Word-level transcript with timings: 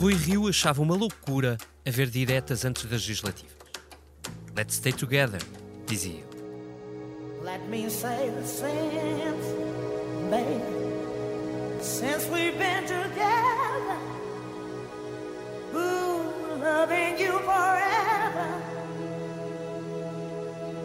Rui 0.00 0.14
Rio 0.14 0.46
achava 0.46 0.80
uma 0.80 0.94
loucura 0.94 1.58
haver 1.84 2.08
diretas 2.08 2.64
antes 2.64 2.84
das 2.84 3.02
legislativas. 3.02 3.56
Let's 4.56 4.76
stay 4.76 4.92
together, 4.92 5.40
dizia. 5.86 6.24
Let 7.42 7.66
me 7.68 7.90
say 7.90 8.30
the 8.30 8.46
same, 8.46 9.34
baby. 10.30 10.62
Since 11.80 12.28
we've 12.30 12.56
been 12.56 12.84
together, 12.84 13.98
ooh, 15.74 16.60
loving 16.60 17.18
you 17.18 17.38
forever 17.40 18.78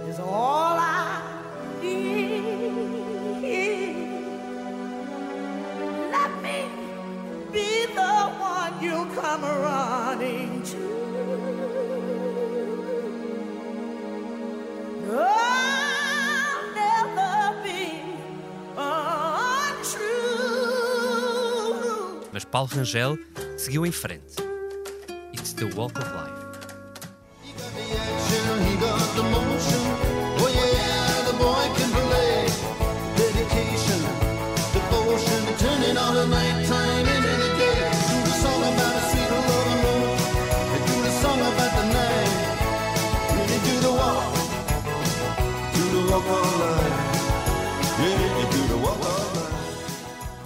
is 0.10 0.20
all 0.20 0.63
come 9.34 9.46
running 9.46 10.62
to. 10.62 10.94
Mas 22.32 22.46
Paulo 22.46 22.68
Rangel 22.74 23.18
seguiu 23.58 23.86
em 23.86 23.92
frente. 23.92 24.38
It's 25.34 25.54
the 25.54 25.66
walk 25.76 25.98
of 26.00 26.12
life. 26.16 26.23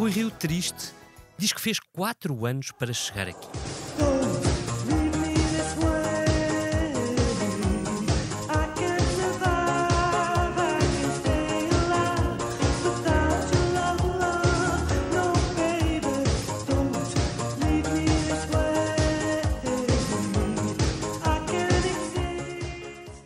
Rui 0.08 0.14
Rio 0.14 0.32
Triste 0.32 0.94
diz 1.38 1.52
que 1.52 1.60
fez 1.60 1.82
quatro 1.82 2.46
anos 2.46 2.72
para 2.72 2.94
chegar 2.94 3.28
aqui. 3.28 3.46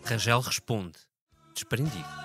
Rangel 0.03 0.39
responde, 0.39 0.97
desprendido. 1.53 2.20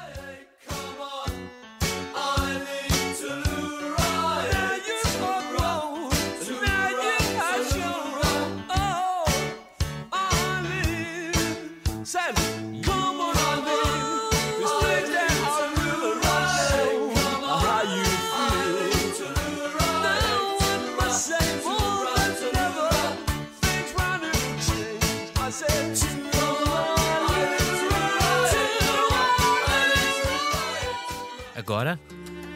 Agora, 31.57 31.99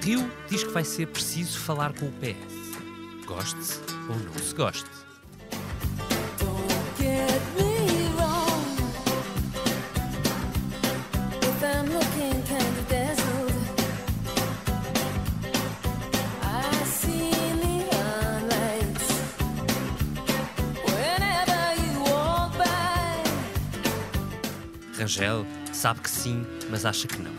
Rio 0.04 0.30
diz 0.48 0.62
que 0.62 0.70
vai 0.70 0.84
ser 0.84 1.08
preciso 1.08 1.58
falar 1.58 1.92
com 1.98 2.06
o 2.06 2.12
PS. 2.12 3.26
Goste-se 3.26 3.80
ou 4.08 4.16
não 4.16 4.34
se 4.34 4.54
goste. 4.54 4.99
Rangel 25.10 25.44
sabe 25.72 26.00
que 26.02 26.10
sim, 26.10 26.46
mas 26.70 26.86
acha 26.86 27.08
que 27.08 27.20
não 27.20 27.32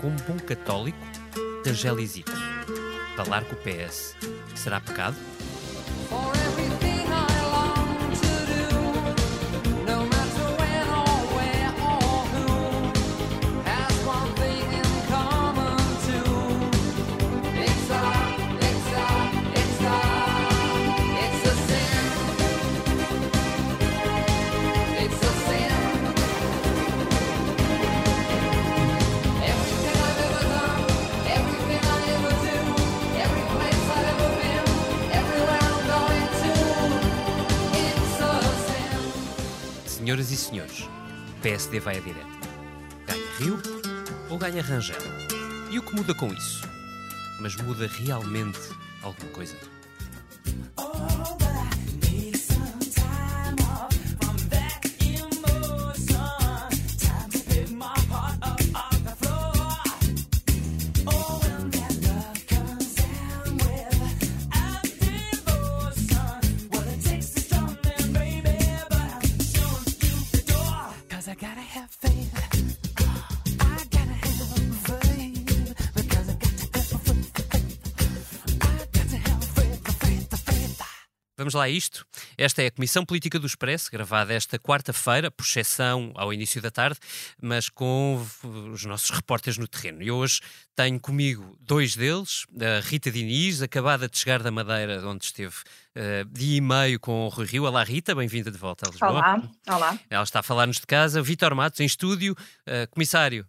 como 0.00 0.16
bom 0.28 0.38
católico, 0.38 0.98
Rangel 1.64 2.00
hesita. 2.00 2.32
Falar 3.16 3.44
com 3.44 3.54
o 3.54 3.58
PS 3.58 4.16
será 4.56 4.80
pecado? 4.80 5.16
Vai 41.80 41.96
à 41.98 42.00
direta. 42.00 42.26
Ganha 43.06 43.36
Rio 43.38 43.62
ou 44.30 44.38
ganha 44.38 44.62
Rangel? 44.62 44.98
E 45.70 45.78
o 45.78 45.82
que 45.82 45.94
muda 45.94 46.14
com 46.14 46.28
isso? 46.32 46.62
Mas 47.40 47.56
muda 47.56 47.86
realmente 47.86 48.58
alguma 49.02 49.30
coisa? 49.32 49.56
Vamos 81.46 81.54
lá 81.54 81.62
a 81.62 81.70
isto. 81.70 82.04
Esta 82.36 82.60
é 82.60 82.66
a 82.66 82.70
Comissão 82.72 83.04
Política 83.04 83.38
do 83.38 83.46
Expresso, 83.46 83.88
gravada 83.88 84.34
esta 84.34 84.58
quarta-feira, 84.58 85.30
por 85.30 85.44
exceção 85.44 86.10
ao 86.16 86.34
início 86.34 86.60
da 86.60 86.72
tarde, 86.72 86.98
mas 87.40 87.68
com 87.68 88.20
os 88.72 88.84
nossos 88.84 89.10
repórteres 89.10 89.56
no 89.56 89.68
terreno. 89.68 90.02
E 90.02 90.10
hoje 90.10 90.40
tenho 90.74 90.98
comigo 90.98 91.56
dois 91.60 91.94
deles, 91.94 92.46
a 92.60 92.80
Rita 92.80 93.12
Diniz, 93.12 93.62
acabada 93.62 94.08
de 94.08 94.18
chegar 94.18 94.42
da 94.42 94.50
Madeira, 94.50 95.06
onde 95.06 95.26
esteve 95.26 95.54
uh, 95.54 96.24
dia 96.32 96.56
e 96.56 96.60
meio 96.60 96.98
com 96.98 97.26
o 97.26 97.28
Rui 97.28 97.46
Rio. 97.46 97.62
Olá 97.62 97.84
Rita, 97.84 98.12
bem-vinda 98.12 98.50
de 98.50 98.58
volta 98.58 98.88
a 98.88 98.90
Lisboa. 98.90 99.12
Olá, 99.12 99.42
olá. 99.68 99.98
Ela 100.10 100.24
está 100.24 100.40
a 100.40 100.42
falar-nos 100.42 100.80
de 100.80 100.86
casa. 100.88 101.22
Vítor 101.22 101.54
Matos, 101.54 101.78
em 101.78 101.86
estúdio, 101.86 102.32
uh, 102.32 102.90
comissário 102.90 103.46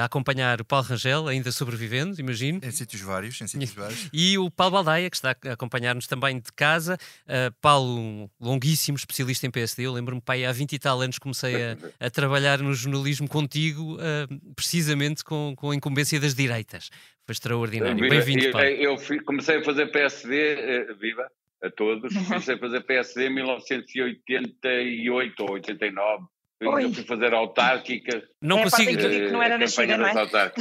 a 0.00 0.04
acompanhar 0.04 0.60
o 0.60 0.64
Paulo 0.64 0.86
Rangel, 0.86 1.28
ainda 1.28 1.52
sobrevivendo, 1.52 2.20
imagino. 2.20 2.60
Em 2.62 2.70
sítios 2.70 3.02
vários, 3.02 3.40
em 3.40 3.46
sítios 3.46 3.72
vários. 3.72 4.08
E 4.12 4.38
o 4.38 4.50
Paulo 4.50 4.72
Baldaia, 4.72 5.10
que 5.10 5.16
está 5.16 5.36
a 5.46 5.52
acompanhar-nos 5.52 6.06
também 6.06 6.38
de 6.38 6.52
casa. 6.52 6.98
Uh, 7.24 7.52
Paulo, 7.60 7.98
um 7.98 8.28
longuíssimo 8.40 8.96
especialista 8.96 9.46
em 9.46 9.50
PSD. 9.50 9.86
Eu 9.86 9.92
lembro-me, 9.92 10.20
pai, 10.20 10.44
há 10.44 10.52
20 10.52 10.72
e 10.72 10.78
tal 10.78 11.00
anos 11.00 11.18
comecei 11.18 11.54
a, 11.56 11.76
a 12.06 12.10
trabalhar 12.10 12.58
no 12.60 12.72
jornalismo 12.72 13.28
contigo, 13.28 13.96
uh, 13.96 14.54
precisamente 14.54 15.22
com, 15.22 15.54
com 15.56 15.70
a 15.70 15.74
incumbência 15.74 16.18
das 16.18 16.34
direitas. 16.34 16.90
Foi 17.26 17.32
extraordinário. 17.32 18.08
Bem-vindo, 18.08 18.50
Paulo. 18.50 18.66
Eu, 18.66 18.96
comecei 19.24 19.58
a 19.58 19.64
fazer 19.64 19.86
PSD, 19.88 20.54
uh, 20.54 20.58
eh, 20.58 20.94
viva 20.94 21.30
a 21.62 21.70
todos, 21.70 22.14
comecei 22.26 22.54
a 22.54 22.58
fazer 22.58 22.80
PSD 22.82 23.26
em 23.26 23.34
1988 23.34 25.42
ou 25.42 25.52
89 25.52 26.24
Eu 26.60 26.92
fui 26.92 27.04
fazer 27.04 27.32
autárquicas. 27.32 28.22
Não 28.42 28.58
É 28.58 28.62
consigo, 28.64 28.96
que 28.98 29.04
eu 29.04 29.10
digo 29.10 29.26
que 29.26 29.32
não 29.32 29.42
era 29.42 29.56
nascida, 29.58 29.96
não 29.96 30.06
é? 30.08 30.12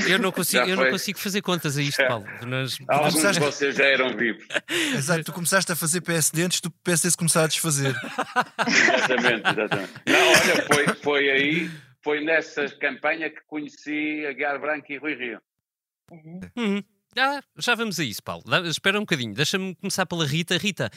eu 0.08 0.20
não 0.20 0.32
consigo, 0.32 0.64
Já 0.64 0.70
eu 0.70 0.76
não 0.78 0.92
consigo 0.92 1.18
fazer 1.20 1.42
contas 1.42 1.76
a 1.78 1.82
isto, 1.82 2.06
Paulo. 2.08 2.26
Nós- 2.46 2.78
Alguns 2.88 3.14
de 3.16 3.20
Começaste- 3.22 3.40
vocês 3.42 3.76
já 3.76 3.86
eram 3.86 4.16
vivos. 4.16 4.46
Exato, 4.96 5.24
tu 5.24 5.34
começaste 5.34 5.72
a 5.72 5.76
fazer 5.76 6.02
PSD 6.02 6.44
antes 6.44 6.62
do 6.62 6.70
PSD 6.70 7.10
se 7.10 7.18
começar 7.18 7.46
a 7.46 7.48
desfazer. 7.48 7.96
Exatamente, 8.68 9.50
exatamente. 9.50 9.94
Não, 10.06 10.28
olha, 10.30 10.66
foi, 10.74 10.88
foi 11.02 11.30
aí, 11.32 11.72
foi 12.04 12.24
nessa 12.24 12.68
campanha 12.78 13.30
que 13.30 13.42
conheci 13.48 14.26
a 14.28 14.34
Guiar 14.34 14.60
Branco 14.62 14.92
e 14.92 14.98
Rui 14.98 15.16
Rio. 15.16 15.42
Uhum. 16.12 16.84
Ah, 17.18 17.42
já 17.58 17.74
vamos 17.74 18.00
a 18.00 18.04
isso, 18.04 18.22
Paulo. 18.22 18.44
Espera 18.68 18.98
um 18.98 19.02
bocadinho. 19.02 19.34
Deixa-me 19.34 19.74
começar 19.76 20.06
pela 20.06 20.26
Rita. 20.26 20.58
Rita, 20.58 20.92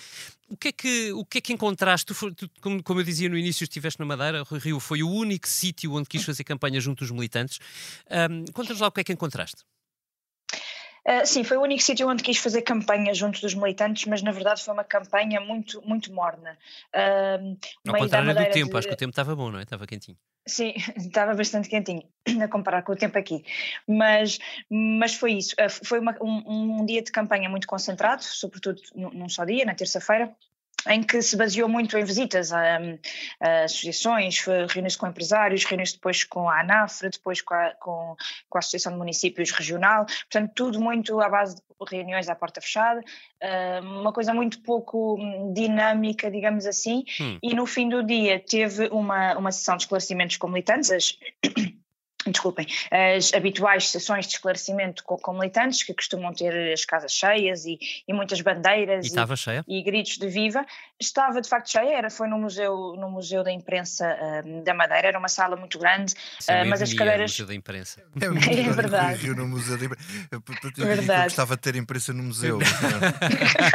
o 0.49 0.57
que 0.57 0.69
é 0.69 0.73
que, 0.73 1.13
o 1.13 1.25
que, 1.25 1.39
é 1.39 1.41
que 1.41 1.53
encontraste? 1.53 2.13
Tu, 2.13 2.35
tu, 2.35 2.51
como, 2.61 2.83
como 2.83 3.01
eu 3.01 3.05
dizia 3.05 3.29
no 3.29 3.39
início, 3.39 3.65
estiveste 3.65 3.99
na 3.99 4.05
Madeira. 4.05 4.43
Rui 4.43 4.61
Rio 4.61 4.79
foi 4.79 5.03
o 5.03 5.11
único 5.11 5.49
sítio 5.49 5.95
onde 5.95 6.09
quis 6.09 6.23
fazer 6.23 6.45
campanha 6.45 6.81
junto 6.81 7.01
dos 7.01 7.11
militantes. 7.11 7.59
Ahm, 8.11 8.45
Conta-nos 8.53 8.81
lá 8.81 8.89
o 8.89 8.93
que 8.93 9.01
é 9.01 9.05
que 9.05 9.13
encontraste. 9.13 9.63
Uh, 11.11 11.27
sim, 11.27 11.43
foi 11.43 11.57
o 11.57 11.63
único 11.63 11.83
sítio 11.83 12.09
onde 12.09 12.23
quis 12.23 12.37
fazer 12.39 12.63
campanha 12.63 13.13
junto 13.13 13.41
dos 13.41 13.53
militantes, 13.55 14.05
mas 14.07 14.23
na 14.23 14.31
verdade 14.31 14.63
foi 14.63 14.73
uma 14.73 14.85
campanha 14.85 15.41
muito, 15.41 15.83
muito 15.87 16.13
morna. 16.13 16.57
Uh, 16.95 17.57
Ao 17.89 17.97
contrário 17.97 18.33
do 18.35 18.45
tempo, 18.53 18.71
de- 18.71 18.79
acho 18.79 18.87
que 18.89 18.95
o 18.95 18.97
tempo 18.97 19.11
estava 19.11 19.35
bom, 19.35 19.51
não 19.51 19.59
é? 19.59 19.63
Estava 19.63 19.87
quentinho. 19.87 20.17
Sim, 20.47 20.73
estava 20.97 21.35
bastante 21.35 21.69
quentinho 21.69 22.03
a 22.41 22.47
comparar 22.49 22.83
com 22.83 22.93
o 22.93 22.97
tempo 22.97 23.19
aqui. 23.19 23.45
Mas, 23.89 24.39
mas 24.71 25.15
foi 25.15 25.33
isso. 25.33 25.55
Uh, 25.55 25.69
Foi 25.85 25.99
uma- 25.99 26.17
um, 26.21 26.81
um 26.81 26.87
dia 26.87 27.03
de 27.03 27.11
campanha 27.11 27.49
muito 27.49 27.67
concentrado, 27.67 28.23
sobretudo 28.23 28.81
num 28.95 29.11
num 29.11 29.29
só 29.29 29.45
dia, 29.45 29.65
na 29.65 29.75
terça-feira. 29.75 30.35
Em 30.89 31.03
que 31.03 31.21
se 31.21 31.37
baseou 31.37 31.69
muito 31.69 31.97
em 31.97 32.05
visitas 32.05 32.53
a, 32.53 32.79
a 33.41 33.65
associações, 33.65 34.41
reuniões 34.41 34.97
com 34.97 35.07
empresários, 35.07 35.65
reuniões 35.65 35.93
depois 35.93 36.25
com 36.25 36.49
a 36.49 36.61
ANAFRA, 36.61 37.11
depois 37.11 37.43
com 37.43 37.55
a, 37.55 37.71
com, 37.75 38.17
com 38.49 38.59
a 38.59 38.61
Associação 38.61 38.93
de 38.93 38.99
Municípios 38.99 39.51
Regional, 39.51 40.07
portanto, 40.07 40.53
tudo 40.55 40.81
muito 40.81 41.21
à 41.21 41.29
base 41.29 41.57
de 41.57 41.63
reuniões 41.91 42.29
à 42.29 42.35
porta 42.35 42.61
fechada, 42.61 43.01
uh, 43.01 44.01
uma 44.01 44.13
coisa 44.13 44.35
muito 44.35 44.61
pouco 44.61 45.17
hum, 45.19 45.53
dinâmica, 45.53 46.31
digamos 46.31 46.67
assim, 46.67 47.05
Hum. 47.21 47.39
e 47.43 47.55
no 47.55 47.67
fim 47.67 47.89
do 47.89 48.03
dia 48.03 48.39
teve 48.39 48.89
uma, 48.89 49.37
uma 49.37 49.53
sessão 49.53 49.77
de 49.77 49.85
esclarecimentos 49.85 50.37
com 50.37 50.49
militantes, 50.49 51.19
desculpem, 52.27 52.67
as 53.17 53.33
habituais 53.33 53.89
sessões 53.91 54.27
de 54.27 54.35
esclarecimento 54.35 55.03
com, 55.05 55.17
com 55.17 55.33
militantes, 55.33 55.83
que 55.83 55.95
costumam 55.95 56.33
ter 56.35 56.73
as 56.73 56.85
casas 56.85 57.13
cheias 57.13 57.65
e, 57.65 57.79
e 58.07 58.13
muitas 58.13 58.41
bandeiras 58.43 59.07
E 59.07 59.09
e, 59.67 59.79
e 59.79 59.83
gritos 59.83 60.19
de 60.19 60.29
viva, 60.29 60.65
estava 61.01 61.41
de 61.41 61.49
facto 61.49 61.71
cheia, 61.71 61.97
era, 61.97 62.11
foi 62.11 62.29
no 62.29 62.39
museu, 62.39 62.95
no 62.99 63.11
museu 63.11 63.43
da 63.43 63.51
imprensa 63.51 64.07
ah, 64.21 64.43
da 64.65 64.75
Madeira, 64.75 65.09
era 65.09 65.19
uma 65.19 65.29
sala 65.29 65.57
muito 65.57 65.79
grande, 65.79 66.15
é 66.47 66.53
Ah, 66.53 66.57
uma 66.63 66.67
mas 66.71 66.83
as 66.83 66.91
ironia, 66.91 67.07
cadeiras- 67.13 67.31
Museu 67.33 67.47
da 67.47 67.55
Imprensa. 67.55 68.03
É, 68.21 68.27
É 68.27 68.31
melhor 68.31 68.75
verdade. 68.75 69.23
Rio 69.23 69.35
no 69.35 69.49
museu 69.49 69.79
de... 69.79 69.87
eu, 69.87 69.91
eu, 70.31 70.43
eu, 70.79 70.87
Verdade. 70.87 71.25
gostava 71.25 71.57
de 71.57 71.63
ter 71.63 71.77
imprensa 71.77 72.13
no 72.13 72.23
museu. 72.23 72.59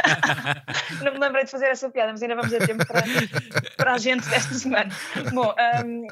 não 1.02 1.12
me 1.12 1.18
lembrei 1.18 1.44
de 1.44 1.50
fazer 1.50 1.66
essa 1.66 1.90
piada, 1.90 2.12
mas 2.12 2.22
ainda 2.22 2.36
vamos 2.36 2.50
ter 2.50 2.66
tempo 2.66 2.84
para, 2.86 3.02
para 3.76 3.92
a 3.94 3.98
gente 3.98 4.26
desta 4.28 4.54
semana. 4.54 4.88
Bom, 5.32 5.54
ahm, 5.58 6.06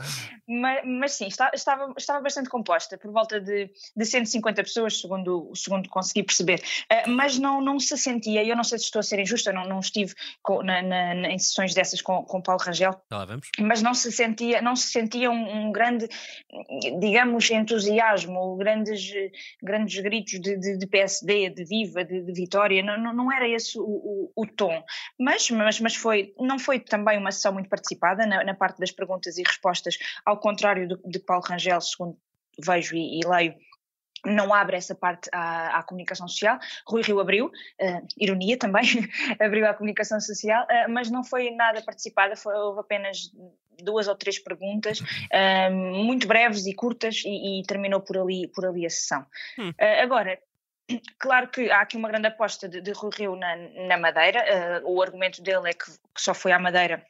ma- 0.49 0.83
mas, 0.85 1.13
sim, 1.13 1.27
está- 1.27 1.51
estava, 1.55 1.93
estava 1.97 2.24
bastante 2.25 2.49
composta, 2.49 2.99
por 2.99 3.13
volta 3.13 3.41
de, 3.41 3.71
de 3.97 4.05
150 4.05 4.63
pessoas, 4.65 5.01
segundo, 5.01 5.53
segundo 5.55 5.89
consegui 5.89 6.25
perceber. 6.25 6.61
Ah, 6.91 7.05
mas 7.09 7.39
não, 7.39 7.61
não 7.61 7.79
se 7.79 7.97
sentia, 7.97 8.43
eu 8.45 8.57
não 8.57 8.65
sei 8.65 8.79
se 8.79 8.87
estou 8.87 8.99
a 9.01 9.03
ser 9.03 9.21
injusta, 9.21 9.53
não, 9.53 9.69
não 9.69 9.79
estive 9.81 10.15
com- 10.43 10.63
na- 10.63 10.83
na- 10.83 11.29
em 11.31 11.39
sessões 11.39 11.73
dessas 11.75 12.03
com, 12.03 12.25
com 12.25 12.43
Paulo 12.43 12.61
Rangel, 12.63 13.01
vamos? 13.11 13.49
mas 13.61 13.81
não 13.83 13.95
se 13.95 14.11
sentia, 14.11 14.61
não 14.61 14.75
se 14.75 14.89
sentia 14.89 15.31
um, 15.31 15.67
um 15.69 15.73
grande, 15.73 16.09
digamos, 16.99 17.51
entusiasmo, 17.51 18.57
grandes, 18.57 19.13
grandes 19.63 20.03
gritos 20.03 20.41
de, 20.41 20.57
de- 20.59 20.79
de 20.79 20.87
PSD, 20.87 21.51
de 21.51 21.65
viva, 21.65 22.05
de, 22.05 22.23
de 22.23 22.33
vitória, 22.33 22.83
não, 22.83 23.13
não- 23.13 23.33
era 23.33 23.49
esse 23.49 23.79
o, 23.79 23.83
o- 23.85 24.33
o 24.37 24.47
tom. 24.47 24.83
Mas, 25.19 25.51
mas, 25.51 25.81
mas 25.81 25.95
foi, 25.97 26.33
não 26.39 26.59
foi 26.59 26.79
também 26.79 27.19
uma 27.19 27.33
sessão 27.33 27.53
muito 27.53 27.69
participada 27.69 28.25
na, 28.27 28.45
na 28.45 28.55
parte 28.55 28.79
das 28.79 28.91
perguntas 28.93 29.37
e 29.39 29.43
respostas, 29.43 29.97
ao 30.25 30.39
contrário 30.39 30.87
do- 30.89 31.01
de 31.05 31.19
Paulo 31.19 31.43
Rangel, 31.45 31.81
segundo 31.81 32.14
vejo 32.59 32.97
e, 32.97 33.21
e 33.21 33.27
leio, 33.27 33.55
não 34.25 34.53
abre 34.53 34.77
essa 34.77 34.95
parte 34.95 35.29
à, 35.33 35.79
à 35.79 35.83
comunicação 35.83 36.27
social. 36.27 36.59
Rui 36.87 37.03
Rio 37.03 37.21
abriu, 37.21 37.51
eh, 37.79 38.03
ironia 38.17 38.57
também, 38.57 38.85
abriu 39.39 39.67
à 39.67 39.75
comunicação 39.75 40.21
social, 40.21 40.67
eh, 40.69 40.89
mas 40.89 41.11
não 41.11 41.23
foi 41.23 41.51
nada 41.51 41.83
participada, 41.83 42.37
foi, 42.37 42.55
houve 42.55 42.81
apenas 42.81 43.31
duas 43.83 44.09
ou 44.09 44.15
três 44.15 44.39
perguntas, 44.39 45.01
eh, 45.31 45.69
muito 45.71 46.27
breves 46.27 46.67
e 46.67 46.75
curtas, 46.75 47.23
e, 47.25 47.61
e 47.61 47.63
terminou 47.65 48.01
por 48.01 48.17
ali, 48.17 48.49
por 48.49 48.65
ali 48.65 48.87
a 48.87 48.91
sessão. 48.91 49.27
Hum. 49.59 49.73
Agora, 50.03 50.39
Claro 51.19 51.49
que 51.49 51.71
há 51.71 51.81
aqui 51.81 51.97
uma 51.97 52.11
grande 52.11 52.27
aposta 52.27 52.69
de, 52.69 52.79
de 52.83 52.93
Rui 52.93 53.11
Rio 53.17 53.37
na, 53.37 53.57
na 53.89 53.97
Madeira. 53.97 54.83
o 54.85 55.01
argumento 55.01 55.41
dele 55.41 55.71
é 55.71 55.73
que, 55.73 55.87
que 55.87 56.21
só 56.21 56.35
foi 56.35 56.53
à 56.53 56.59
Madeira 56.59 57.03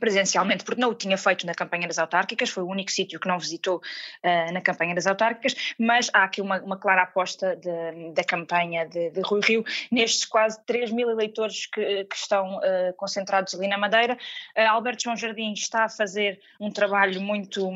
presencialmente, 0.00 0.64
porque 0.64 0.80
não 0.80 0.90
o 0.90 0.94
tinha 0.94 1.16
feito 1.16 1.46
na 1.46 1.54
campanha 1.54 1.86
das 1.86 1.98
autárquicas, 1.98 2.50
foi 2.50 2.62
o 2.62 2.68
único 2.68 2.90
sítio 2.90 3.18
que 3.20 3.28
não 3.28 3.38
visitou 3.38 3.80
eh, 4.22 4.50
na 4.52 4.60
campanha 4.60 4.94
das 4.94 5.06
autárquicas, 5.06 5.74
mas 5.78 6.10
há 6.12 6.24
aqui 6.24 6.40
uma, 6.40 6.60
uma 6.60 6.76
clara 6.76 7.02
aposta 7.02 7.56
de- 7.56 8.12
da 8.12 8.24
campanha 8.24 8.86
de, 8.86 9.10
de 9.10 9.20
Rui 9.20 9.40
Rio 9.42 9.64
nestes 9.90 10.24
quase 10.24 10.60
3 10.66 10.90
mil 10.90 11.08
eleitores 11.10 11.66
que, 11.66 12.04
que 12.04 12.16
estão 12.16 12.60
eh, 12.62 12.92
concentrados 12.96 13.54
ali 13.54 13.68
na 13.68 13.78
Madeira. 13.78 14.18
Eh, 14.54 14.66
Alberto 14.66 15.04
João 15.04 15.16
Jardim 15.16 15.52
está 15.52 15.84
a 15.84 15.88
fazer 15.88 16.40
um 16.60 16.70
trabalho 16.70 17.20
muito. 17.20 17.66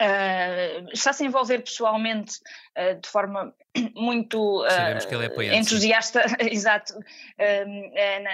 Eh, 0.00 0.84
está 0.92 1.10
a 1.10 1.12
se 1.12 1.24
envolver 1.24 1.60
pessoalmente 1.62 2.40
eh, 2.74 2.94
de 2.94 3.08
forma 3.08 3.54
muito 3.94 4.64
ele 4.66 5.54
é 5.54 5.56
entusiasta, 5.56 6.22
exato, 6.50 6.94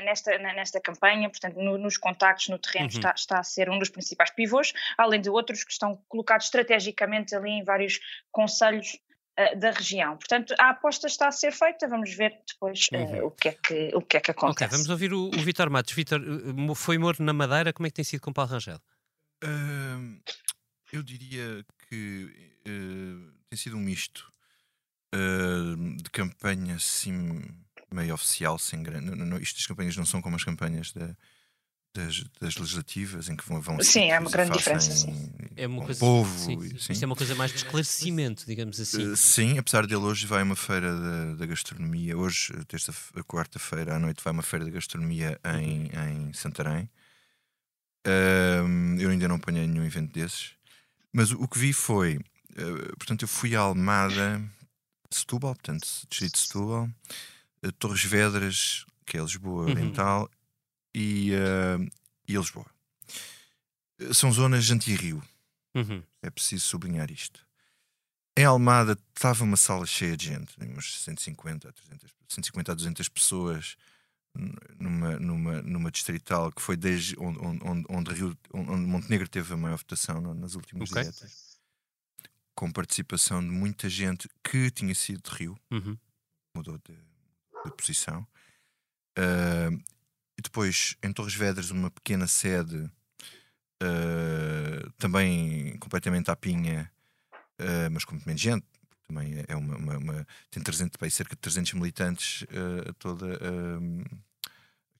nesta, 0.04 0.38
nesta 0.38 0.80
campanha, 0.80 1.28
portanto, 1.30 1.56
no- 1.56 1.78
nos 1.78 1.96
contactos 1.96 2.48
no 2.48 2.58
terreno 2.58 2.86
Uhum. 2.86 2.90
está, 2.98 3.12
está 3.16 3.38
a 3.38 3.42
ser 3.42 3.70
um 3.70 3.78
dos 3.78 3.88
principais 3.90 4.30
pivôs, 4.30 4.72
além 4.98 5.20
de 5.20 5.30
outros 5.30 5.64
que 5.64 5.72
estão 5.72 5.96
colocados 6.08 6.46
estrategicamente 6.46 7.34
ali 7.34 7.50
em 7.50 7.64
vários 7.64 8.00
conselhos 8.30 8.98
da 9.56 9.70
região. 9.70 10.16
Portanto, 10.18 10.54
a 10.58 10.68
aposta 10.70 11.06
está 11.06 11.26
a 11.26 11.32
ser 11.32 11.52
feita, 11.52 11.88
vamos 11.88 12.14
ver 12.14 12.38
depois 12.46 12.88
Uhum. 12.92 13.26
o, 13.26 13.30
que 13.30 13.48
é 13.48 13.52
que, 13.52 13.90
o 13.94 14.02
que 14.02 14.16
é 14.18 14.20
que 14.20 14.30
Ok, 14.30 14.36
acontece. 14.36 14.70
vamos 14.72 14.88
ouvir 14.90 15.12
o, 15.14 15.28
o 15.28 15.30
Vitor 15.32 15.70
Matos. 15.70 15.94
Vitor, 15.94 16.20
eh, 16.20 16.74
foi 16.74 16.98
morto 16.98 17.22
na 17.22 17.32
Madeira, 17.32 17.72
como 17.72 17.86
é 17.86 17.90
que 17.90 17.94
tem 17.94 18.04
sido 18.04 18.20
com 18.20 18.30
o 18.30 18.34
Paulo 18.34 18.50
Rangel? 18.50 18.78
Hum, 19.42 20.20
eu 20.92 21.02
diria 21.02 21.64
que 21.88 22.30
eh, 22.64 23.32
tem 23.48 23.58
sido 23.58 23.76
um 23.76 23.80
misto 23.80 24.30
eh, 25.12 25.96
de 26.02 26.10
campanha 26.10 26.76
assim 26.76 27.42
meio 27.92 28.14
oficial, 28.14 28.58
sem 28.58 28.82
grande. 28.82 29.10
Não, 29.10 29.26
não, 29.26 29.38
isto, 29.38 29.58
as 29.58 29.66
campanhas 29.66 29.96
não 29.96 30.04
são 30.06 30.22
como 30.22 30.36
as 30.36 30.44
campanhas 30.44 30.92
da- 30.92 31.16
das, 31.94 32.24
das 32.40 32.56
legislativas 32.56 33.28
em 33.28 33.36
que 33.36 33.46
vão, 33.46 33.60
vão 33.60 33.78
Sim, 33.82 34.10
há 34.10 34.18
uma 34.18 34.30
grande 34.30 34.56
diferença, 34.56 35.06
É 35.54 35.66
uma 35.66 35.80
com 35.80 35.84
coisa. 35.84 35.98
o 36.02 36.08
povo. 36.08 36.38
sim, 36.38 36.52
e 36.72 36.76
assim. 36.76 36.92
Isto 36.94 37.02
é 37.02 37.06
uma 37.06 37.14
coisa 37.16 37.34
mais 37.34 37.50
de 37.52 37.58
esclarecimento, 37.58 38.46
digamos 38.46 38.80
assim. 38.80 39.12
Eh, 39.12 39.16
sim, 39.16 39.58
apesar 39.58 39.86
dele 39.86 40.00
hoje 40.00 40.26
vai 40.26 40.40
a 40.40 40.44
uma 40.44 40.56
feira 40.56 40.90
da, 40.98 41.34
da 41.34 41.44
gastronomia. 41.46 42.16
Hoje, 42.16 42.52
terça, 42.66 42.94
quarta-feira 43.26 43.94
à 43.94 43.98
noite, 43.98 44.24
vai 44.24 44.32
uma 44.32 44.42
feira 44.42 44.64
da 44.64 44.70
gastronomia 44.70 45.38
em, 45.60 45.90
em 46.28 46.32
Santarém. 46.32 46.88
Ahm, 48.06 48.98
eu 48.98 49.10
ainda 49.10 49.28
não 49.28 49.36
apanhei 49.36 49.66
nenhum 49.66 49.84
evento 49.84 50.12
desses. 50.12 50.52
Mas 51.12 51.30
o, 51.30 51.42
o 51.42 51.48
que 51.48 51.58
vi 51.58 51.72
foi, 51.72 52.18
eh, 52.56 52.92
portanto, 52.96 53.22
eu 53.22 53.28
fui 53.28 53.54
a 53.54 53.60
Almada, 53.60 54.42
Setúbal, 55.10 55.54
portanto, 55.54 55.82
distrito 56.08 56.32
de 56.34 56.38
Setúbal, 56.38 56.88
eh, 57.62 57.70
Torres 57.78 58.04
Vedras, 58.04 58.86
que 59.04 59.18
é 59.18 59.20
Lisboa 59.20 59.64
Uhum. 59.64 59.70
Oriental, 59.70 60.30
e, 60.94 61.32
eh, 61.32 61.90
e 62.28 62.36
Lisboa. 62.36 62.66
São 64.12 64.32
zonas 64.32 64.70
anti-rio. 64.70 65.22
Uhum. 65.74 66.02
É 66.22 66.30
preciso 66.30 66.64
sublinhar 66.66 67.10
isto. 67.10 67.46
Em 68.36 68.44
Almada 68.44 68.98
estava 69.14 69.44
uma 69.44 69.56
sala 69.56 69.84
cheia 69.86 70.16
de 70.16 70.26
gente, 70.26 70.54
umas 70.58 71.02
150 71.02 71.68
a 71.68 71.72
300, 71.72 72.10
150 72.28 72.72
a 72.72 72.74
200 72.74 73.08
pessoas 73.10 73.76
numa, 74.78 75.18
numa, 75.18 75.62
numa 75.62 75.90
distrital 75.90 76.50
que 76.52 76.62
foi 76.62 76.76
desde 76.76 77.14
onde, 77.18 77.38
onde, 77.64 77.84
onde, 77.88 78.12
Rio, 78.14 78.36
onde 78.52 78.86
Montenegro 78.86 79.28
teve 79.28 79.52
a 79.52 79.56
maior 79.56 79.76
votação 79.76 80.20
nas 80.34 80.54
últimas 80.54 80.90
Ok. 80.90 81.02
diretas, 81.02 81.60
com 82.54 82.70
participação 82.70 83.40
de 83.40 83.48
muita 83.50 83.88
gente 83.88 84.28
que 84.42 84.70
tinha 84.70 84.94
sido 84.94 85.22
de 85.30 85.36
Rio, 85.36 85.58
Uhum. 85.70 85.96
mudou 86.56 86.78
de, 86.78 86.94
de 87.64 87.72
posição. 87.76 88.26
Ah, 89.18 89.70
e 90.38 90.42
depois, 90.42 90.96
em 91.02 91.12
Torres 91.12 91.34
Vedras, 91.34 91.70
uma 91.70 91.90
pequena 91.90 92.26
sede, 92.26 92.90
ah, 93.82 94.90
também 94.98 95.76
completamente 95.78 96.30
à 96.30 96.36
pinha, 96.36 96.90
ah, 97.58 97.90
mas 97.90 98.04
com 98.04 98.12
muito 98.14 98.26
menos 98.26 98.40
gente. 98.40 98.66
Também 99.12 99.38
é- 99.40 99.44
é 99.48 99.56
uma, 99.56 99.76
uma- 99.76 99.98
uma- 99.98 100.26
tem 100.50 100.62
300, 100.62 100.96
bem, 101.00 101.10
cerca 101.10 101.34
de 101.36 101.40
300 101.40 101.74
militantes 101.74 102.44
a 102.88 102.92
toda 102.94 103.26
ah, 103.40 104.16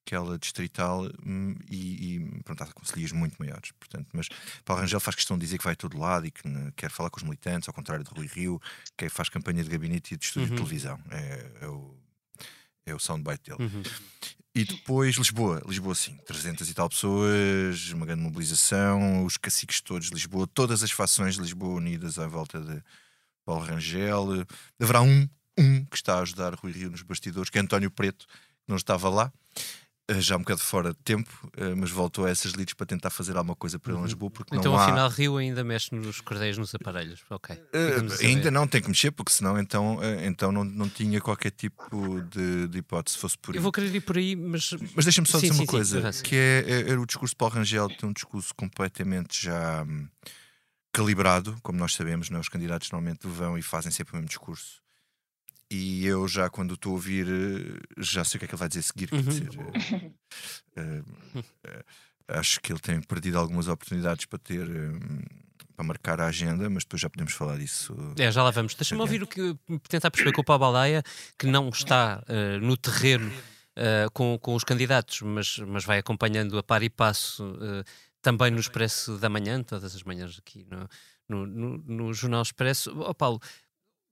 aquela 0.04 0.38
distrital 0.38 1.08
hum, 1.24 1.54
e, 1.70 2.16
e 2.16 2.42
pronto, 2.42 2.62
há 2.62 2.66
conselheiros 2.72 3.12
muito 3.12 3.36
maiores. 3.38 3.70
Portanto, 3.72 4.08
mas 4.12 4.28
Paulo 4.64 4.82
Rangel 4.82 5.00
faz 5.00 5.14
questão 5.14 5.38
de 5.38 5.44
dizer 5.44 5.58
que 5.58 5.64
vai 5.64 5.72
a 5.72 5.76
todo 5.76 5.96
lado 5.98 6.26
e 6.26 6.30
que 6.30 6.46
né, 6.46 6.72
quer 6.76 6.90
falar 6.90 7.08
com 7.08 7.18
os 7.18 7.22
militantes, 7.22 7.68
ao 7.68 7.74
contrário 7.74 8.04
de 8.04 8.10
Rui 8.10 8.26
Rio, 8.26 8.60
que 8.96 9.08
faz 9.08 9.28
campanha 9.28 9.62
de 9.64 9.70
gabinete 9.70 10.14
e 10.14 10.16
de 10.16 10.24
estúdio 10.24 10.48
Uhum. 10.50 10.56
de 10.56 10.62
televisão. 10.62 11.00
É, 11.10 11.50
é 11.62 11.68
o, 11.68 11.96
é 12.86 12.94
o 12.94 12.98
soundbite 12.98 13.50
dele. 13.50 13.62
Uhum. 13.62 13.82
E 14.54 14.64
depois 14.64 15.14
Lisboa, 15.16 15.62
Lisboa 15.66 15.94
sim, 15.94 16.14
300 16.26 16.68
e 16.68 16.74
tal 16.74 16.86
pessoas, 16.90 17.90
uma 17.92 18.04
grande 18.04 18.20
mobilização, 18.22 19.24
os 19.24 19.38
caciques 19.38 19.80
todos 19.80 20.08
de 20.08 20.14
Lisboa, 20.14 20.46
todas 20.46 20.82
as 20.82 20.90
fações 20.90 21.36
de 21.36 21.40
Lisboa 21.40 21.74
unidas 21.76 22.18
à 22.18 22.26
volta 22.26 22.60
de 22.60 22.82
Paulo 23.44 23.64
Rangel. 23.64 24.46
Haverá 24.80 25.02
um, 25.02 25.28
um 25.58 25.84
que 25.84 25.96
está 25.96 26.16
a 26.18 26.20
ajudar 26.20 26.54
Rui 26.54 26.72
Rio 26.72 26.90
nos 26.90 27.02
bastidores, 27.02 27.50
que 27.50 27.58
é 27.58 27.60
António 27.60 27.90
Preto, 27.90 28.26
que 28.26 28.68
não 28.68 28.76
estava 28.76 29.08
lá, 29.08 29.32
eh, 30.08 30.20
já 30.20 30.36
um 30.36 30.40
bocado 30.40 30.60
fora 30.60 30.90
de 30.92 30.98
tempo, 31.04 31.30
eh, 31.56 31.74
mas 31.76 31.90
voltou 31.90 32.26
a 32.26 32.30
essas 32.30 32.54
leads 32.54 32.74
para 32.74 32.86
tentar 32.86 33.10
fazer 33.10 33.36
alguma 33.36 33.54
coisa 33.54 33.78
para 33.78 33.94
em 33.94 34.02
Lisboa, 34.02 34.30
porque 34.30 34.54
Então, 34.56 34.72
não 34.72 34.78
há... 34.78 34.84
afinal, 34.84 35.08
Rio 35.08 35.36
ainda 35.36 35.62
mexe 35.62 35.94
nos 35.94 36.20
cordéis, 36.20 36.58
nos 36.58 36.74
aparelhos. 36.74 37.20
Ok. 37.30 37.56
Eh, 37.72 38.08
saber. 38.08 38.26
ainda 38.26 38.50
não, 38.50 38.66
tem 38.66 38.82
que 38.82 38.88
mexer, 38.88 39.10
porque 39.12 39.32
senão 39.32 39.58
então, 39.58 40.02
eh, 40.02 40.26
então 40.26 40.50
não, 40.50 40.64
não 40.64 40.88
tinha 40.88 41.20
qualquer 41.20 41.50
tipo 41.52 42.20
de, 42.30 42.66
de 42.68 42.78
hipótese 42.78 43.14
se 43.16 43.20
fosse 43.20 43.38
por 43.38 43.52
aí. 43.52 43.58
Eu 43.58 43.62
vou 43.62 43.70
querer 43.72 43.94
ir 43.94 44.00
por 44.00 44.18
aí, 44.18 44.34
mas. 44.34 44.72
Mas 44.94 45.04
deixa-me 45.04 45.26
só 45.28 45.38
Sim, 45.38 45.46
dizer 45.48 45.54
sim, 45.54 45.60
uma 45.60 45.66
sim, 45.66 45.70
coisa: 45.70 46.12
que 46.22 46.36
é, 46.36 46.64
é- 46.66 46.90
era 46.90 47.00
o 47.00 47.06
discurso 47.06 47.32
de 47.34 47.36
Paulo 47.38 47.54
Rangel, 47.54 47.88
tem 47.90 48.08
um 48.08 48.12
discurso 48.12 48.52
completamente 48.56 49.44
já 49.44 49.82
hum, 49.84 50.08
calibrado, 50.92 51.56
como 51.62 51.78
nós 51.78 51.94
sabemos, 51.94 52.28
não 52.30 52.38
é? 52.38 52.40
os 52.40 52.48
candidatos 52.48 52.90
normalmente 52.90 53.26
vão 53.26 53.56
e 53.56 53.62
fazem 53.62 53.90
sempre 53.90 54.12
o 54.12 54.16
mesmo 54.16 54.28
discurso. 54.28 54.80
E 55.70 56.04
eu 56.04 56.28
já, 56.28 56.50
quando 56.50 56.74
estou 56.74 56.90
a 56.90 56.92
ouvir, 56.94 57.26
eh, 57.26 57.80
já 57.98 58.24
sei 58.24 58.36
o 58.36 58.38
que 58.40 58.44
é 58.44 58.48
que 58.48 58.54
ele 58.54 58.58
vai 58.60 58.68
dizer 58.68 58.80
a 58.80 58.82
seguir. 58.82 59.08
Quer 59.08 59.16
Uhum. 59.16 59.22
dizer, 59.22 59.48
eh, 60.76 61.02
eh, 61.64 61.84
acho 62.28 62.60
que 62.60 62.70
ele 62.72 62.78
tem 62.80 63.00
perdido 63.00 63.38
algumas 63.38 63.68
oportunidades 63.68 64.26
para 64.26 64.38
ter. 64.38 64.66
para 65.74 65.84
marcar 65.86 66.20
a 66.20 66.26
agenda, 66.26 66.68
mas 66.68 66.84
depois 66.84 67.00
já 67.00 67.08
podemos 67.08 67.32
falar 67.32 67.56
disso. 67.56 67.96
É, 68.18 68.30
já 68.30 68.42
lá 68.42 68.50
vamos. 68.50 68.74
Deixa-me 68.74 69.00
ouvir 69.00 69.22
o 69.22 69.26
que 69.26 69.56
tentar 69.88 70.10
perceber 70.10 70.32
com 70.32 70.42
o 70.42 70.44
Paulo 70.44 70.60
Baldaia, 70.60 71.02
que 71.38 71.46
não 71.46 71.70
está 71.70 72.22
no 72.60 72.76
terreno 72.76 73.32
eh, 73.74 74.06
com, 74.12 74.38
com 74.38 74.54
os 74.54 74.64
candidatos, 74.64 75.22
mas, 75.22 75.56
mas 75.60 75.84
vai 75.86 75.98
acompanhando 75.98 76.58
a 76.58 76.62
par 76.62 76.82
e 76.82 76.90
passo 76.90 77.56
eh, 77.62 77.84
também 78.22 78.50
no 78.50 78.60
Expresso 78.60 79.18
da 79.18 79.28
Manhã, 79.28 79.62
todas 79.62 79.94
as 79.94 80.02
manhãs 80.04 80.38
aqui 80.38 80.64
no, 80.70 80.88
no, 81.28 81.46
no- 81.46 81.78
no 81.78 82.14
Jornal 82.14 82.42
Expresso. 82.42 82.92
Ó 83.00 83.12
Paulo, 83.12 83.40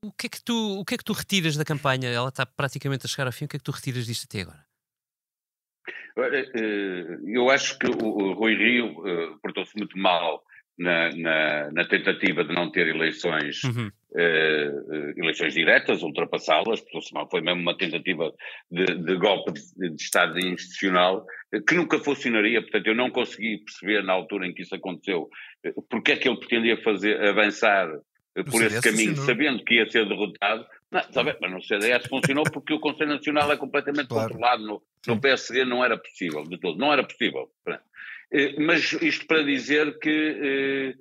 o 0.05 0.13
que, 0.13 0.27
é 0.27 0.31
que 0.31 0.43
tu, 0.43 0.81
o 0.81 0.85
que 0.85 0.95
é 0.95 0.99
que 0.99 1.05
tu 1.05 1.13
retiras 1.13 1.57
da 1.57 1.65
campanha? 1.65 2.09
Ela 2.09 2.29
está 2.29 2.45
praticamente 2.45 3.07
a 3.07 3.09
chegar 3.09 3.27
ao 3.27 3.33
fim. 3.33 3.45
O 3.45 3.49
que 3.49 3.57
é 3.57 3.59
que 3.59 3.65
tu 3.65 3.71
retiras 3.73 4.05
disto 4.07 4.25
até 4.25 4.43
agora? 4.43 4.65
Eh, 6.17 7.19
Eu 7.27 7.49
acho 7.51 7.79
que 7.79 7.87
o 7.87 7.97
o 8.05 8.33
Rui 8.35 8.55
Rio 8.55 9.07
eh, 9.07 9.37
portou-se 9.43 9.77
muito 9.77 9.97
mal 9.97 10.43
na, 10.79 11.11
na- 11.17 11.71
na 11.73 11.85
tentativa 11.89 12.45
de 12.45 12.53
não 12.55 12.71
ter 12.71 12.89
eleições, 12.89 13.63
Uhum. 13.65 13.91
Eh, 14.17 14.71
eleições 15.17 15.55
diretas, 15.55 16.03
ultrapassá-las, 16.03 16.81
portou-se 16.81 17.13
mal. 17.15 17.29
Foi 17.31 17.41
mesmo 17.41 17.61
uma 17.61 17.77
tentativa 17.77 18.33
de, 18.71 18.87
de 18.87 19.17
golpe 19.17 19.53
de, 19.53 19.91
de 19.91 20.03
Estado 20.03 20.39
institucional 20.39 21.25
que 21.67 21.75
nunca 21.75 21.99
funcionaria. 21.99 22.61
Portanto, 22.61 22.87
eu 22.89 22.95
não 22.95 23.11
consegui 23.11 23.59
perceber 23.59 24.03
na 24.03 24.13
altura 24.13 24.47
em 24.47 24.55
que 24.55 24.63
isso 24.63 24.75
aconteceu 24.75 25.29
eh, 25.65 25.73
porque 25.89 26.13
é 26.13 26.17
que 26.17 26.29
ele 26.29 26.39
pretendia 26.39 26.77
fazer, 26.83 27.21
avançar 27.25 27.89
por 28.51 28.63
esse 28.63 28.81
caminho, 28.81 29.17
funcionou. 29.17 29.27
sabendo 29.27 29.65
que 29.65 29.75
ia 29.75 29.91
ser 29.91 30.09
derrotado. 30.09 30.67
Não, 30.91 31.01
está 31.01 31.23
bem, 31.23 31.37
mas 31.41 31.53
no 31.53 31.63
CDS 31.63 32.07
funcionou 32.09 32.45
porque 32.45 32.73
o 32.73 32.81
Conselho 32.81 33.11
Nacional 33.11 33.53
é 33.53 33.57
completamente 33.57 34.09
Claro. 34.09 34.29
controlado. 34.29 34.65
No, 34.65 34.83
no 35.07 35.21
PSD 35.21 35.65
não 35.65 35.85
era 35.85 35.97
possível, 35.97 36.43
de 36.45 36.59
todo. 36.59 36.79
Não 36.79 36.93
era 36.93 37.05
possível. 37.05 37.49
Mas 38.59 38.93
isto 39.03 39.27
para 39.27 39.43
dizer 39.43 39.99
que 39.99 40.97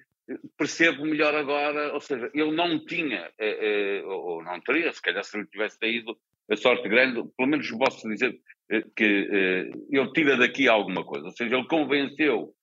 percebo 0.58 1.06
melhor 1.06 1.34
agora, 1.36 1.94
ou 1.94 2.00
seja, 2.00 2.30
ele 2.34 2.52
não 2.52 2.84
tinha, 2.86 3.30
eh, 3.40 4.00
eh, 4.00 4.04
ou 4.06 4.44
não 4.44 4.60
teria, 4.62 4.92
se 4.92 5.02
calhar 5.02 5.24
se 5.24 5.38
ele 5.38 5.48
tivesse 5.48 5.78
saído, 5.78 6.16
a 6.50 6.56
sorte 6.56 6.88
grande, 6.90 7.24
pelo 7.38 7.50
menos 7.50 7.70
posso 7.72 8.08
dizer 8.08 8.36
eh, 8.72 8.84
que 8.96 9.04
ele 9.04 10.12
tira 10.14 10.38
daqui 10.38 10.68
alguma 10.68 11.04
coisa. 11.04 11.26
Ou 11.26 11.32
seja, 11.32 11.56
ele 11.56 11.68
convenceu, 11.68 12.54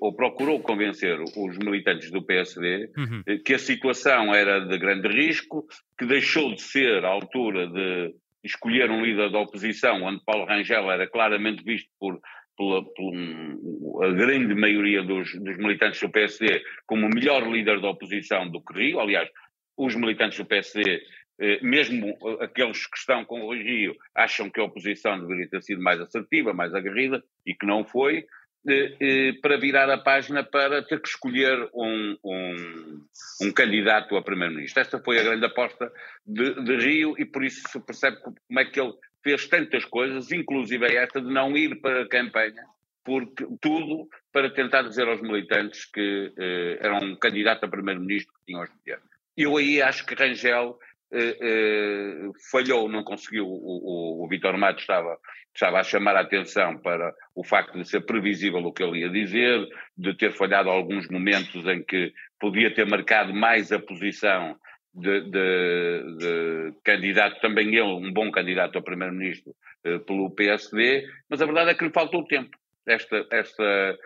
ou 0.00 0.14
procurou 0.14 0.60
convencer 0.60 1.20
os 1.20 1.58
militantes 1.58 2.10
do 2.10 2.24
PSD 2.24 2.90
Uhum. 2.96 3.22
que 3.44 3.54
a 3.54 3.58
situação 3.58 4.34
era 4.34 4.60
de 4.60 4.78
grande 4.78 5.08
risco, 5.08 5.66
que 5.98 6.06
deixou 6.06 6.54
de 6.54 6.62
ser 6.62 7.04
a 7.04 7.08
altura 7.08 7.66
de 7.68 8.14
escolher 8.42 8.90
um 8.90 9.04
líder 9.04 9.30
da 9.30 9.40
oposição, 9.40 10.02
onde 10.02 10.24
Paulo 10.24 10.46
Rangel 10.46 10.90
era 10.90 11.06
claramente 11.06 11.62
visto 11.62 11.90
por, 11.98 12.18
pela, 12.56 12.84
um- 12.98 14.02
a 14.02 14.10
grande 14.10 14.54
maioria 14.54 15.02
dos, 15.02 15.32
dos 15.34 15.56
militantes 15.56 16.00
do 16.00 16.08
PSD 16.10 16.62
como 16.86 17.08
melhor 17.08 17.46
líder 17.48 17.80
da 17.80 17.90
oposição 17.90 18.48
do 18.50 18.60
que 18.60 18.74
Rio. 18.74 19.00
Aliás, 19.00 19.28
os 19.76 19.94
militantes 19.94 20.38
do 20.38 20.44
PSD, 20.44 21.02
eh, 21.40 21.58
mesmo 21.62 22.16
aqueles 22.40 22.86
que 22.86 22.96
estão 22.96 23.24
com 23.24 23.42
o 23.42 23.54
Rio, 23.54 23.96
acham 24.14 24.48
que 24.50 24.60
a 24.60 24.64
oposição 24.64 25.18
deveria 25.20 25.48
ter 25.48 25.62
sido 25.62 25.82
mais 25.82 26.00
assertiva, 26.00 26.52
mais 26.52 26.74
aguerrida, 26.74 27.22
e 27.46 27.54
que 27.54 27.66
não 27.66 27.84
foi 27.84 28.24
eh, 28.66 28.96
eh, 28.98 29.32
para 29.42 29.58
virar 29.58 29.90
a 29.90 29.98
página 29.98 30.42
para 30.42 30.82
ter 30.82 31.00
que 31.00 31.08
escolher 31.08 31.68
um, 31.74 32.16
um, 32.24 33.04
um 33.42 33.52
candidato 33.52 34.16
a 34.16 34.22
primeiro-ministro. 34.22 34.80
Esta 34.80 34.98
foi 34.98 35.18
a 35.18 35.22
grande 35.22 35.44
aposta 35.44 35.92
de, 36.26 36.54
de 36.64 36.76
Rio 36.76 37.14
e 37.18 37.26
por 37.26 37.44
isso 37.44 37.62
se 37.68 37.78
percebe 37.80 38.16
como 38.22 38.60
é 38.60 38.64
que 38.64 38.80
ele 38.80 38.94
fez 39.24 39.48
tantas 39.48 39.84
coisas, 39.86 40.30
inclusive 40.30 40.86
esta 40.94 41.20
de 41.20 41.32
não 41.32 41.56
ir 41.56 41.80
para 41.80 42.02
a 42.02 42.08
campanha, 42.08 42.62
porque 43.02 43.44
tudo 43.60 44.06
para 44.30 44.50
tentar 44.50 44.82
dizer 44.82 45.08
aos 45.08 45.22
militantes 45.22 45.86
que 45.86 46.32
eh, 46.38 46.78
era 46.80 47.02
um 47.02 47.16
candidato 47.16 47.64
a 47.64 47.68
primeiro-ministro 47.68 48.32
que 48.34 48.44
tinham 48.46 48.60
a 48.60 48.64
escolher. 48.64 49.00
Eu 49.36 49.56
aí 49.56 49.80
acho 49.82 50.04
que 50.04 50.14
Rangel 50.14 50.78
eh, 51.10 51.38
eh, 51.40 52.30
falhou, 52.50 52.88
não 52.88 53.02
conseguiu. 53.02 53.46
O, 53.46 54.20
o, 54.20 54.24
o 54.24 54.28
Vitor 54.28 54.56
Matos 54.58 54.82
estava, 54.82 55.18
estava 55.54 55.80
a 55.80 55.84
chamar 55.84 56.16
a 56.16 56.20
atenção 56.20 56.78
para 56.78 57.14
o 57.34 57.42
facto 57.42 57.78
de 57.78 57.88
ser 57.88 58.02
previsível 58.02 58.60
o 58.60 58.72
que 58.72 58.82
ele 58.82 59.00
ia 59.00 59.08
dizer, 59.08 59.66
de 59.96 60.14
ter 60.16 60.32
falhado 60.32 60.68
alguns 60.68 61.08
momentos 61.08 61.66
em 61.66 61.82
que 61.82 62.12
podia 62.38 62.74
ter 62.74 62.86
marcado 62.86 63.32
mais 63.32 63.72
a 63.72 63.78
posição 63.78 64.58
de, 64.94 65.20
de- 65.22 66.16
de 66.18 66.72
candidato, 66.84 67.40
também 67.40 67.68
ele, 67.68 67.82
um 67.82 68.12
bom 68.12 68.30
candidato 68.30 68.78
a 68.78 68.82
primeiro-ministro 68.82 69.54
eh, 69.84 69.98
pelo 69.98 70.30
PSD, 70.30 71.06
mas 71.28 71.42
a 71.42 71.46
verdade 71.46 71.70
é 71.70 71.74
que 71.74 71.84
lhe 71.84 71.90
faltou 71.92 72.24
tempo. 72.26 72.56
Esta, 72.86 73.26
esta, 73.30 73.98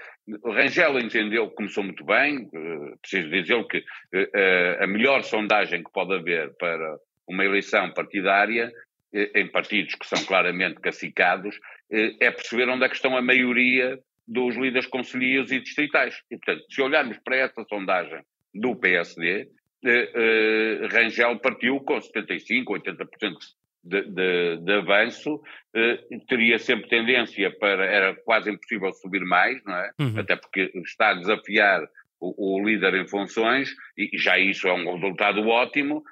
Rangel 0.45 1.00
entendeu, 1.00 1.50
começou 1.50 1.83
muito 1.83 2.04
bem, 2.04 2.49
eh, 2.52 2.95
preciso 3.02 3.28
dizer 3.28 3.64
que 3.66 3.78
eh, 4.12 4.30
eh, 4.35 4.78
a 4.80 4.87
melhor 4.87 5.23
sondagem 5.25 5.83
que 5.83 5.92
pode 5.92 6.14
haver 6.14 6.54
para 6.59 6.97
uma 7.26 7.45
eleição 7.45 7.90
partidária, 7.92 8.73
em 9.12 9.47
partidos 9.49 9.95
que 9.95 10.07
são 10.07 10.23
claramente 10.25 10.80
cacicados, 10.80 11.59
é 11.90 12.30
perceber 12.30 12.68
onde 12.68 12.85
é 12.85 12.88
que 12.88 12.95
estão 12.95 13.16
a 13.16 13.23
maioria 13.23 13.99
dos 14.26 14.54
líderes 14.57 14.87
conselheiros 14.87 15.50
e 15.50 15.61
distritais. 15.61 16.21
E, 16.30 16.37
portanto, 16.37 16.64
se 16.71 16.83
olharmos 16.83 17.18
para 17.18 17.37
essa 17.37 17.64
sondagem 17.68 18.21
do 18.54 18.76
PSD, 18.76 19.49
eh, 19.85 20.87
Rangel 20.91 21.39
partiu 21.39 21.81
com 21.81 21.99
75%, 21.99 22.65
80% 22.65 23.37
de, 23.85 24.03
de, 24.03 24.57
de 24.59 24.73
avanço, 24.73 25.41
eh, 25.75 25.99
teria 26.29 26.59
sempre 26.59 26.89
tendência 26.89 27.51
para, 27.59 27.85
era 27.85 28.15
quase 28.15 28.51
impossível 28.51 28.93
subir 28.93 29.25
mais, 29.25 29.63
não 29.65 29.75
é? 29.75 29.91
Uhum. 30.01 30.19
Até 30.19 30.37
porque 30.37 30.71
está 30.85 31.11
a 31.11 31.15
desafiar 31.15 31.89
o, 32.21 32.57
o 32.57 32.65
líder 32.65 32.95
em 32.95 33.07
funções, 33.07 33.71
e 33.97 34.11
já 34.19 34.39
isso 34.39 34.67
é 34.69 34.73
um 34.73 34.95
resultado 34.95 35.47
ótimo, 35.47 36.03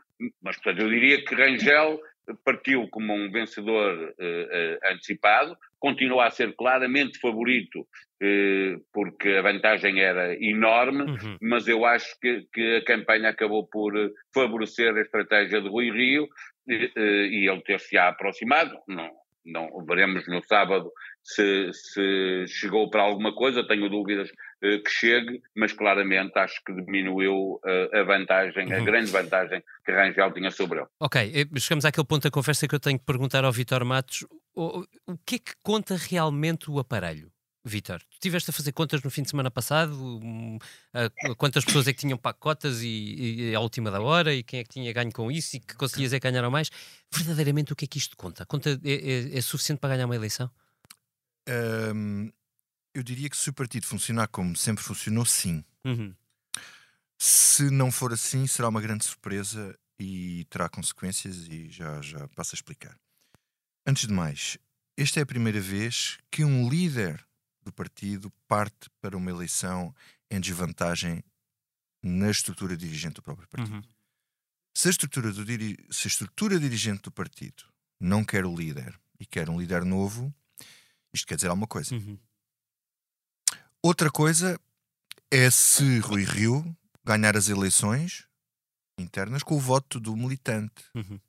mas 0.43 0.57
portanto 0.57 0.83
eu 0.83 0.89
diria 0.89 1.23
que 1.25 1.35
Rangel 1.35 2.01
partiu 2.45 2.89
como 2.91 3.13
um 3.15 3.31
vencedor 3.31 4.15
eh, 4.19 4.49
eh, 4.83 4.91
antecipado, 4.93 5.57
continua 5.79 6.27
a 6.27 6.31
ser 6.31 6.55
claramente 6.57 7.19
favorito, 7.21 7.87
eh, 8.21 8.77
porque 8.93 9.29
a 9.31 9.43
vantagem 9.43 10.01
era 10.01 10.35
enorme, 10.43 11.03
Uhum. 11.05 11.39
mas 11.41 11.69
eu 11.69 11.85
acho 11.85 12.19
que, 12.21 12.47
que 12.53 12.77
a 12.77 12.85
campanha 12.85 13.29
acabou 13.31 13.67
por 13.69 13.93
favorecer 14.35 14.95
a 14.97 15.01
estratégia 15.03 15.61
de 15.61 15.69
Rui 15.69 15.91
Rio 15.91 16.27
eh, 16.69 16.91
e 16.97 17.49
ele 17.49 17.63
ter-se-á 17.63 18.09
aproximado. 18.09 18.77
Não, 18.89 19.11
não 19.45 19.85
veremos 19.87 20.27
no 20.27 20.43
sábado 20.43 20.91
se, 21.35 21.71
se 21.73 22.45
chegou 22.49 22.89
para 22.91 23.03
alguma 23.03 23.35
coisa, 23.35 23.67
tenho 23.67 23.89
dúvidas 23.91 24.31
eh, 24.63 24.79
que 24.79 24.91
chegue, 24.91 25.43
mas 25.57 25.73
claramente 25.73 26.39
acho 26.39 26.63
que 26.65 26.73
diminuiu 26.73 27.61
eh, 27.67 28.01
a 28.01 28.03
vantagem, 28.05 28.73
a 28.73 28.79
Uhum. 28.79 28.85
grande 28.85 29.11
vantagem 29.11 29.63
que 29.85 29.93
Rangel 29.93 30.33
tinha 30.33 30.51
sobre 30.51 30.79
ele. 30.81 30.89
Ok, 31.01 31.21
eh, 31.35 31.59
chegamos 31.61 31.85
àquele 31.85 32.07
ponto 32.07 32.23
da 32.23 32.31
conversa 32.31 32.69
que 32.69 32.75
eu 32.75 32.81
tenho 32.81 32.99
que 32.99 33.05
perguntar 33.05 33.45
ao 33.45 33.53
Vitor 33.53 33.85
Matos: 33.85 34.25
o, 34.55 34.85
o 35.07 35.19
que 35.27 35.35
é 35.37 35.39
que 35.39 35.53
conta 35.63 35.97
realmente 35.97 36.71
o 36.71 36.79
aparelho? 36.79 37.31
Vitor, 37.69 37.99
tu 37.99 38.13
estiveste 38.13 38.51
a 38.51 38.53
fazer 38.53 38.71
contas 38.71 39.03
no 39.03 39.11
fim 39.11 39.23
de 39.23 39.31
semana 39.31 39.51
passado, 39.51 39.93
hum, 40.23 40.57
a- 40.95 41.11
a 41.33 41.35
quantas 41.35 41.65
pessoas 41.65 41.89
é 41.89 41.93
que 41.93 41.99
tinham 41.99 42.17
pacotas 42.17 42.81
e, 42.81 43.51
e 43.51 43.55
à 43.57 43.59
última 43.61 43.91
da 43.91 44.01
hora 44.01 44.33
e 44.33 44.45
quem 44.45 44.61
é 44.61 44.63
que 44.63 44.71
tinha 44.71 44.93
ganho 44.93 45.11
com 45.13 45.33
isso 45.33 45.57
e 45.57 45.61
que 45.61 45.75
conselheiros 45.75 46.13
é 46.13 46.21
que 46.21 46.31
ganharam 46.31 46.49
mais. 46.49 46.71
Verdadeiramente, 47.13 47.73
o 47.73 47.77
que 47.77 47.85
é 47.85 47.89
que 47.89 47.99
isto 47.99 48.17
conta? 48.17 48.47
conta 48.47 48.71
é, 48.85 48.93
é- 49.35 49.39
é 49.39 49.41
suficiente 49.41 49.81
para 49.81 49.95
ganhar 49.97 50.07
uma 50.07 50.15
eleição? 50.15 50.49
Hum, 51.49 52.33
eu 52.95 53.03
diria 53.03 53.29
que 53.29 53.37
se 53.37 53.51
o 53.51 53.53
partido 53.53 53.87
funcionar 53.87 54.29
como 54.29 54.57
sempre 54.57 54.83
funcionou, 54.83 55.25
sim. 55.25 55.65
Uhum. 55.85 56.15
Se 57.19 57.71
não 57.71 57.91
for 57.91 58.13
assim, 58.13 58.47
será 58.47 58.69
uma 58.69 58.81
grande 58.81 59.05
surpresa 59.05 59.79
e 59.99 60.45
terá 60.51 60.69
consequências 60.69 61.47
e 61.49 61.71
já, 61.71 62.01
já 62.03 62.29
passo 62.29 62.55
a 62.55 62.57
explicar. 62.57 62.99
Antes 63.87 64.07
de 64.07 64.13
mais, 64.13 64.59
esta 64.97 65.21
é 65.21 65.23
a 65.23 65.27
primeira 65.27 65.61
vez 65.61 66.19
que 66.31 66.45
um 66.45 66.69
líder 66.69 67.25
do 67.63 67.73
partido 67.73 68.31
parte 68.47 68.91
para 69.01 69.17
uma 69.17 69.31
eleição 69.31 69.95
em 70.31 70.41
desvantagem 70.41 71.23
na 72.03 72.31
estrutura 72.31 72.77
dirigente 72.77 73.15
do 73.15 73.23
próprio 73.23 73.49
partido. 73.49 73.77
Uhum. 73.77 73.83
Se, 74.77 74.89
a 74.89 74.91
estrutura 74.91 75.33
do 75.33 75.45
diri- 75.45 75.79
se 75.91 76.07
a 76.07 76.11
estrutura 76.11 76.61
dirigente 76.61 77.03
do 77.03 77.11
partido 77.11 77.65
não 77.99 78.25
quer 78.25 78.45
o 78.45 78.55
líder 78.55 78.99
e 79.19 79.25
quer 79.25 79.49
um 79.49 79.59
líder 79.59 79.85
novo, 79.85 80.35
isto 81.17 81.27
quer 81.27 81.37
dizer 81.37 81.49
alguma 81.49 81.67
coisa. 81.67 81.95
Uhum. 81.95 82.19
Outra 83.83 84.11
coisa 84.11 84.59
é 85.31 85.51
se 85.51 85.99
Rui 86.01 86.25
Rio 86.25 86.77
ganhar 87.05 87.37
as 87.37 87.49
eleições 87.49 88.27
internas 88.99 89.43
com 89.43 89.57
o 89.57 89.61
voto 89.61 90.01
do 90.01 90.17
militante. 90.17 90.85
Uhum. 90.95 91.21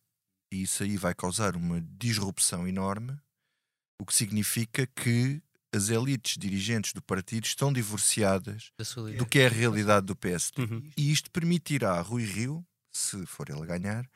E 0.52 0.64
isso 0.64 0.84
aí 0.84 0.98
vai 0.98 1.14
causar 1.14 1.56
uma 1.56 1.82
disrupção 1.82 2.68
enorme, 2.68 3.20
o 4.00 4.06
que 4.06 4.16
significa 4.16 4.88
que 4.88 5.42
as 5.74 5.90
elites 5.90 6.38
dirigentes 6.38 6.94
do 6.94 7.02
partido 7.02 7.46
estão 7.46 7.74
divorciadas 7.74 8.72
do 9.18 9.26
que 9.26 9.40
é 9.40 9.48
a 9.48 9.50
realidade 9.50 10.06
do 10.06 10.16
PSD. 10.16 10.62
Uhum. 10.62 10.90
E 10.96 11.12
isto 11.12 11.30
permitirá 11.30 11.94
a 11.94 12.02
Rui 12.02 12.24
Rio, 12.24 12.66
se 12.92 13.26
for 13.26 13.50
ele 13.50 13.62
a 13.62 13.66
ganhar, 13.66 14.10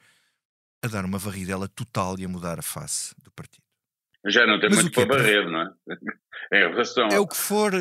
a 0.81 0.87
dar 0.87 1.05
uma 1.05 1.17
varridela 1.17 1.67
total 1.67 2.17
e 2.17 2.25
a 2.25 2.29
mudar 2.29 2.57
a 2.57 2.63
face 2.63 3.13
do 3.21 3.31
partido. 3.31 3.63
Já 4.25 4.45
não 4.45 4.59
tem 4.59 4.69
Mas 4.69 4.83
muito 4.83 4.93
para 4.93 5.05
barrer, 5.05 5.49
não 5.49 5.61
é? 5.61 5.71
Em 6.53 6.69
relação 6.69 7.07
É 7.07 7.17
o 7.17 7.25
que 7.25 7.37
for, 7.37 7.71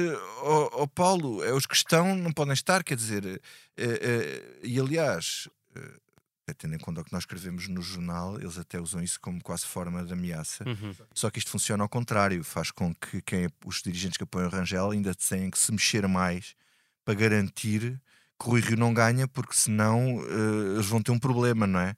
ó 0.42 0.86
Paulo, 0.86 1.42
é 1.42 1.52
os 1.52 1.66
que 1.66 1.74
estão, 1.74 2.14
não 2.14 2.32
podem 2.32 2.52
estar, 2.52 2.84
quer 2.84 2.94
dizer, 2.94 3.26
eh, 3.26 3.40
eh, 3.76 4.58
e 4.62 4.78
aliás, 4.78 5.48
eh, 5.74 6.54
tendo 6.56 6.76
em 6.76 6.78
conta 6.78 7.00
o 7.00 7.04
que 7.04 7.12
nós 7.12 7.22
escrevemos 7.22 7.66
no 7.66 7.82
jornal, 7.82 8.38
eles 8.38 8.56
até 8.58 8.80
usam 8.80 9.02
isso 9.02 9.20
como 9.20 9.42
quase 9.42 9.66
forma 9.66 10.04
de 10.04 10.12
ameaça. 10.12 10.62
Uhum. 10.68 10.94
Só 11.12 11.30
que 11.30 11.40
isto 11.40 11.50
funciona 11.50 11.82
ao 11.82 11.88
contrário, 11.88 12.44
faz 12.44 12.70
com 12.70 12.94
que 12.94 13.20
quem, 13.22 13.48
os 13.66 13.82
dirigentes 13.82 14.16
que 14.16 14.22
apoiam 14.22 14.46
o 14.46 14.50
Rangel 14.50 14.92
ainda 14.92 15.12
tenham 15.16 15.50
que 15.50 15.58
se 15.58 15.72
mexer 15.72 16.06
mais 16.06 16.54
para 17.04 17.14
garantir 17.14 18.00
que 18.38 18.46
o 18.46 18.50
Rui 18.50 18.60
Rio 18.60 18.76
não 18.76 18.94
ganha, 18.94 19.26
porque 19.26 19.54
senão 19.54 20.24
eles 20.74 20.86
vão 20.86 21.02
ter 21.02 21.10
um 21.10 21.18
problema, 21.18 21.66
não 21.66 21.80
é? 21.80 21.96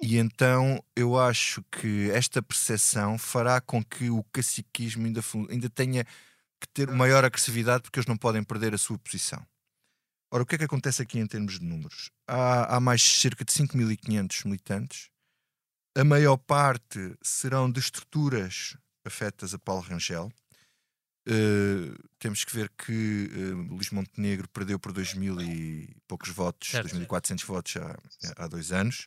E 0.00 0.16
então 0.16 0.82
eu 0.94 1.18
acho 1.18 1.62
que 1.72 2.10
esta 2.12 2.40
percepção 2.40 3.18
fará 3.18 3.60
com 3.60 3.84
que 3.84 4.10
o 4.10 4.22
caciquismo 4.32 5.06
ainda, 5.06 5.20
ainda 5.50 5.68
tenha 5.68 6.04
que 6.60 6.68
ter 6.72 6.90
maior 6.90 7.24
agressividade, 7.24 7.82
porque 7.82 7.98
eles 7.98 8.06
não 8.06 8.16
podem 8.16 8.42
perder 8.42 8.74
a 8.74 8.78
sua 8.78 8.98
posição. 8.98 9.44
Ora, 10.30 10.42
o 10.42 10.46
que 10.46 10.54
é 10.54 10.58
que 10.58 10.64
acontece 10.64 11.02
aqui 11.02 11.18
em 11.18 11.26
termos 11.26 11.58
de 11.58 11.64
números? 11.64 12.10
Há, 12.26 12.76
há 12.76 12.80
mais 12.80 13.02
cerca 13.02 13.44
de 13.44 13.52
5.500 13.52 14.44
militantes. 14.44 15.10
A 15.96 16.04
maior 16.04 16.36
parte 16.36 17.16
serão 17.22 17.70
de 17.70 17.80
estruturas 17.80 18.76
afetas 19.04 19.54
a 19.54 19.58
Paulo 19.58 19.82
Rangel. 19.82 20.30
Uh, 21.26 21.92
temos 22.18 22.44
que 22.44 22.54
ver 22.54 22.70
que 22.70 23.30
uh, 23.34 23.74
Luís 23.74 23.90
Montenegro 23.90 24.48
perdeu 24.48 24.78
por 24.78 24.92
2.000 24.92 25.42
e 25.42 25.96
poucos 26.06 26.30
votos, 26.30 26.70
Certo. 26.70 26.94
2.400 26.94 27.44
votos 27.44 27.76
há, 27.76 28.44
há 28.44 28.46
dois 28.46 28.70
anos. 28.70 29.06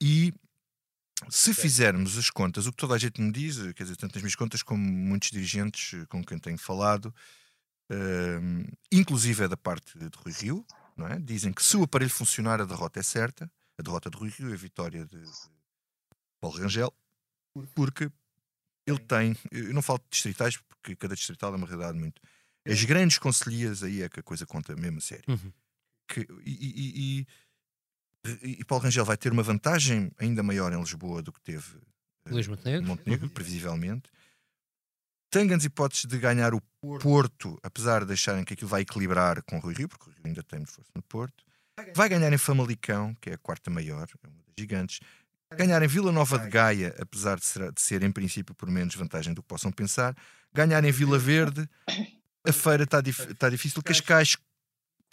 E 0.00 0.32
se 1.28 1.52
fizermos 1.52 2.16
as 2.16 2.30
contas, 2.30 2.66
o 2.66 2.70
que 2.70 2.76
toda 2.76 2.94
a 2.94 2.98
gente 2.98 3.20
me 3.20 3.32
diz, 3.32 3.56
quer 3.74 3.82
dizer, 3.82 3.96
tanto 3.96 4.14
nas 4.14 4.22
minhas 4.22 4.36
contas 4.36 4.62
como 4.62 4.82
muitos 4.82 5.30
dirigentes 5.30 6.04
com 6.08 6.24
quem 6.24 6.38
tenho 6.38 6.58
falado, 6.58 7.12
um, 7.90 8.64
inclusive 8.92 9.44
é 9.44 9.48
da 9.48 9.56
parte 9.56 9.98
de 9.98 10.08
Rui 10.16 10.32
Rio, 10.32 10.66
não 10.96 11.06
é? 11.08 11.18
dizem 11.18 11.52
que 11.52 11.62
se 11.62 11.76
o 11.76 11.82
aparelho 11.82 12.10
funcionar, 12.10 12.60
a 12.60 12.64
derrota 12.64 13.00
é 13.00 13.02
certa, 13.02 13.50
a 13.78 13.82
derrota 13.82 14.10
de 14.10 14.16
Rui 14.16 14.28
Rio 14.30 14.50
e 14.50 14.52
a 14.52 14.56
vitória 14.56 15.04
de, 15.06 15.20
de 15.20 15.30
Paulo 16.40 16.58
Rangel, 16.58 16.94
porque 17.74 18.10
ele 18.86 18.98
tem, 19.00 19.36
eu 19.50 19.74
não 19.74 19.82
falo 19.82 19.98
de 19.98 20.06
distritais, 20.10 20.56
porque 20.56 20.94
cada 20.96 21.14
distrital 21.14 21.52
é 21.52 21.56
uma 21.56 21.66
realidade 21.66 21.98
muito. 21.98 22.20
As 22.66 22.84
grandes 22.84 23.18
conselhias 23.18 23.82
aí 23.82 24.02
é 24.02 24.08
que 24.08 24.20
a 24.20 24.22
coisa 24.22 24.46
conta 24.46 24.76
mesmo 24.76 24.98
a 24.98 25.00
sério. 25.00 25.24
Uhum. 25.28 25.52
Que, 26.06 26.20
e, 26.44 26.52
e- 26.52 27.20
e- 27.20 27.26
e- 28.42 28.64
Paulo 28.64 28.84
Rangel 28.84 29.04
vai 29.04 29.16
ter 29.16 29.32
uma 29.32 29.42
vantagem 29.42 30.10
ainda 30.18 30.42
maior 30.42 30.72
em 30.72 30.78
Lisboa 30.78 31.22
do 31.22 31.32
que 31.32 31.40
teve 31.40 31.76
eh, 32.26 32.30
Luís 32.30 32.46
Montenegro. 32.46 32.86
Montenegro, 32.86 33.30
previsivelmente. 33.30 34.10
Tem 35.30 35.46
grandes 35.46 35.66
hipóteses 35.66 36.06
de 36.06 36.18
ganhar 36.18 36.54
o 36.54 36.60
Porto, 37.00 37.58
apesar 37.62 38.04
de 38.04 38.12
acharem 38.12 38.44
que 38.44 38.54
aquilo 38.54 38.68
vai 38.68 38.80
equilibrar 38.82 39.42
com 39.42 39.56
o 39.58 39.60
Rui 39.60 39.74
Rio, 39.74 39.88
porque 39.88 40.08
o 40.08 40.12
Rio 40.12 40.22
ainda 40.24 40.42
tem 40.42 40.64
força 40.64 40.90
no 40.94 41.02
Porto. 41.02 41.44
Vai 41.94 42.08
ganhar 42.08 42.32
em 42.32 42.38
Famalicão, 42.38 43.14
que 43.20 43.30
é 43.30 43.34
a 43.34 43.38
quarta 43.38 43.70
maior, 43.70 44.08
é 44.22 44.26
uma 44.26 44.36
das 44.42 44.54
gigantes. 44.58 45.00
Ganhar 45.54 45.82
em 45.82 45.86
Vila 45.86 46.10
Nova 46.12 46.38
de 46.38 46.48
Gaia, 46.48 46.94
apesar 46.98 47.38
de 47.38 47.46
ser, 47.46 47.72
de 47.72 47.80
ser 47.80 48.02
em 48.02 48.10
princípio 48.10 48.54
por 48.54 48.70
menos 48.70 48.94
vantagem 48.94 49.32
do 49.32 49.42
que 49.42 49.48
possam 49.48 49.70
pensar. 49.70 50.16
Ganhar 50.52 50.82
em 50.84 50.90
Vila 50.92 51.18
Verde, 51.18 51.68
a 52.46 52.52
feira 52.52 52.84
está 52.84 53.00
dif 53.00 53.34
tá 53.34 53.48
difícil. 53.48 53.82
Cascais, 53.82 54.36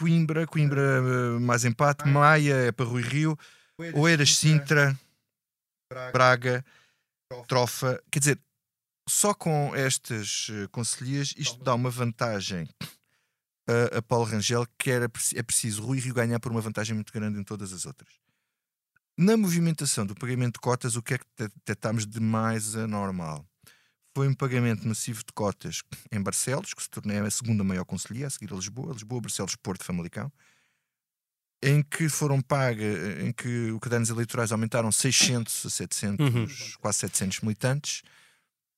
Coimbra, 0.00 0.46
Coimbra 0.46 0.80
eh, 0.80 1.38
mais 1.40 1.64
empate. 1.64 2.06
Maia 2.06 2.54
é 2.54 2.72
para 2.72 2.84
Rui 2.84 3.02
Rio. 3.02 3.38
Oeiras, 3.94 4.36
Sintra, 4.36 4.98
Braga, 6.12 6.64
Trofa. 7.46 8.02
Quer 8.10 8.18
dizer, 8.20 8.40
só 9.08 9.32
com 9.34 9.74
estas 9.74 10.48
eh, 10.50 10.66
conselhias 10.68 11.34
isto 11.36 11.62
dá 11.64 11.74
uma 11.74 11.90
vantagem 11.90 12.68
a, 13.68 13.98
a 13.98 14.02
Paulo 14.02 14.24
Rangel 14.26 14.66
que 14.78 14.90
era, 14.90 15.04
é 15.34 15.42
preciso 15.42 15.82
Rui 15.82 15.98
Rio 15.98 16.14
ganhar 16.14 16.40
por 16.40 16.50
uma 16.52 16.60
vantagem 16.60 16.94
muito 16.94 17.12
grande 17.12 17.38
em 17.38 17.44
todas 17.44 17.72
as 17.72 17.84
outras. 17.86 18.10
Na 19.18 19.36
movimentação 19.36 20.04
do 20.04 20.14
pagamento 20.14 20.54
de 20.54 20.60
cotas, 20.60 20.94
o 20.94 21.02
que 21.02 21.14
é 21.14 21.18
que 21.18 21.24
de- 21.38 21.48
detectámos 21.48 22.06
de 22.06 22.20
mais 22.20 22.76
anormal? 22.76 23.46
Foi 24.16 24.26
um 24.28 24.32
pagamento 24.32 24.88
massivo 24.88 25.18
de 25.18 25.30
cotas 25.34 25.82
em 26.10 26.18
Barcelos, 26.22 26.72
que 26.72 26.82
se 26.82 26.88
tornou 26.88 27.22
a 27.26 27.30
segunda 27.30 27.62
maior 27.62 27.84
conselhia, 27.84 28.26
a 28.26 28.30
seguir 28.30 28.50
a 28.50 28.56
Lisboa, 28.56 28.94
Lisboa, 28.94 29.20
Barcelos, 29.20 29.54
Porto, 29.56 29.84
Famalicão, 29.84 30.32
em 31.62 31.82
que 31.82 32.08
foram 32.08 32.40
pagas, 32.40 32.96
em 33.22 33.30
que 33.30 33.70
o 33.72 33.78
cadernos 33.78 34.08
eleitorais 34.08 34.52
aumentaram 34.52 34.90
600 34.90 35.66
a 35.66 35.68
700, 35.68 36.34
Uhum. 36.34 36.46
quase 36.80 37.00
700 37.00 37.42
militantes, 37.42 38.00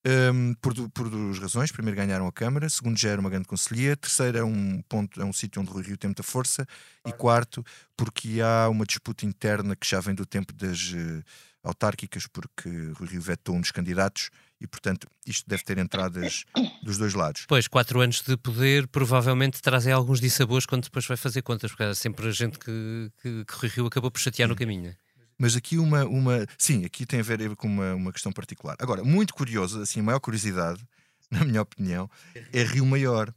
hum, 0.04 0.54
por, 0.60 0.74
por 0.90 1.08
duas 1.08 1.38
razões. 1.38 1.70
Primeiro, 1.70 1.96
ganharam 1.96 2.26
a 2.26 2.32
Câmara. 2.32 2.68
Segundo, 2.68 2.98
já 2.98 3.10
era 3.10 3.20
uma 3.20 3.30
grande 3.30 3.46
conselhia. 3.46 3.96
Terceiro, 3.96 4.38
é 4.38 4.42
um 4.42 4.82
ponto, 4.88 5.22
é 5.22 5.24
um 5.24 5.32
sítio 5.32 5.62
onde 5.62 5.70
o 5.70 5.80
Rio 5.80 5.96
tem 5.96 6.08
muita 6.08 6.24
força. 6.24 6.66
E 7.06 7.12
quarto, 7.12 7.64
porque 7.96 8.40
há 8.40 8.68
uma 8.68 8.84
disputa 8.84 9.24
interna 9.24 9.76
que 9.76 9.86
já 9.88 10.00
vem 10.00 10.16
do 10.16 10.26
tempo 10.26 10.52
das 10.52 10.92
eh, 10.96 11.22
autárquicas, 11.68 12.26
porque 12.26 12.68
Rui 12.96 13.08
Rio 13.08 13.20
vetou 13.20 13.54
um 13.54 13.60
dos 13.60 13.70
candidatos 13.70 14.30
e, 14.60 14.66
portanto, 14.66 15.06
isto 15.26 15.48
deve 15.48 15.62
ter 15.62 15.78
entradas 15.78 16.44
dos 16.82 16.98
dois 16.98 17.14
lados. 17.14 17.42
Depois, 17.42 17.68
quatro 17.68 18.00
anos 18.00 18.22
de 18.22 18.36
poder 18.36 18.88
provavelmente 18.88 19.62
trazem 19.62 19.92
alguns 19.92 20.20
dissabores 20.20 20.66
quando 20.66 20.84
depois 20.84 21.06
vai 21.06 21.16
fazer 21.16 21.42
contas, 21.42 21.70
porque 21.70 21.84
há 21.84 21.94
sempre 21.94 22.28
a 22.28 22.32
gente 22.32 22.58
que, 22.58 23.12
que, 23.22 23.44
que 23.44 23.54
Rui 23.54 23.68
Rio 23.68 23.86
acabou 23.86 24.10
por 24.10 24.20
chatear 24.20 24.48
no 24.48 24.56
caminho. 24.56 24.84
né? 24.84 24.96
Mas 25.38 25.54
aqui 25.54 25.78
uma, 25.78 26.04
uma. 26.04 26.44
Sim, 26.58 26.84
aqui 26.84 27.06
tem 27.06 27.20
a 27.20 27.22
ver 27.22 27.54
com 27.54 27.68
uma, 27.68 27.94
uma 27.94 28.12
questão 28.12 28.32
particular. 28.32 28.76
Agora, 28.80 29.04
muito 29.04 29.32
curioso, 29.32 29.80
assim, 29.80 30.00
a 30.00 30.02
maior 30.02 30.18
curiosidade, 30.18 30.84
na 31.30 31.44
minha 31.44 31.62
opinião, 31.62 32.10
é 32.52 32.64
Rio 32.64 32.84
Maior. 32.84 33.32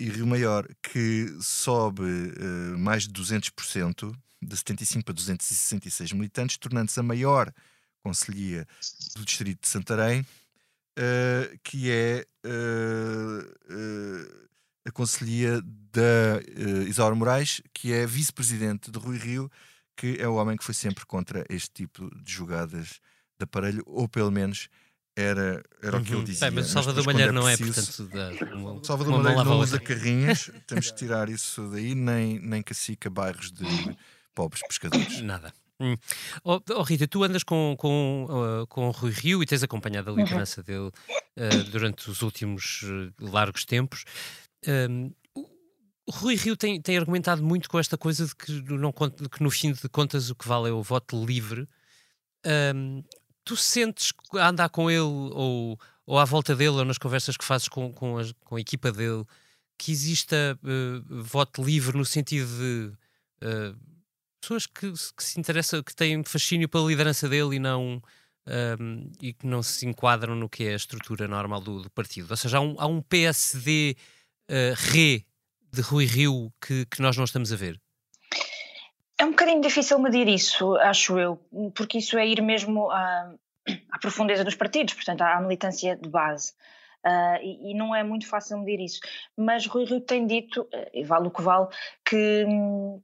E 0.00 0.08
Rio 0.08 0.28
Maior, 0.28 0.66
que 0.80 1.36
sobe 1.40 2.04
eh, 2.04 2.76
mais 2.78 3.02
de 3.02 3.12
200%, 3.12 4.14
de 4.42 4.56
75 4.56 5.04
para 5.04 5.14
266 5.14 6.12
militantes, 6.12 6.56
tornando-se 6.58 6.98
a 7.00 7.02
maior 7.02 7.52
conselhia 8.02 8.66
do 9.16 9.24
distrito 9.24 9.60
de 9.62 9.68
Santarém, 9.68 10.24
eh, 10.96 11.56
que 11.62 11.90
é 11.90 12.24
eh, 12.44 13.54
eh, 13.70 14.48
a 14.86 14.90
conselhia 14.92 15.60
da 15.92 16.40
Isaura 16.86 17.14
Moraes, 17.14 17.60
que 17.74 17.92
é 17.92 18.06
vice-presidente 18.06 18.90
de 18.90 18.98
Rui 18.98 19.18
Rio, 19.18 19.50
que 19.96 20.16
é 20.18 20.28
o 20.28 20.34
homem 20.36 20.56
que 20.56 20.64
foi 20.64 20.74
sempre 20.74 21.04
contra 21.04 21.44
este 21.50 21.70
tipo 21.70 22.08
de 22.22 22.32
jogadas 22.32 23.00
de 23.38 23.44
aparelho, 23.44 23.82
ou 23.86 24.08
pelo 24.08 24.30
menos 24.30 24.68
era, 25.16 25.62
era 25.82 25.98
o 25.98 26.02
que 26.04 26.10
ele 26.10 26.18
Uhum. 26.18 26.24
dizia. 26.24 26.46
Bem, 26.46 26.54
mas 26.60 26.68
o 26.70 26.72
Salvador 26.72 27.04
Malheiro 27.04 27.32
não 27.32 27.48
é, 27.48 27.56
portanto, 27.56 28.04
dá 28.08 28.30
uma, 28.54 28.84
Salvador 28.84 29.20
Malheiro 29.20 29.44
não 29.44 29.58
outra. 29.58 29.76
usa 29.76 29.80
carrinhas, 29.80 30.50
temos 30.66 30.90
que 30.92 30.96
tirar 30.96 31.28
isso 31.28 31.68
daí, 31.70 31.94
nem, 31.94 32.38
nem 32.38 32.62
cacica 32.62 33.10
bairros 33.10 33.50
de 33.50 33.64
pobres 34.38 34.62
pescadores. 34.68 35.20
Nada. 35.22 35.52
Hum. 35.80 35.96
Oh, 36.44 36.60
oh, 36.70 36.82
Rita, 36.82 37.06
tu 37.08 37.22
andas 37.24 37.42
com, 37.42 37.74
com, 37.78 38.26
uh, 38.28 38.66
com 38.68 38.88
o 38.88 38.90
Rui 38.90 39.10
Rio 39.12 39.42
e 39.42 39.46
tens 39.46 39.62
acompanhado 39.62 40.10
a 40.10 40.14
liderança 40.14 40.62
dele 40.62 40.88
uh, 40.88 41.64
durante 41.70 42.08
os 42.10 42.22
últimos 42.22 42.82
uh, 42.82 43.12
largos 43.20 43.64
tempos. 43.64 44.04
Um, 44.66 45.12
Rui 46.10 46.36
Rio 46.36 46.56
tem, 46.56 46.80
tem 46.80 46.96
argumentado 46.96 47.42
muito 47.44 47.68
com 47.68 47.78
esta 47.78 47.96
coisa 47.98 48.26
de 48.26 48.34
que, 48.34 48.52
no- 48.52 48.78
não, 48.78 48.92
que 48.92 49.42
no 49.42 49.50
fim 49.50 49.72
de 49.72 49.88
contas 49.88 50.30
o 50.30 50.34
que 50.34 50.48
vale 50.48 50.68
é 50.68 50.72
o 50.72 50.82
voto 50.82 51.24
livre. 51.24 51.68
Um, 52.74 53.04
tu 53.44 53.56
sentes 53.56 54.12
que 54.12 54.38
andar 54.38 54.68
com 54.70 54.90
ele 54.90 55.00
ou, 55.00 55.78
ou 56.06 56.18
à 56.18 56.24
volta 56.24 56.56
dele, 56.56 56.70
ou 56.70 56.84
nas 56.84 56.98
conversas 56.98 57.36
que 57.36 57.44
fazes 57.44 57.68
com, 57.68 57.92
com, 57.92 58.18
a, 58.18 58.22
com 58.44 58.56
a 58.56 58.60
equipa 58.60 58.90
dele, 58.90 59.24
que 59.78 59.92
exista 59.92 60.58
uh, 60.64 61.22
voto 61.22 61.62
livre 61.62 61.96
no 61.96 62.04
sentido 62.04 62.48
de 62.48 62.92
uh, 63.46 63.76
pessoas 64.40 64.66
que, 64.66 64.92
que, 64.92 65.22
se 65.22 65.38
interessam, 65.38 65.82
que 65.82 65.94
têm 65.94 66.22
fascínio 66.24 66.68
pela 66.68 66.86
liderança 66.86 67.28
dele 67.28 67.56
e 67.56 67.58
não. 67.58 68.02
Um, 68.80 69.10
e 69.20 69.34
que 69.34 69.46
não 69.46 69.62
se 69.62 69.86
enquadram 69.86 70.34
no 70.34 70.48
que 70.48 70.64
é 70.64 70.72
a 70.72 70.76
estrutura 70.76 71.28
normal 71.28 71.60
do, 71.60 71.82
do 71.82 71.90
partido. 71.90 72.30
Ou 72.30 72.36
seja, 72.36 72.56
há 72.56 72.60
um, 72.62 72.76
há 72.78 72.86
um 72.86 73.02
PSD 73.02 73.94
uh, 74.50 74.74
re 74.74 75.26
de 75.70 75.82
Rui 75.82 76.06
Rio 76.06 76.50
que, 76.58 76.86
que 76.86 77.02
nós 77.02 77.14
não 77.14 77.24
estamos 77.24 77.52
a 77.52 77.56
ver? 77.56 77.78
É 79.18 79.24
um 79.24 79.30
bocadinho 79.30 79.60
difícil 79.60 79.98
medir 79.98 80.28
isso, 80.28 80.76
acho 80.76 81.18
eu, 81.18 81.36
porque 81.74 81.98
isso 81.98 82.16
é 82.16 82.26
ir 82.26 82.40
mesmo 82.40 82.90
à, 82.90 83.34
à 83.90 83.98
profundeza 83.98 84.44
dos 84.44 84.54
partidos, 84.54 84.94
portanto, 84.94 85.22
à 85.22 85.40
militância 85.40 85.96
de 85.96 86.08
base. 86.08 86.54
Uh, 87.08 87.42
e, 87.42 87.70
e, 87.70 87.74
não 87.74 87.94
é 87.94 88.02
muito 88.02 88.26
fácil 88.28 88.58
medir 88.58 88.84
isso. 88.84 89.00
Mas 89.34 89.66
Rui 89.66 89.84
Rio 89.84 90.00
tem 90.00 90.26
dito, 90.26 90.62
uh, 90.62 90.90
e 90.92 91.02
vale 91.04 91.28
o 91.28 91.30
que 91.30 91.40
vale, 91.40 91.68
que, 92.04 92.44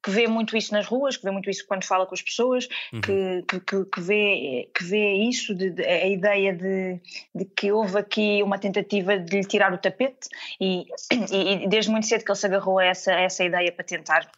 que, 0.03 0.11
vê 0.11 0.27
muito 0.29 0.55
isso 0.57 0.75
nas 0.75 0.87
ruas, 0.87 1.17
que 1.17 1.25
vê 1.25 1.31
muito 1.31 1.49
isso 1.49 1.67
quando 1.67 1.85
fala 1.85 2.05
com 2.05 2.15
as 2.15 2.21
pessoas, 2.21 2.69
uhum. 2.93 3.01
que, 3.01 3.61
que, 3.61 3.85
que, 3.87 4.01
vê, 4.01 4.71
que 4.75 4.85
vê 4.85 5.15
isso, 5.15 5.55
de, 5.55 5.71
de, 5.71 5.83
a 5.83 6.07
ideia 6.07 6.53
de, 6.53 7.01
de, 7.35 7.45
que 7.57 7.73
houve 7.73 7.97
aqui 7.97 8.43
uma 8.43 8.59
tentativa 8.59 9.19
de 9.19 9.39
lhe 9.39 9.45
tirar 9.47 9.73
o 9.73 9.79
tapete, 9.79 10.29
e, 10.61 10.85
e, 11.33 11.65
e 11.65 11.69
desde 11.69 11.91
muito 11.91 12.07
cedo 12.07 12.25
que 12.25 12.31
ele 12.31 12.39
se 12.39 12.47
agarrou 12.47 12.79
a 12.79 12.85
essa, 12.85 13.15
a 13.15 13.21
essa 13.21 13.43
ideia 13.43 13.73
para 13.73 13.85
tentar 13.85 14.31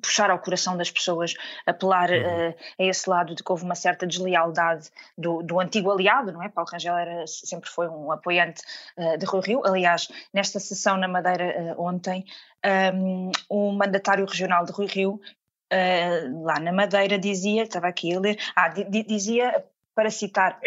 puxar 0.00 0.30
ao 0.30 0.38
coração 0.38 0.76
das 0.76 0.90
pessoas, 0.90 1.34
apelar 1.66 2.10
uhum. 2.10 2.50
uh, 2.50 2.54
a 2.78 2.84
esse 2.84 3.08
lado 3.08 3.34
de 3.34 3.42
que 3.42 3.52
houve 3.52 3.64
uma 3.64 3.74
certa 3.74 4.06
deslealdade 4.06 4.90
do, 5.16 5.42
do 5.42 5.60
antigo 5.60 5.90
aliado, 5.90 6.32
não 6.32 6.42
é? 6.42 6.48
Paulo 6.48 6.70
Rangel 6.70 6.96
era, 6.96 7.26
sempre 7.26 7.68
foi 7.68 7.88
um 7.88 8.10
apoiante 8.10 8.62
uh, 8.96 9.18
de 9.18 9.26
Rui 9.26 9.42
Rio. 9.42 9.62
Aliás, 9.64 10.08
nesta 10.32 10.58
sessão 10.58 10.96
na 10.96 11.08
Madeira 11.08 11.74
uh, 11.76 11.82
ontem, 11.82 12.24
um, 12.94 13.32
o 13.48 13.72
mandatário 13.72 14.24
regional 14.24 14.64
de 14.64 14.72
Rui 14.72 14.86
Rio, 14.86 15.20
lá 16.42 16.60
na 16.60 16.70
Madeira, 16.70 17.18
dizia, 17.18 17.64
estava 17.64 17.88
aqui 17.88 18.14
a 18.14 18.20
ler, 18.20 18.38
ah, 18.54 18.68
dizia, 18.68 19.64
para 19.94 20.10
citar 20.10 20.60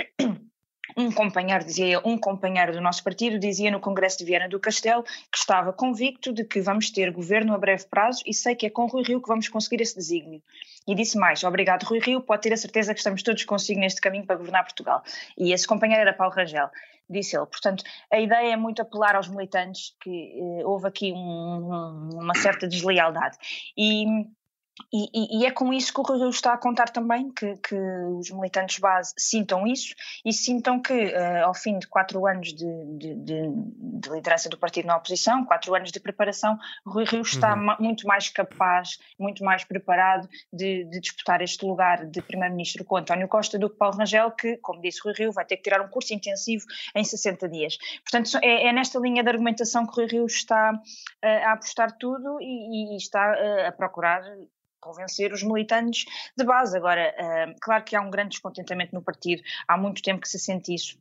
um 0.98 1.12
companheiro, 1.12 1.66
dizia 1.66 2.00
um 2.06 2.18
companheiro 2.18 2.72
do 2.72 2.82
nosso 2.82 3.04
partido, 3.04 3.38
dizia 3.38 3.70
no 3.70 3.80
Congresso 3.80 4.18
de 4.20 4.26
Viana 4.26 4.48
do 4.48 4.60
Castelo 4.60 5.04
que 5.04 5.38
estava 5.38 5.74
convicto 5.74 6.32
de 6.32 6.46
que 6.46 6.62
vamos 6.62 6.90
ter 6.90 7.12
governo 7.12 7.54
a 7.54 7.58
breve 7.58 7.86
prazo 7.86 8.24
e 8.26 8.34
sei 8.34 8.56
que 8.56 8.66
é 8.66 8.70
com 8.70 8.86
Rui 8.86 9.04
Rio 9.04 9.22
que 9.22 9.28
vamos 9.28 9.50
conseguir 9.50 9.82
esse 9.82 9.96
desígnio. 9.96 10.42
E 10.88 10.96
disse 10.96 11.18
mais: 11.18 11.44
Obrigado, 11.44 11.84
Rui 11.84 12.00
Rio, 12.00 12.22
pode 12.22 12.44
ter 12.44 12.54
a 12.54 12.58
certeza 12.58 12.94
que 12.94 13.00
estamos 13.00 13.24
todos 13.24 13.44
consigo 13.44 13.80
neste 13.80 14.00
caminho 14.00 14.26
para 14.26 14.38
governar 14.38 14.64
Portugal. 14.64 15.04
E 15.38 15.52
esse 15.52 15.68
companheiro 15.68 16.02
era 16.02 16.14
Paulo 16.14 16.34
Rangel 16.34 16.70
disse 17.10 17.38
ele. 17.38 17.46
Portanto, 17.46 17.84
a 18.12 18.20
ideia 18.20 18.54
é 18.54 18.58
muito 18.58 18.82
apelar 18.82 19.16
aos 19.16 19.28
militantes 19.28 19.96
que 20.02 20.10
eh, 20.10 20.66
houve 20.66 20.88
aqui 20.88 21.14
um, 21.14 21.18
um, 21.18 22.10
uma 22.20 22.34
certa 22.36 22.68
deslealdade. 22.68 23.38
E 23.78 24.06
e, 24.92 25.40
e, 25.40 25.46
é 25.46 25.52
com 25.52 25.72
isso 25.74 25.94
que 25.94 26.00
o 26.00 26.04
Rui 26.04 26.30
está 26.30 26.54
a 26.54 26.58
contar 26.58 26.90
também, 26.90 27.32
que, 27.32 27.56
que, 27.58 27.76
os 27.76 28.30
militantes 28.30 28.78
base 28.78 29.14
sintam 29.18 29.66
isso 29.66 29.96
e 30.24 30.34
sintam 30.34 30.82
que, 30.82 30.94
uh, 30.94 31.46
ao 31.46 31.54
fim 31.54 31.80
de 31.80 31.88
quatro 31.88 32.26
anos 32.28 32.54
de, 32.54 32.86
de, 32.98 33.16
de, 33.16 33.42
de, 33.52 34.10
liderança 34.10 34.50
do 34.50 34.58
partido 34.58 34.88
na 34.88 34.98
oposição, 34.98 35.46
quatro 35.46 35.74
anos 35.74 35.92
de 35.92 36.00
preparação, 36.00 36.58
Rui 36.86 37.06
Rio 37.06 37.22
está 37.22 37.56
uhum. 37.56 37.76
muito 37.80 38.06
mais 38.06 38.28
capaz, 38.28 38.98
muito 39.18 39.46
mais 39.46 39.64
preparado 39.64 40.28
de, 40.52 40.84
disputar 41.00 41.42
este 41.42 41.66
lugar 41.66 42.06
de 42.06 42.22
primeiro-ministro 42.22 42.84
com 42.84 42.98
António 42.98 43.30
Costa 43.30 43.58
do 43.58 43.70
que 43.70 43.78
Paulo 43.78 43.98
Rangel, 43.98 44.32
que, 44.32 44.58
como 44.58 44.82
disse 44.82 45.00
Rui 45.04 45.14
Rio, 45.14 45.32
vai 45.32 45.46
ter 45.46 45.56
que 45.58 45.64
tirar 45.64 45.82
um 45.82 45.88
curso 45.88 46.14
intensivo 46.14 46.66
em 46.94 47.04
60 47.04 47.48
dias. 47.48 47.78
Portanto, 48.04 48.38
é, 48.44 48.68
é 48.68 48.74
nesta 48.74 49.00
linha 49.00 49.24
de 49.24 49.30
argumentação 49.30 49.88
que 49.88 49.96
Rui 49.96 50.08
Rio 50.08 50.26
está 50.26 50.74
uh, 50.74 51.28
a 51.46 51.54
apostar 51.54 51.94
tudo 51.98 52.42
e, 52.42 52.94
e 52.94 52.98
está 52.98 53.32
uh, 53.32 53.68
a 53.68 53.72
procurar 53.72 54.22
convencer 54.86 55.34
os 55.34 55.42
militantes 55.42 56.06
de 56.38 56.44
base. 56.46 56.78
Agora, 56.78 57.14
uh, 57.18 57.56
claro 57.60 57.84
que 57.84 57.96
há 57.96 58.02
um 58.02 58.12
grande 58.12 58.30
descontentamento 58.30 58.94
no 58.94 59.02
partido, 59.02 59.42
há 59.68 59.76
muito 59.76 60.04
tempo 60.04 60.22
que 60.22 60.30
se 60.30 60.38
sente 60.38 60.74
isso. 60.74 60.98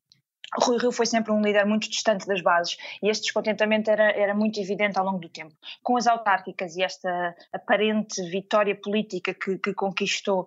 Rui 0.57 0.79
Rio 0.79 0.93
foi 0.93 1.07
sempre 1.07 1.33
um 1.33 1.41
líder 1.41 1.67
muito 1.67 1.89
distante 1.91 2.27
das 2.27 2.41
bases 2.41 2.77
e 3.03 3.09
este 3.09 3.25
descontentamento 3.25 3.91
era, 3.91 4.13
era 4.13 4.35
muito 4.35 4.61
evidente 4.61 4.99
ao 4.99 5.05
longo 5.05 5.19
do 5.19 5.29
tempo. 5.29 5.53
Com 5.83 5.97
as 5.97 6.07
autárquicas 6.07 6.77
e 6.77 6.83
esta 6.83 7.35
aparente 7.53 8.23
vitória 8.31 8.75
política 8.75 9.35
que, 9.35 9.59
que 9.59 9.75
conquistou, 9.75 10.43
uh, 10.43 10.47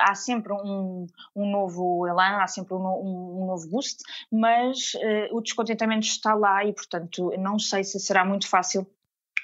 há 0.00 0.14
sempre 0.14 0.52
um, 0.52 1.06
um 1.34 1.50
novo 1.50 2.06
elan, 2.06 2.40
há 2.40 2.46
sempre 2.46 2.74
um, 2.74 2.86
um, 2.86 3.42
um 3.42 3.46
novo 3.46 3.68
boost, 3.68 4.02
mas 4.30 4.94
uh, 4.94 5.36
o 5.36 5.40
descontentamento 5.40 6.06
está 6.06 6.34
lá 6.34 6.64
e, 6.64 6.72
portanto, 6.72 7.32
não 7.36 7.58
sei 7.58 7.82
se 7.82 7.98
será 7.98 8.24
muito 8.24 8.48
fácil 8.48 8.86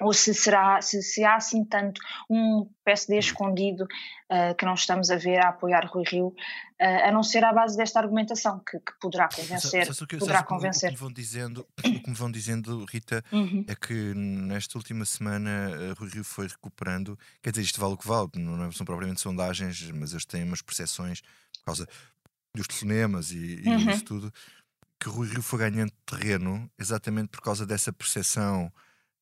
ou 0.00 0.12
se 0.12 0.34
será 0.34 0.80
se, 0.80 1.02
se 1.02 1.24
há 1.24 1.36
assim 1.36 1.64
tanto 1.64 2.00
um 2.28 2.68
PSD 2.84 3.18
escondido 3.18 3.84
uh, 3.84 4.54
que 4.56 4.64
não 4.64 4.74
estamos 4.74 5.10
a 5.10 5.16
ver 5.16 5.38
a 5.44 5.50
apoiar 5.50 5.86
Rui 5.86 6.04
Rio, 6.06 6.28
uh, 6.28 6.34
a 6.80 7.12
não 7.12 7.22
ser 7.22 7.44
à 7.44 7.52
base 7.52 7.76
desta 7.76 7.98
argumentação 7.98 8.60
que, 8.60 8.78
que 8.78 8.92
poderá 9.00 9.28
convencer. 9.28 9.86
Que, 10.06 10.16
poderá 10.16 10.42
convencer. 10.42 10.90
O, 10.90 10.92
que 10.92 10.98
me 10.98 11.00
vão 11.00 11.12
dizendo, 11.12 11.66
o 11.78 12.02
que 12.02 12.10
me 12.10 12.16
vão 12.16 12.30
dizendo, 12.30 12.84
Rita, 12.84 13.24
uhum. 13.32 13.64
é 13.68 13.74
que 13.74 14.14
nesta 14.14 14.78
última 14.78 15.04
semana 15.04 15.70
uh, 15.70 16.00
Rui 16.00 16.10
Rio 16.10 16.24
foi 16.24 16.46
recuperando, 16.46 17.18
quer 17.42 17.50
dizer, 17.50 17.62
isto 17.62 17.80
vale 17.80 17.94
o 17.94 17.98
que 17.98 18.06
vale, 18.06 18.28
não 18.34 18.72
são 18.72 18.86
propriamente 18.86 19.20
sondagens, 19.20 19.90
mas 19.90 20.12
eles 20.12 20.24
têm 20.24 20.44
umas 20.44 20.62
percepções 20.62 21.20
por 21.20 21.64
causa 21.64 21.86
dos 22.54 22.66
telefonemas 22.66 23.30
e, 23.30 23.62
e 23.62 23.68
uhum. 23.68 23.90
isso 23.90 24.04
tudo, 24.04 24.32
que 24.98 25.08
Rui 25.08 25.28
Rio 25.28 25.42
foi 25.42 25.58
ganhando 25.58 25.92
terreno 26.04 26.70
exatamente 26.78 27.28
por 27.28 27.40
causa 27.40 27.64
dessa 27.64 27.92
percepção 27.92 28.72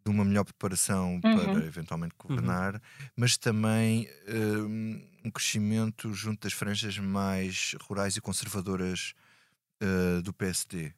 de 0.07 0.11
uma 0.11 0.25
melhor 0.25 0.45
preparação 0.45 1.15
uhum. 1.15 1.21
para 1.21 1.65
eventualmente 1.65 2.15
uhum. 2.15 2.29
governar, 2.29 2.75
uhum. 2.75 2.81
mas 3.17 3.37
também 3.37 4.09
um, 4.29 5.03
um, 5.25 5.31
crescimento 5.31 6.15
junto 6.15 6.43
das 6.43 6.53
franjas 6.53 6.97
mais 6.99 7.75
rurais 7.83 8.17
e 8.17 8.21
conservadoras 8.21 9.15
uh, 9.83 10.23
do 10.23 10.33
PSD. 10.33 10.93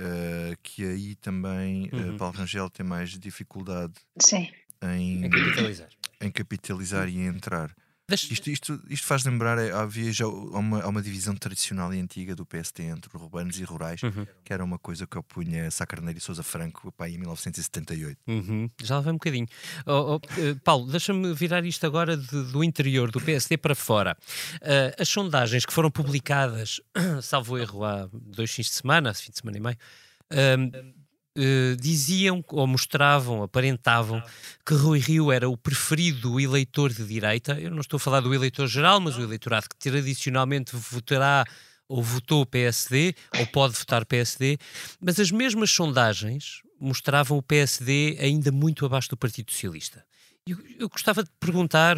Uh, 0.00 0.56
que 0.62 0.84
aí 0.84 1.16
também 1.16 1.90
uhum. 1.92 2.14
uh, 2.14 2.16
Paulo 2.16 2.36
Rangel 2.36 2.70
tem 2.70 2.86
mais 2.86 3.10
dificuldade 3.18 3.94
em, 4.80 5.24
em 5.24 5.28
capitalizar, 5.28 5.88
em 6.20 6.30
capitalizar 6.30 7.08
e 7.08 7.18
entrar. 7.18 7.74
Isto, 8.10 8.50
isto, 8.50 8.82
isto 8.88 9.06
faz 9.06 9.22
lembrar, 9.24 9.58
é, 9.58 9.70
havia 9.70 10.10
já 10.10 10.26
uma, 10.26 10.86
uma 10.86 11.02
divisão 11.02 11.36
tradicional 11.36 11.92
e 11.92 12.00
antiga 12.00 12.34
do 12.34 12.46
PST 12.46 12.82
entre 12.82 13.10
urbanos 13.14 13.60
e 13.60 13.64
rurais, 13.64 14.02
uhum. 14.02 14.26
que 14.42 14.50
era 14.50 14.64
uma 14.64 14.78
coisa 14.78 15.06
que 15.06 15.18
opunha 15.18 15.70
Sá 15.70 15.84
Carneiro 15.84 16.18
e 16.18 16.20
Sousa 16.20 16.42
Franco 16.42 16.90
pá, 16.92 17.06
em 17.06 17.18
1978. 17.18 18.18
Uhum. 18.26 18.70
Já 18.82 18.96
lá 18.96 19.00
vai 19.02 19.12
um 19.12 19.16
bocadinho. 19.16 19.46
Oh, 19.84 20.16
oh, 20.16 20.40
eh, 20.40 20.56
Paulo, 20.64 20.90
deixa-me 20.90 21.34
virar 21.34 21.66
isto 21.66 21.84
agora 21.86 22.16
de, 22.16 22.50
do 22.50 22.64
interior 22.64 23.10
do 23.10 23.20
PSD 23.20 23.58
para 23.58 23.74
fora. 23.74 24.16
Uh, 24.54 25.02
as 25.02 25.08
sondagens 25.08 25.66
que 25.66 25.72
foram 25.72 25.90
publicadas, 25.90 26.80
salvo 27.22 27.58
erro, 27.58 27.84
há 27.84 28.08
dois 28.10 28.50
fins 28.50 28.68
de 28.68 28.74
semana, 28.74 29.12
fim 29.12 29.30
de 29.30 29.38
semana 29.38 29.58
e 29.58 29.60
meio, 29.60 29.76
uh, 30.32 30.97
uh, 31.38 31.76
diziam 31.76 32.44
ou 32.48 32.66
mostravam, 32.66 33.42
aparentavam 33.42 34.22
que 34.66 34.74
Rui 34.74 34.98
Rio 34.98 35.30
era 35.30 35.48
o 35.48 35.56
preferido 35.56 36.32
do 36.32 36.40
eleitor 36.40 36.92
de 36.92 37.04
direita. 37.04 37.58
Eu 37.58 37.70
não 37.70 37.80
estou 37.80 37.96
a 37.96 38.00
falar 38.00 38.20
do 38.20 38.34
eleitor 38.34 38.66
geral, 38.66 39.00
mas 39.00 39.16
o 39.16 39.22
eleitorado 39.22 39.68
que 39.68 39.76
tradicionalmente 39.76 40.74
votará 40.74 41.44
ou 41.88 42.02
votou 42.02 42.44
PSD 42.44 43.14
ou 43.38 43.46
pode 43.46 43.74
votar 43.74 44.04
PSD, 44.04 44.58
mas 45.00 45.18
as 45.18 45.30
mesmas 45.30 45.70
sondagens 45.70 46.62
mostravam 46.78 47.38
o 47.38 47.42
PSD 47.42 48.18
ainda 48.20 48.52
muito 48.52 48.84
abaixo 48.84 49.08
do 49.08 49.16
Partido 49.16 49.50
Socialista. 49.50 50.04
Eu, 50.46 50.58
eu 50.78 50.88
gostava 50.88 51.24
de 51.24 51.30
perguntar 51.40 51.96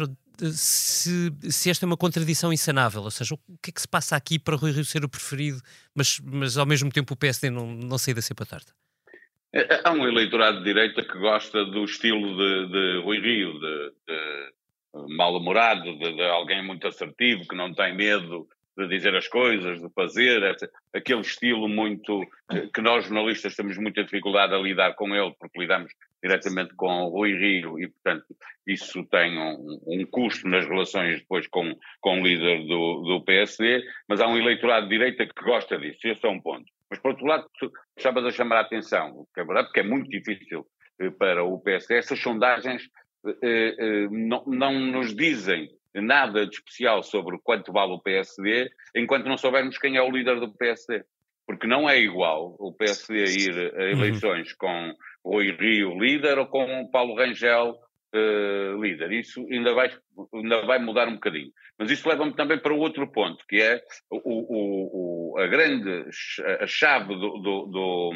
se, 0.53 1.31
se, 1.49 1.69
esta 1.69 1.85
é 1.85 1.87
uma 1.87 1.97
contradição 1.97 2.51
insanável, 2.51 3.03
ou 3.03 3.11
seja, 3.11 3.35
o 3.35 3.57
que 3.61 3.69
é 3.69 3.73
que 3.73 3.81
se 3.81 3.87
passa 3.87 4.15
aqui 4.15 4.39
para 4.39 4.55
Rui 4.55 4.71
Rio 4.71 4.85
ser 4.85 5.03
o 5.03 5.09
preferido, 5.09 5.61
mas, 5.93 6.19
mas 6.23 6.57
ao 6.57 6.65
mesmo 6.65 6.89
tempo 6.89 7.13
o 7.13 7.17
PSD 7.17 7.49
não, 7.49 7.67
não 7.67 7.97
sair 7.97 8.13
da 8.13 8.21
cepa 8.21 8.45
torta? 8.45 8.73
Há 9.83 9.91
um 9.91 10.07
eleitorado 10.07 10.59
de 10.59 10.63
direita 10.63 11.03
que 11.03 11.17
gosta 11.17 11.65
do 11.65 11.83
estilo 11.83 12.37
de, 12.37 12.71
de 12.71 13.01
Rui 13.03 13.19
Rio, 13.19 13.59
de, 13.59 13.93
de 14.07 14.51
mal-humorado, 15.17 15.97
de, 15.97 16.15
de, 16.15 16.23
alguém 16.23 16.63
muito 16.63 16.87
assertivo, 16.87 17.47
que 17.47 17.55
não 17.55 17.73
tem 17.73 17.93
medo 17.93 18.47
de 18.77 18.87
dizer 18.87 19.13
as 19.13 19.27
coisas, 19.27 19.81
de 19.81 19.89
fazer, 19.89 20.41
aquele 20.93 21.19
estilo 21.19 21.67
muito 21.67 22.21
que 22.73 22.81
nós 22.81 23.03
jornalistas 23.03 23.55
temos 23.55 23.77
muita 23.77 24.03
dificuldade 24.03 24.53
a 24.53 24.57
lidar 24.57 24.93
com 24.93 25.13
ele, 25.13 25.35
porque 25.37 25.59
lidamos 25.59 25.91
diretamente 26.23 26.73
com 26.75 27.03
o 27.03 27.09
Rui 27.09 27.33
Rio 27.33 27.77
e, 27.77 27.89
portanto, 27.89 28.25
isso 28.65 29.03
tem 29.05 29.37
um, 29.37 29.81
um, 29.85 30.05
custo 30.05 30.47
nas 30.47 30.65
relações 30.65 31.19
depois 31.19 31.45
com, 31.47 31.75
com 31.99 32.21
o 32.21 32.23
líder 32.25 32.65
do, 32.65 33.01
do 33.01 33.21
PSD, 33.25 33.83
mas 34.07 34.21
há 34.21 34.27
um 34.27 34.37
eleitorado 34.37 34.87
de 34.87 34.97
direita 34.97 35.25
que 35.25 35.43
gosta 35.43 35.77
disso, 35.77 35.99
esse 36.07 36.25
é 36.25 36.29
um 36.29 36.39
ponto. 36.39 36.71
Mas, 36.91 36.99
por 36.99 37.11
outro 37.11 37.25
lado, 37.25 37.47
estavas 37.97 38.25
a 38.25 38.31
chamar 38.31 38.57
a 38.57 38.61
atenção, 38.61 39.25
que 39.33 39.39
é 39.39 39.45
verdade, 39.45 39.67
porque 39.67 39.79
é 39.79 39.83
muito 39.83 40.09
difícil 40.09 40.67
eh, 40.99 41.09
para 41.09 41.41
o 41.41 41.57
PSD, 41.57 41.95
essas 41.95 42.19
sondagens 42.19 42.83
eh, 43.25 43.75
eh, 43.79 44.07
não, 44.11 44.43
não 44.45 44.77
nos 44.77 45.15
dizem 45.15 45.69
nada 45.95 46.45
de 46.45 46.53
especial 46.53 47.01
sobre 47.01 47.37
quanto 47.41 47.71
vale 47.71 47.93
o 47.93 48.01
PSD, 48.01 48.69
enquanto 48.93 49.25
não 49.25 49.37
soubermos 49.37 49.77
quem 49.77 49.95
é 49.95 50.01
o 50.01 50.11
líder 50.11 50.39
do 50.41 50.53
PSD. 50.53 51.03
porque 51.47 51.65
não 51.65 51.89
é 51.89 51.99
igual 51.99 52.55
o 52.59 52.73
PSD 52.73 53.25
ir 53.25 53.75
a 53.75 53.83
eleições 53.83 54.49
uhum. 54.51 54.55
com 54.57 54.95
Rui 55.25 55.51
Rio 55.51 55.97
líder 55.97 56.37
ou 56.39 56.47
com 56.47 56.89
Paulo 56.91 57.15
Rangel 57.15 57.77
uh, 58.13 58.81
líder. 58.81 59.11
Isso 59.11 59.45
ainda 59.51 59.73
vai, 59.73 59.91
ainda 60.33 60.65
vai 60.65 60.79
mudar 60.79 61.07
um 61.07 61.15
bocadinho. 61.15 61.51
Mas 61.77 61.89
isso 61.91 62.07
leva-me 62.07 62.33
também 62.33 62.59
para 62.59 62.73
outro 62.73 63.11
ponto, 63.11 63.45
que 63.47 63.61
é 63.61 63.81
o, 64.09 64.17
o, 64.17 65.33
o 65.33 65.39
a 65.39 65.47
grande 65.47 66.05
a 66.59 66.67
chave 66.67 67.15
do, 67.15 67.37
do, 67.37 67.65
do, 67.65 68.13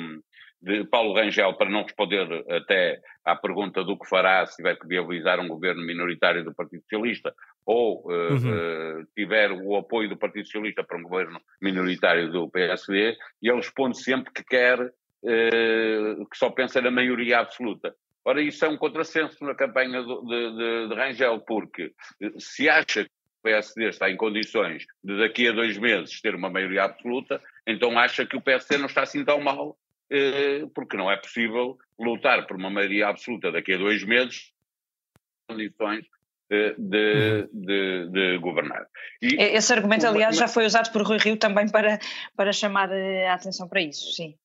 de 0.61 0.83
Paulo 0.85 1.13
Rangel 1.13 1.53
para 1.53 1.69
não 1.69 1.83
responder 1.83 2.27
até 2.49 2.99
à 3.23 3.35
pergunta 3.35 3.83
do 3.83 3.97
que 3.97 4.09
fará 4.09 4.45
se 4.45 4.57
tiver 4.57 4.75
que 4.77 4.87
viabilizar 4.87 5.39
um 5.39 5.47
governo 5.47 5.85
minoritário 5.85 6.43
do 6.43 6.53
Partido 6.53 6.81
Socialista 6.83 7.33
ou 7.65 8.03
uh, 8.05 8.33
uhum. 8.33 9.01
uh, 9.01 9.07
tiver 9.15 9.51
o 9.51 9.75
apoio 9.75 10.09
do 10.09 10.17
Partido 10.17 10.45
Socialista 10.45 10.83
para 10.83 10.97
um 10.97 11.03
governo 11.03 11.39
minoritário 11.61 12.31
do 12.31 12.49
PSD, 12.49 13.17
e 13.41 13.49
ele 13.49 13.57
responde 13.57 13.97
sempre 13.97 14.31
que 14.31 14.43
quer, 14.43 14.79
uh, 14.79 16.29
que 16.29 16.37
só 16.37 16.49
pensa 16.51 16.81
na 16.81 16.91
maioria 16.91 17.39
absoluta. 17.39 17.95
Ora, 18.25 18.41
isso 18.41 18.65
é 18.65 18.69
um 18.69 18.77
contrassenso 18.77 19.43
na 19.43 19.53
campanha 19.53 20.01
de, 20.01 20.21
de, 20.25 20.87
de 20.89 20.95
Rangel, 20.95 21.39
porque 21.41 21.93
se 22.39 22.67
acha 22.67 23.03
que 23.03 23.09
o 23.09 23.43
PSD 23.43 23.89
está 23.89 24.09
em 24.09 24.17
condições 24.17 24.85
de 25.03 25.19
daqui 25.19 25.47
a 25.47 25.51
dois 25.51 25.77
meses 25.77 26.19
ter 26.21 26.33
uma 26.33 26.49
maioria 26.49 26.83
absoluta, 26.85 27.39
então 27.67 27.97
acha 27.99 28.25
que 28.25 28.35
o 28.35 28.41
PSD 28.41 28.77
não 28.77 28.87
está 28.87 29.03
assim 29.03 29.23
tão 29.23 29.39
mal 29.39 29.77
eh, 30.09 30.65
porque 30.73 30.97
não 30.97 31.11
é 31.11 31.17
possível 31.17 31.77
lutar 31.99 32.45
por 32.47 32.57
uma 32.57 32.69
maioria 32.69 33.07
absoluta 33.07 33.51
daqui 33.51 33.73
a 33.73 33.77
dois 33.77 34.03
meses 34.03 34.51
condições 35.47 36.05
eh, 36.49 36.75
de, 36.77 37.47
de, 37.51 38.09
de, 38.11 38.37
governar. 38.39 38.87
E, 39.21 39.35
Esse 39.35 39.73
argumento, 39.73 40.05
aliás, 40.05 40.35
já 40.37 40.47
foi 40.47 40.65
usado 40.65 40.91
por 40.91 41.01
Rui 41.01 41.17
Rio 41.17 41.37
também 41.37 41.69
para, 41.69 41.99
para 42.35 42.51
chamar 42.51 42.91
eh, 42.91 43.27
a 43.27 43.33
atenção 43.33 43.67
para 43.67 43.81
isso, 43.81 44.11
sim. 44.13 44.35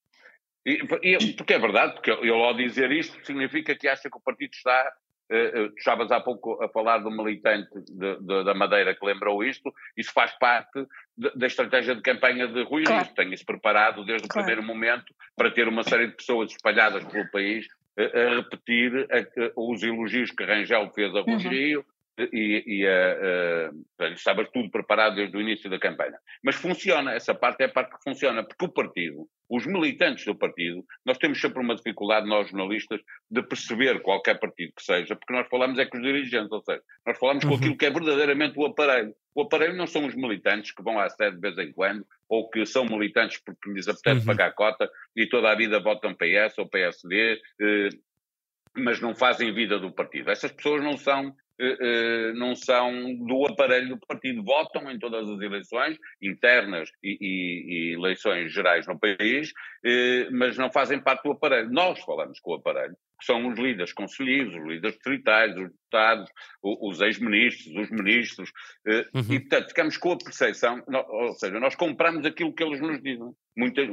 E, 0.65 0.83
e, 1.03 1.33
porque 1.35 1.55
é 1.55 1.59
verdade, 1.59 1.95
porque 1.95 2.11
ele 2.11 2.31
ao 2.31 2.55
dizer 2.55 2.91
isto 2.93 3.25
significa 3.25 3.75
que 3.75 3.89
acha 3.89 4.11
que 4.11 4.17
o 4.17 4.21
partido 4.21 4.53
está 4.53 4.93
Uh, 5.31 5.71
tu 5.71 5.79
estavas 5.79 6.11
há 6.11 6.19
pouco 6.19 6.61
a 6.61 6.69
falar 6.69 6.99
do 6.99 7.09
militante 7.09 7.71
de, 7.89 8.17
de, 8.17 8.43
da 8.43 8.53
Madeira 8.53 8.97
que 8.97 9.07
lembrou 9.07 9.45
isto, 9.45 9.73
isso 9.97 10.13
faz 10.13 10.37
parte 10.41 10.85
de, 11.17 11.31
da 11.37 11.47
estratégia 11.47 11.95
de 11.95 12.03
campanha 12.03 12.49
de 12.49 12.65
Rui 12.65 12.83
claro. 12.83 13.05
Rio. 13.05 13.15
Tem-se 13.15 13.45
preparado 13.45 14.05
desde 14.05 14.27
claro. 14.27 14.45
o 14.45 14.45
primeiro 14.45 14.67
momento 14.67 15.15
para 15.37 15.53
ter 15.53 15.69
uma 15.69 15.85
série 15.85 16.09
de 16.09 16.17
pessoas 16.17 16.51
espalhadas 16.51 17.05
pelo 17.05 17.31
país 17.31 17.65
uh, 17.97 18.19
a 18.19 18.35
repetir 18.39 19.07
a, 19.09 19.53
os 19.55 19.81
elogios 19.85 20.33
que 20.33 20.43
Rangel 20.43 20.91
fez 20.91 21.15
a 21.15 21.21
Rui 21.21 21.35
uhum. 21.35 21.49
Rio, 21.49 21.85
e, 22.33 22.63
e 22.67 22.87
uh, 22.87 23.73
uh, 23.73 24.05
estava 24.13 24.45
tudo 24.45 24.71
preparado 24.71 25.17
desde 25.17 25.37
o 25.37 25.41
início 25.41 25.71
da 25.71 25.79
campanha. 25.79 26.19
Mas 26.43 26.57
funciona, 26.57 27.13
essa 27.13 27.35
parte 27.35 27.63
é 27.63 27.67
a 27.67 27.69
parte 27.69 27.97
que 27.97 28.03
funciona, 28.03 28.43
porque 28.43 28.65
o 28.65 28.69
partido, 28.69 29.29
os 29.49 29.67
militantes 29.67 30.25
do 30.25 30.35
partido, 30.35 30.85
nós 31.05 31.19
temos 31.19 31.41
sempre 31.41 31.61
uma 31.61 31.75
dificuldade, 31.75 32.29
nós 32.29 32.49
jornalistas, 32.49 33.01
de 33.31 33.43
perceber 33.43 34.01
qualquer 34.03 34.39
partido 34.39 34.73
que 34.77 34.83
seja, 34.83 35.17
porque 35.17 35.33
nós 35.33 35.49
falamos 35.49 35.79
é 35.79 35.87
com 35.87 35.97
os 35.97 36.03
dirigentes, 36.03 36.53
ou 36.53 36.63
seja, 36.63 36.83
nós 37.07 37.19
falamos 37.19 37.45
uhum. 37.45 37.51
com 37.51 37.57
aquilo 37.57 37.77
que 37.77 37.87
é 37.87 37.91
verdadeiramente 37.91 38.59
o 38.59 38.67
aparelho. 38.67 39.15
O 39.35 39.43
aparelho 39.43 39.77
não 39.77 39.87
são 39.87 40.07
os 40.07 40.15
militantes 40.15 40.73
que 40.73 40.83
vão 40.83 40.99
à 40.99 41.09
sede 41.09 41.37
de 41.37 41.41
vez 41.41 41.57
em 41.59 41.73
quando, 41.73 42.05
ou 42.29 42.49
que 42.49 42.65
são 42.67 42.85
militantes 42.85 43.41
porque 43.45 43.71
lhes 43.71 43.89
apetece 43.89 44.21
uhum. 44.21 44.27
pagar 44.27 44.53
cota 44.55 44.91
e 45.17 45.27
toda 45.27 45.51
a 45.51 45.55
vida 45.55 45.81
votam 45.81 46.15
PS 46.15 46.59
ou 46.59 46.69
PSD, 46.69 47.41
eh, 47.61 47.89
mas 48.77 49.01
não 49.01 49.15
fazem 49.15 49.53
vida 49.53 49.79
do 49.79 49.93
partido. 49.93 50.31
Essas 50.31 50.53
pessoas 50.53 50.83
não 50.83 50.97
são 50.97 51.29
eh, 51.29 51.29
eh, 51.29 51.50
não 52.35 52.55
são 52.55 53.15
do 53.27 53.47
aparelho 53.47 53.91
do 53.91 54.07
partido, 54.07 54.43
votam 54.43 54.91
em 54.91 54.99
todas 54.99 55.29
as 55.29 55.41
eleições, 55.41 55.99
internas 56.23 56.91
e, 57.03 57.19
e, 57.21 57.91
e 57.91 57.95
eleições 57.95 58.53
gerais 58.53 58.87
no 58.87 58.99
país, 58.99 59.53
eh, 59.85 60.29
mas 60.31 60.57
não 60.57 60.71
fazem 60.71 61.01
parte 61.01 61.23
do 61.25 61.33
aparelho. 61.33 61.71
Nós 61.71 62.01
falamos 62.01 62.39
com 62.41 62.53
o 62.53 62.55
aparelho, 62.55 62.95
que 63.19 63.27
são 63.27 63.49
os 63.49 63.59
líderes 63.59 63.93
conselheiros, 63.93 64.55
os 64.55 64.67
líderes 64.67 64.95
distritais, 64.95 65.57
os 65.57 65.71
deputados, 65.71 66.31
os 66.63 67.01
ex-ministros, 67.01 67.77
os 67.77 67.91
ministros, 67.91 68.51
uhum. 68.87 69.35
e 69.35 69.41
portanto 69.41 69.69
ficamos 69.69 69.97
com 69.97 70.13
a 70.13 70.19
percepção, 70.19 70.83
ou 70.87 71.35
seja, 71.35 71.59
nós 71.61 71.75
compramos 71.75 72.25
aquilo 72.25 72.55
que 72.55 72.63
eles 72.63 72.81
nos 72.81 73.03
dizem. 73.03 73.31
Muitas, 73.57 73.89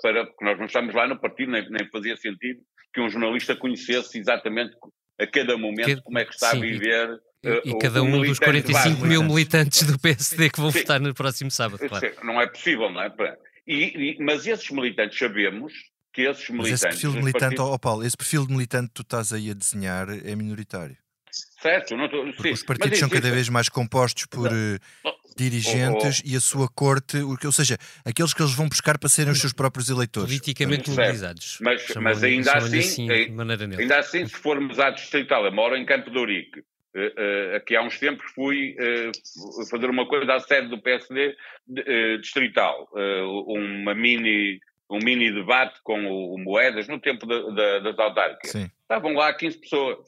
para, 0.00 0.26
porque 0.26 0.44
nós 0.44 0.58
não 0.58 0.66
estamos 0.66 0.94
lá 0.94 1.06
no 1.06 1.20
partido, 1.20 1.52
nem, 1.52 1.68
nem 1.68 1.90
fazia 1.90 2.16
sentido 2.16 2.60
que 2.92 3.00
um 3.00 3.08
jornalista 3.08 3.56
conhecesse 3.56 4.18
exatamente 4.18 4.76
a 5.18 5.26
cada 5.26 5.56
momento 5.56 5.96
que, 5.96 6.02
como 6.02 6.18
é 6.18 6.24
que 6.24 6.32
está 6.32 6.50
sim, 6.50 6.58
a 6.58 6.60
viver. 6.60 7.20
E, 7.42 7.48
uh, 7.48 7.62
e 7.64 7.78
cada 7.78 8.02
um 8.02 8.22
dos 8.22 8.38
45 8.38 9.04
mil 9.04 9.22
militantes 9.22 9.82
do 9.82 9.98
PSD 9.98 10.50
que 10.50 10.60
vão 10.60 10.70
sim. 10.70 10.80
votar 10.80 11.00
no 11.00 11.12
próximo 11.14 11.50
sábado, 11.50 11.86
claro. 11.88 12.06
Sim, 12.06 12.14
não 12.24 12.40
é 12.40 12.46
possível, 12.46 12.90
não 12.90 13.02
é? 13.02 13.12
E, 13.66 14.16
e, 14.16 14.18
mas 14.20 14.46
esses 14.46 14.70
militantes 14.70 15.18
sabemos 15.18 15.72
que 16.12 16.22
esses 16.22 16.48
militantes. 16.50 16.82
Mas 16.82 16.82
esse 16.82 16.88
perfil 16.88 17.12
de 17.12 17.18
militante, 17.18 17.56
partidos... 17.56 17.74
oh 17.74 17.78
Paulo, 17.78 18.04
esse 18.04 18.16
perfil 18.16 18.46
de 18.46 18.52
militante 18.52 18.88
que 18.88 18.94
tu 18.94 19.02
estás 19.02 19.32
aí 19.32 19.50
a 19.50 19.54
desenhar 19.54 20.08
é 20.10 20.34
minoritário. 20.34 20.96
Certo, 21.62 21.96
não 21.96 22.08
tô, 22.08 22.30
sim, 22.42 22.50
os 22.50 22.62
partidos 22.62 22.98
são 22.98 23.08
cada 23.08 23.30
vez 23.30 23.48
mais 23.48 23.68
compostos 23.68 24.26
por 24.26 24.50
não, 24.50 24.78
não, 25.04 25.14
dirigentes 25.36 26.20
oh, 26.20 26.22
oh. 26.26 26.32
e 26.32 26.36
a 26.36 26.40
sua 26.40 26.68
corte, 26.68 27.18
ou 27.18 27.52
seja, 27.52 27.78
aqueles 28.04 28.32
que 28.34 28.42
eles 28.42 28.54
vão 28.54 28.68
buscar 28.68 28.98
para 28.98 29.08
serem 29.08 29.32
os 29.32 29.40
seus 29.40 29.52
próprios 29.52 29.88
eleitores. 29.88 30.28
Politicamente 30.28 30.90
mobilizados. 30.90 31.58
Mas, 31.60 31.94
mas 31.96 32.22
ainda 32.22 32.52
assim, 32.52 32.78
assim 32.78 33.10
eh, 33.10 33.28
ainda 33.78 33.98
assim, 33.98 34.26
se 34.26 34.34
formos 34.34 34.78
à 34.78 34.90
distrital, 34.90 35.44
eu 35.44 35.52
moro 35.52 35.76
em 35.76 35.84
Campo 35.84 36.10
de 36.10 36.18
Ourique, 36.18 36.60
uh, 36.60 36.62
uh, 36.62 37.56
aqui 37.56 37.76
há 37.76 37.82
uns 37.82 37.98
tempos 37.98 38.24
fui 38.32 38.76
uh, 38.78 39.70
fazer 39.70 39.88
uma 39.90 40.06
coisa 40.06 40.34
à 40.34 40.40
sede 40.40 40.68
do 40.68 40.80
PSD 40.80 41.36
distrital, 42.20 42.88
uma 43.46 43.94
mini 43.94 44.60
um 44.90 44.98
mini 44.98 45.32
debate 45.32 45.80
com 45.82 46.04
o, 46.04 46.34
o 46.34 46.38
Moedas 46.38 46.86
no 46.86 47.00
tempo 47.00 47.26
de, 47.26 47.54
de, 47.54 47.80
das 47.80 47.98
autárquicas. 47.98 48.54
Estavam 48.82 49.14
lá 49.14 49.32
15 49.32 49.58
pessoas. 49.58 49.98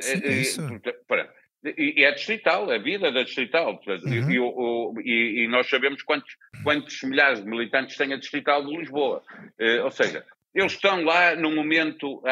Sim, 0.00 0.20
é 0.24 0.32
isso. 0.32 0.60
Para, 1.06 1.32
e, 1.64 2.04
é 2.04 2.12
distrital, 2.12 2.70
a 2.70 2.78
vida 2.78 3.10
da 3.10 3.22
distrital. 3.22 3.80
Uhum. 3.86 5.00
E, 5.00 5.10
e, 5.10 5.44
e, 5.44 5.48
nós 5.48 5.68
sabemos 5.68 6.02
quantos, 6.02 6.36
quantos 6.62 7.02
milhares 7.02 7.42
de 7.42 7.48
militantes 7.48 7.96
tem 7.96 8.12
a 8.12 8.16
distrital 8.16 8.64
de 8.64 8.76
Lisboa. 8.76 9.22
Uh, 9.58 9.84
ou 9.84 9.90
seja, 9.90 10.24
eles 10.54 10.72
estão 10.72 11.02
lá 11.02 11.34
no 11.34 11.50
momento, 11.50 12.22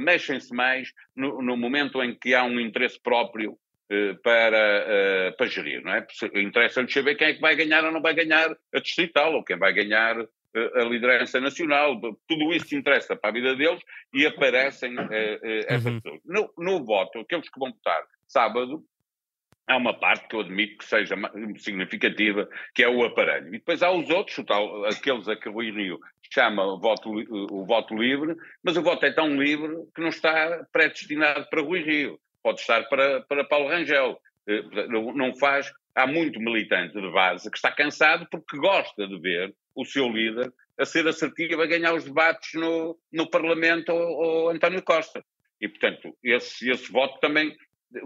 mexem-se 0.00 0.52
mais 0.52 0.92
no, 1.14 1.40
no, 1.40 1.56
momento 1.56 2.02
em 2.02 2.14
que 2.14 2.34
há 2.34 2.44
um 2.44 2.60
interesse 2.60 3.00
próprio 3.00 3.52
uh, 3.52 4.16
para, 4.22 5.30
uh, 5.32 5.36
para 5.36 5.46
gerir, 5.46 5.82
não 5.82 5.92
é? 5.92 6.06
Interessa-lhes 6.34 6.92
saber 6.92 7.14
quem 7.14 7.28
é 7.28 7.34
que 7.34 7.40
vai 7.40 7.56
ganhar 7.56 7.84
ou 7.84 7.92
não 7.92 8.02
vai 8.02 8.14
ganhar 8.14 8.54
a 8.74 8.78
distrital, 8.80 9.32
ou 9.32 9.44
quem 9.44 9.56
vai 9.56 9.72
ganhar 9.72 10.16
a 10.74 10.84
liderança 10.84 11.40
nacional, 11.40 12.00
tudo 12.26 12.52
isso 12.52 12.74
interessa 12.74 13.14
para 13.14 13.30
a 13.30 13.32
vida 13.32 13.54
deles 13.54 13.82
e 14.12 14.26
aparecem 14.26 14.96
uh, 14.96 15.02
uh, 15.02 15.08
essas 15.66 15.86
uhum. 15.86 16.00
pessoas. 16.00 16.20
No, 16.24 16.50
no 16.56 16.84
voto, 16.84 17.20
aqueles 17.20 17.48
que 17.48 17.58
vão 17.58 17.70
votar 17.72 18.02
sábado, 18.28 18.84
há 19.66 19.76
uma 19.76 19.98
parte 19.98 20.28
que 20.28 20.36
eu 20.36 20.40
admito 20.40 20.78
que 20.78 20.84
seja 20.84 21.14
significativa, 21.58 22.48
que 22.74 22.82
é 22.82 22.88
o 22.88 23.04
aparelho. 23.04 23.48
E 23.48 23.58
depois 23.58 23.82
há 23.82 23.90
os 23.90 24.08
outros, 24.10 24.44
tal, 24.46 24.84
aqueles 24.84 25.28
a 25.28 25.36
que 25.36 25.48
Rui 25.48 25.70
Rio 25.70 25.98
chama 26.32 26.64
o 26.64 26.78
voto, 26.78 27.10
o 27.10 27.64
voto 27.64 27.94
livre, 27.94 28.36
mas 28.62 28.76
o 28.76 28.82
voto 28.82 29.04
é 29.06 29.12
tão 29.12 29.28
livre 29.40 29.74
que 29.94 30.00
não 30.00 30.08
está 30.08 30.66
predestinado 30.72 31.48
para 31.48 31.62
Rui 31.62 31.82
Rio, 31.82 32.20
pode 32.42 32.60
estar 32.60 32.84
para, 32.88 33.22
para 33.22 33.44
Paulo 33.44 33.68
Rangel. 33.68 34.20
Eh, 34.46 34.62
não 35.14 35.34
faz. 35.34 35.72
Há 35.94 36.06
muito 36.06 36.38
militante 36.38 37.00
de 37.00 37.10
base 37.10 37.50
que 37.50 37.56
está 37.56 37.72
cansado 37.72 38.26
porque 38.30 38.56
gosta 38.58 39.08
de 39.08 39.18
ver 39.18 39.54
o 39.74 39.84
seu 39.84 40.08
líder 40.08 40.52
a 40.78 40.84
ser 40.84 41.08
assertivo 41.08 41.62
a 41.62 41.66
ganhar 41.66 41.94
os 41.94 42.04
debates 42.04 42.52
no, 42.54 42.98
no 43.10 43.28
Parlamento 43.28 43.90
ou, 43.90 44.08
ou 44.08 44.50
António 44.50 44.82
Costa. 44.82 45.24
E, 45.58 45.66
portanto, 45.66 46.14
esse, 46.22 46.70
esse 46.70 46.92
voto 46.92 47.18
também 47.18 47.56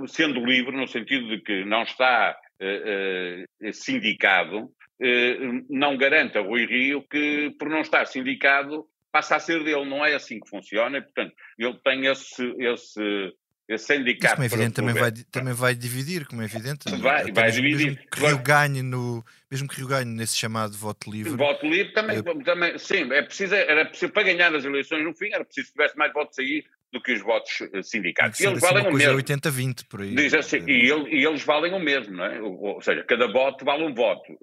sendo 0.09 0.45
livre 0.45 0.77
no 0.77 0.87
sentido 0.87 1.29
de 1.29 1.41
que 1.41 1.65
não 1.65 1.83
está 1.83 2.37
uh, 2.61 3.73
sindicado, 3.73 4.65
uh, 4.65 5.67
não 5.69 5.97
garante 5.97 6.39
a 6.39 6.43
Rui 6.43 6.67
Rio 6.67 7.03
que, 7.03 7.55
por 7.59 7.69
não 7.69 7.81
estar 7.81 8.07
sindicado, 8.07 8.87
passa 9.11 9.37
a 9.37 9.41
ser 9.41 9.63
dele. 9.65 9.85
Não 9.85 10.05
é 10.05 10.15
assim 10.15 10.41
que 10.41 10.49
funciona 10.49 10.99
e, 10.99 11.03
portanto, 11.03 11.35
ele 11.59 11.79
tem 11.83 12.07
esse, 12.07 12.43
esse, 12.59 13.35
esse 13.69 13.87
sindicato. 13.87 14.35
como 14.35 14.45
é 14.45 14.47
evidente, 14.47 14.75
também 14.75 14.95
vai, 14.95 15.13
também 15.31 15.55
vai 15.55 15.75
dividir, 15.75 16.27
como 16.27 16.43
é 16.43 16.45
evidente. 16.45 16.91
Vai, 16.97 17.31
vai 17.33 17.51
dividir. 17.51 17.87
Mesmo 17.87 18.11
que 18.11 18.21
Rio 18.21 18.39
ganhe 18.39 18.83
no, 18.83 19.25
mesmo 19.51 19.69
que 19.69 19.77
Rio 19.77 19.89
ganhe 19.89 20.05
nesse 20.05 20.37
chamado 20.37 20.77
voto 20.77 21.11
livre. 21.11 21.35
Voto 21.37 21.67
livre 21.67 21.93
também, 21.93 22.23
também 22.23 22.79
sim, 22.79 23.11
é 23.13 23.23
preciso, 23.23 23.55
era 23.55 23.87
preciso, 23.87 24.13
para 24.13 24.25
ganhar 24.25 24.55
as 24.55 24.65
eleições 24.65 25.05
no 25.05 25.15
fim, 25.15 25.31
era 25.33 25.45
preciso 25.45 25.69
que 25.69 25.73
tivesse 25.73 25.97
mais 25.97 26.13
votos 26.13 26.39
aí 26.39 26.65
do 26.93 27.01
que 27.01 27.13
os 27.13 27.23
votos 27.23 27.61
eh, 27.73 27.83
sindicatos. 27.83 28.41
E 28.41 28.47
eles 28.47 28.61
valem 28.61 28.87
o 28.89 28.93
mesmo. 28.93 29.19
80-20 29.19 29.87
por 29.89 30.01
aí. 30.01 30.15
Diz 30.15 30.35
assim, 30.35 30.65
e, 30.67 30.91
ele, 30.91 31.09
e, 31.11 31.25
eles 31.25 31.43
valem 31.45 31.73
o 31.73 31.79
mesmo, 31.79 32.17
não 32.17 32.25
é? 32.25 32.41
Ou, 32.41 32.81
seja, 32.81 33.05
cada 33.05 33.27
voto 33.27 33.65
vale 33.65 33.85
um 33.85 33.95
voto. 33.95 34.37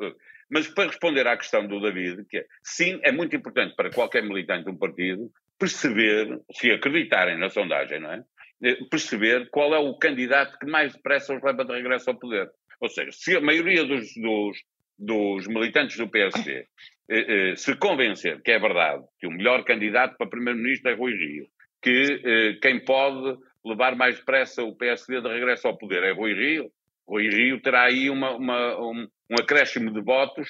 Mas 0.50 0.68
para 0.68 0.88
responder 0.88 1.28
à 1.28 1.36
questão 1.36 1.68
do 1.68 1.82
David, 1.82 2.24
que 2.30 2.38
é, 2.38 2.46
sim, 2.64 3.00
é 3.04 3.12
muito 3.12 3.36
importante 3.36 3.76
para 3.76 3.92
qualquer 3.92 4.24
militante 4.24 4.66
de 4.66 4.72
um 4.72 4.78
partido 4.78 5.30
perceber, 5.60 6.40
se 6.52 6.72
acreditarem 6.72 7.38
na 7.38 7.50
sondagem, 7.50 8.00
não 8.00 8.12
é? 8.12 8.24
Eh, 8.64 8.78
perceber 8.90 9.50
qual 9.50 9.74
é 9.74 9.80
o 9.80 9.98
candidato 9.98 10.58
que 10.60 10.66
mais 10.66 10.94
depressa 10.94 11.36
os 11.36 11.44
leva 11.44 11.66
de 11.66 11.74
regresso 11.74 12.10
ao 12.10 12.18
poder. 12.18 12.50
Ou 12.80 12.90
seja, 12.90 13.12
se 13.12 13.36
a 13.36 13.42
maioria 13.42 13.84
dos, 13.84 14.14
dos, 14.16 14.58
dos 14.98 15.48
militantes 15.48 15.98
do 15.98 16.08
PSD 16.08 16.66
eh, 17.10 17.52
eh, 17.52 17.56
se 17.56 17.76
convencer 17.76 18.42
que 18.42 18.52
é 18.52 18.60
verdade 18.60 19.04
que 19.20 19.28
o 19.28 19.32
melhor 19.32 19.64
candidato 19.64 20.18
para 20.18 20.30
primeiro-ministro 20.30 20.90
é 20.90 20.94
Rui 20.94 21.14
Rio, 21.14 21.48
que 21.88 22.21
eh, 22.26 22.60
quem 22.62 22.84
pode 22.84 23.39
levar 23.63 23.95
mais 23.95 24.17
depressa 24.17 24.62
o 24.62 24.76
PSD 24.76 25.21
de 25.21 25.28
regresso 25.30 25.67
ao 25.67 25.78
poder 25.78 26.04
é 26.04 26.12
Rui 26.12 26.34
Rio, 26.34 26.71
Rui 27.08 27.30
Rio 27.30 27.62
terá 27.62 27.86
aí 27.86 28.10
uma, 28.10 28.32
uma, 28.32 28.78
um, 28.78 29.08
um, 29.30 29.36
acréscimo 29.39 29.93
de 29.93 30.02
votos 30.02 30.50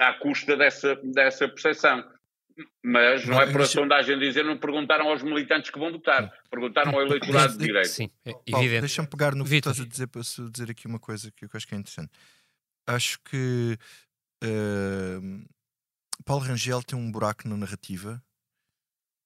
à 0.00 0.14
custa 0.14 0.56
dessa, 0.56 0.96
dessa 0.96 1.48
percepção. 1.48 2.04
Mas 2.82 3.24
não, 3.24 3.34
não 3.34 3.42
é 3.42 3.50
por 3.50 3.62
a 3.62 3.66
sondagem 3.66 4.18
dizer, 4.18 4.44
não 4.44 4.58
perguntaram 4.58 5.08
aos 5.08 5.22
militantes 5.22 5.70
que 5.70 5.78
vão 5.78 5.90
votar, 5.90 6.32
perguntaram 6.50 6.92
ao 6.92 7.02
eleitorado 7.02 7.56
de 7.56 7.66
direito. 7.66 7.88
Sim, 7.88 8.10
é 8.24 8.80
Deixa-me 8.80 9.08
pegar 9.08 9.34
no 9.34 9.44
que 9.44 9.54
estás 9.54 9.80
a 9.80 9.84
dizer 9.84 10.06
para 10.06 10.22
dizer 10.22 10.70
aqui 10.70 10.86
uma 10.86 11.00
coisa 11.00 11.32
que 11.32 11.44
eu 11.44 11.48
acho 11.52 11.66
que 11.66 11.74
é 11.74 11.78
interessante. 11.78 12.10
Acho 12.86 13.18
que 13.24 13.76
uh, 14.44 15.44
Paulo 16.24 16.44
Rangel 16.44 16.82
tem 16.82 16.98
um 16.98 17.10
buraco 17.10 17.48
na 17.48 17.56
narrativa, 17.56 18.22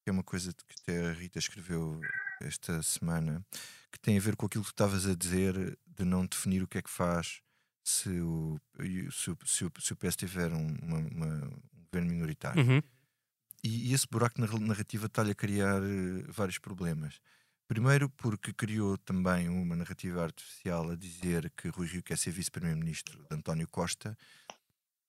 que 0.09 0.11
é 0.11 0.13
uma 0.13 0.25
coisa 0.25 0.55
que 0.55 0.75
até 0.83 1.11
a 1.11 1.13
Rita 1.13 1.39
escreveu 1.39 2.01
esta 2.41 2.83
semana, 2.83 3.45
que 3.93 4.01
tem 4.01 4.17
a 4.17 4.21
ver 4.21 4.37
com 4.37 4.47
aquilo 4.47 4.65
que 4.65 4.71
estavas 4.71 5.07
a 5.07 5.15
dizer 5.15 5.79
de 5.87 6.03
não 6.03 6.25
definir 6.25 6.63
o 6.63 6.67
que 6.67 6.79
é 6.79 6.83
que 6.83 6.89
faz 6.89 7.43
se 7.85 8.09
o, 8.09 8.59
se 9.11 9.31
o, 9.31 9.39
se 9.45 9.65
o, 9.67 9.73
se 9.79 9.93
o 9.93 9.97
PS 9.97 10.17
tiver 10.17 10.51
um, 10.51 10.67
uma, 10.83 10.99
uma, 10.99 11.27
um 11.45 11.85
governo 11.85 12.11
minoritário. 12.11 12.65
Uhum. 12.65 12.83
E, 13.63 13.91
e, 13.91 13.93
esse 13.93 14.07
buraco 14.11 14.41
na 14.41 14.47
narrativa 14.47 15.05
está-lhe 15.05 15.33
a 15.33 15.35
criar 15.35 15.83
uh, 15.83 16.33
vários 16.33 16.59
problemas. 16.59 17.21
Primeiro, 17.67 18.09
porque 18.09 18.55
criou 18.55 18.97
também 18.97 19.51
uma 19.51 19.77
narrativa 19.77 20.25
artificial 20.25 20.91
a 20.91 20.97
dizer 20.97 21.53
que 21.55 21.69
Rui 21.69 21.87
Rio 21.87 22.03
quer 22.03 22.17
ser 22.17 22.31
vice-primeiro-ministro 22.31 23.19
de 23.29 23.37
António 23.37 23.69
Costa 23.69 24.17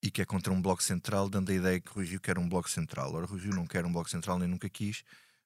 e 0.01 0.09
que 0.09 0.21
é 0.21 0.25
contra 0.25 0.53
um 0.53 0.61
bloco 0.61 0.81
central, 0.81 1.29
dando 1.29 1.51
a 1.51 1.55
ideia 1.55 1.79
que 1.79 1.91
Rui 1.91 2.05
Rio 2.05 2.19
quer 2.19 2.37
um 2.37 2.47
bloco 2.47 2.69
central. 2.69 3.13
Ora, 3.13 3.25
Rui 3.25 3.39
Rio 3.39 3.53
não 3.53 3.67
quer 3.67 3.85
um 3.85 3.91
bloco 3.91 4.09
central 4.09 4.39
nem 4.39 4.47
nunca 4.47 4.69
quis. 4.69 5.03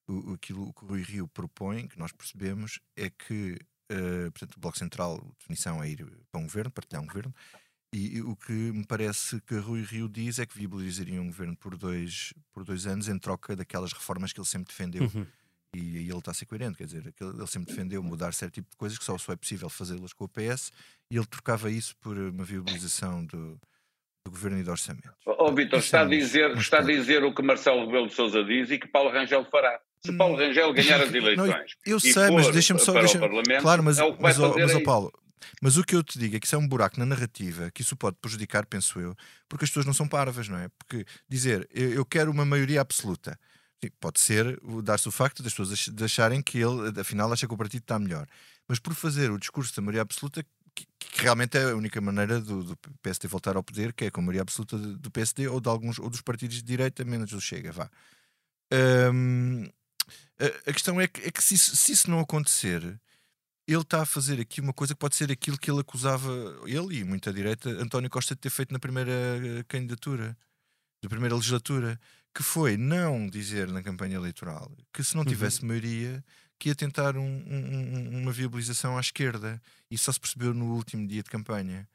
O, 0.08 0.34
aquilo 0.34 0.74
que 0.74 0.86
Rui 0.86 1.02
Rio 1.02 1.28
propõe, 1.28 1.88
que 1.88 1.98
nós 1.98 2.12
percebemos, 2.12 2.80
é 2.96 3.10
que 3.10 3.58
uh, 3.92 4.32
portanto, 4.32 4.56
o 4.56 4.60
bloco 4.60 4.78
central, 4.78 5.16
a 5.16 5.40
definição 5.40 5.84
é 5.84 5.90
ir 5.90 6.06
para 6.32 6.40
um 6.40 6.44
governo, 6.44 6.72
partilhar 6.72 7.02
um 7.02 7.08
governo, 7.08 7.34
e, 7.94 8.18
e, 8.18 8.22
o 8.24 8.36
que 8.36 8.52
me 8.52 8.84
parece 8.84 9.40
que 9.42 9.56
Rui 9.56 9.84
Rio 9.84 10.10
diz 10.10 10.40
é 10.40 10.48
que 10.48 10.58
viabilizaria 10.58 11.22
um 11.22 11.28
governo 11.28 11.56
por 11.56 11.78
dois, 11.78 12.34
por 12.52 12.64
dois 12.64 12.88
anos 12.88 13.08
em 13.08 13.20
troca 13.20 13.56
daquelas 13.56 13.94
reformas 13.94 14.34
que 14.34 14.40
ele 14.40 14.48
sempre 14.48 14.70
defendeu. 14.70 15.04
Uhum. 15.04 15.28
E, 15.76 15.80
e 15.80 16.10
ele 16.10 16.18
está 16.18 16.32
a 16.32 16.34
ser 16.34 16.46
coerente, 16.48 16.78
quer 16.78 16.86
dizer, 16.86 17.14
ele 17.20 17.48
sempre 17.48 17.72
defendeu 17.72 18.02
mudar 18.02 18.34
certo 18.34 18.56
tipo 18.56 18.70
de 18.72 18.78
coisas 18.78 18.98
que 18.98 19.04
só, 19.04 19.16
só 19.18 19.32
é 19.32 19.36
possível 19.36 19.70
fazê-las 19.70 20.12
com 20.12 20.26
o 20.26 20.28
PS 20.28 20.72
e 21.10 21.18
ele 21.18 21.26
trocava 21.26 21.70
isso 21.70 21.96
por 21.98 22.18
uma 22.18 22.44
viabilização 22.44 23.26
do, 23.26 23.60
do 24.26 24.32
governo 24.32 24.60
e 24.60 24.64
do 24.64 24.72
orçamento. 24.72 25.12
Ó 25.26 25.50
oh, 25.50 25.54
Vitor, 25.54 25.80
está, 25.80 26.02
a 26.02 26.06
dizer, 26.06 26.56
está 26.58 26.80
a 26.80 26.82
dizer 26.82 27.24
o 27.24 27.34
que 27.34 27.42
Marcelo 27.42 27.86
Rebelo 27.86 28.08
de 28.08 28.14
Sousa 28.14 28.44
diz 28.44 28.72
e 28.72 28.80
que 28.80 28.88
Paulo 28.88 29.12
Rangel 29.12 29.46
fará. 29.46 29.80
Se 30.06 30.12
hum. 30.12 30.18
Paulo 30.18 30.38
Rangel 30.38 30.74
ganhar 30.74 31.02
as 31.02 31.14
eleições. 31.14 31.50
Não, 31.50 31.94
eu 31.94 32.00
sei, 32.00 32.32
mas 32.32 32.50
deixa-me 32.50 32.80
só. 32.80 32.94
Deixa 32.94 33.20
claro, 33.62 33.84
mas, 33.84 34.00
é 34.00 34.04
o 34.04 34.16
mas, 34.20 34.38
mas 34.38 34.84
Paulo, 34.84 35.12
mas 35.62 35.78
o 35.78 35.84
que 35.84 35.96
eu 35.96 36.04
te 36.04 36.18
digo 36.18 36.36
é 36.36 36.40
que 36.40 36.46
isso 36.46 36.56
é 36.56 36.58
um 36.58 36.68
buraco 36.68 37.00
na 37.00 37.06
narrativa 37.06 37.70
que 37.72 37.82
isso 37.82 37.96
pode 37.96 38.18
prejudicar, 38.22 38.66
penso 38.66 39.00
eu, 39.00 39.16
porque 39.48 39.66
as 39.66 39.70
pessoas 39.70 39.86
não 39.86 39.94
são 39.94 40.08
parvas, 40.08 40.48
não 40.48 40.58
é? 40.58 40.70
Porque 40.78 41.06
dizer 41.28 41.68
eu, 41.74 42.06
quero 42.06 42.32
uma 42.32 42.46
maioria 42.46 42.82
absoluta. 42.82 43.38
Pode 44.00 44.18
ser 44.22 44.58
dar-se 44.82 45.10
o 45.10 45.12
facto 45.12 45.44
das 45.44 45.54
pessoas 45.54 45.90
acharem 46.02 46.42
que 46.42 46.58
ele, 46.58 46.98
afinal, 46.98 47.32
acha 47.34 47.46
que 47.46 47.54
o 47.54 47.58
partido 47.58 47.82
está 47.82 48.00
melhor. 48.00 48.26
Mas 48.66 48.80
por 48.80 48.94
fazer 48.94 49.30
o 49.30 49.38
discurso 49.38 49.76
da 49.76 49.82
maioria 49.82 50.02
absoluta, 50.02 50.46
realmente 51.24 51.58
é 51.58 51.72
a 51.72 51.76
única 51.76 52.02
maneira 52.02 52.40
do, 52.42 52.64
do, 52.64 52.78
PSD 53.02 53.28
voltar 53.28 53.56
ao 53.56 53.64
poder, 53.64 53.94
que 53.94 54.06
é 54.06 54.12
com 54.12 54.20
a 54.20 54.24
maioria 54.24 54.42
absoluta 54.42 54.78
do, 54.78 55.12
PSD 55.12 55.48
ou 55.48 55.62
de 55.62 55.70
alguns 55.70 55.98
ou 55.98 56.10
dos 56.10 56.22
partidos 56.22 56.58
de 56.58 56.64
direita, 56.64 57.04
menos 57.06 57.32
do 57.32 57.40
Chega, 57.40 57.72
vá. 57.72 57.90
Um, 59.14 59.66
a, 60.40 60.70
a, 60.70 60.74
questão 60.74 61.00
é 61.00 61.08
que, 61.08 61.22
é 61.22 61.32
que 61.32 61.44
se, 61.44 61.56
isso, 61.56 61.76
se 61.76 61.92
isso 61.94 62.10
não 62.10 62.20
acontecer, 62.20 63.00
ele 63.68 63.82
está 63.82 64.02
a 64.02 64.06
fazer 64.06 64.42
aqui 64.42 64.60
uma 64.60 64.74
coisa 64.74 64.94
que 64.94 65.00
pode 65.00 65.16
ser 65.16 65.32
aquilo 65.32 65.58
que 65.58 65.72
ele 65.72 65.80
acusava, 65.80 66.30
ele 66.66 67.00
e 67.00 67.04
muita 67.04 67.32
direita, 67.32 67.70
António 67.70 68.10
Costa 68.10 68.36
de 68.36 68.42
ter 68.42 68.50
feito 68.50 68.74
na 68.74 68.80
primeira 68.80 69.12
eh, 69.12 69.64
candidatura, 69.68 70.38
da 71.02 71.10
primeira 71.10 71.36
legislatura, 71.36 72.00
que 72.34 72.44
foi 72.44 72.76
não 72.76 73.28
dizer 73.28 73.68
na 73.70 73.82
campanha 73.82 74.16
eleitoral 74.16 74.72
que 74.92 75.04
se 75.04 75.16
não 75.16 75.22
uhum. 75.22 75.30
tivesse 75.30 75.62
uhum. 75.62 75.68
maioria 75.70 76.24
que 76.64 76.70
ia 76.70 76.76
tentar 76.76 77.18
um, 77.18 77.22
um, 77.22 78.22
uma 78.22 78.32
viabilização 78.32 78.98
à 78.98 79.02
esquerda 79.02 79.62
e 79.92 79.98
só 79.98 80.14
se 80.14 80.20
percebeu 80.20 80.54
no 80.54 80.74
último 80.74 81.06
dia 81.06 81.22
de 81.22 81.30
campanha. 81.30 81.86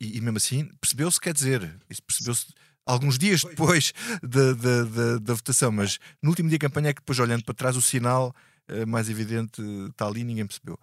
e, 0.00 0.16
e, 0.16 0.20
mesmo 0.22 0.38
assim, 0.38 0.64
percebeu-se, 0.80 1.20
quer 1.20 1.34
dizer, 1.34 1.70
percebeu-se 2.06 2.46
alguns 2.86 3.18
dias 3.18 3.42
depois 3.44 3.92
da, 4.22 4.54
da, 4.54 4.84
da, 4.84 5.18
da, 5.18 5.34
votação, 5.34 5.70
mas 5.70 5.98
no 6.22 6.30
último 6.30 6.48
dia 6.48 6.56
de 6.56 6.66
campanha 6.66 6.88
é 6.88 6.94
que 6.94 7.02
depois, 7.02 7.18
olhando 7.18 7.44
para 7.44 7.54
trás, 7.54 7.76
o 7.76 7.82
sinal 7.82 8.34
uh, 8.70 8.86
mais 8.86 9.10
evidente 9.10 9.60
está 9.90 10.06
ali 10.06 10.22
e 10.22 10.24
ninguém 10.24 10.46
percebeu. 10.46 10.80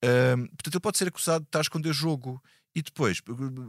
portanto, 0.00 0.74
ele 0.74 0.80
pode 0.80 0.98
ser 0.98 1.08
acusado 1.08 1.40
de 1.40 1.48
estar 1.48 1.58
a 1.58 1.62
esconder 1.62 1.92
jogo. 1.92 2.40
E 2.78 2.82
depois, 2.82 3.20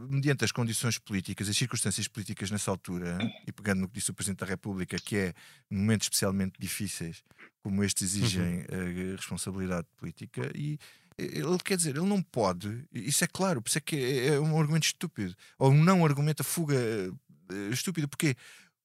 mediante 0.08 0.44
as 0.44 0.52
condições 0.52 0.96
políticas, 0.96 1.48
as 1.48 1.56
circunstâncias 1.56 2.06
políticas 2.06 2.48
nessa 2.48 2.70
altura, 2.70 3.18
e 3.44 3.50
pegando 3.50 3.80
no 3.80 3.88
que 3.88 3.94
disse 3.94 4.12
o 4.12 4.14
Presidente 4.14 4.38
da 4.38 4.46
República, 4.46 4.96
que 5.00 5.16
é 5.16 5.34
momentos 5.68 6.04
especialmente 6.04 6.52
difíceis, 6.60 7.24
como 7.60 7.82
este 7.82 8.04
exigem 8.04 8.58
uhum. 8.70 9.14
a 9.14 9.16
responsabilidade 9.16 9.88
política, 9.96 10.48
e 10.54 10.78
ele 11.18 11.58
quer 11.64 11.76
dizer, 11.76 11.96
ele 11.96 12.06
não 12.06 12.22
pode, 12.22 12.84
isso 12.92 13.24
é 13.24 13.26
claro, 13.26 13.60
por 13.60 13.68
isso 13.68 13.78
é 13.78 13.80
que 13.80 13.96
é, 13.96 14.26
é 14.28 14.40
um 14.40 14.56
argumento 14.56 14.84
estúpido, 14.84 15.34
ou 15.58 15.72
um 15.72 15.82
não 15.82 16.04
argumento 16.04 16.42
a 16.42 16.44
fuga 16.44 16.76
uh, 16.78 17.72
estúpido, 17.72 18.06
porquê? 18.06 18.36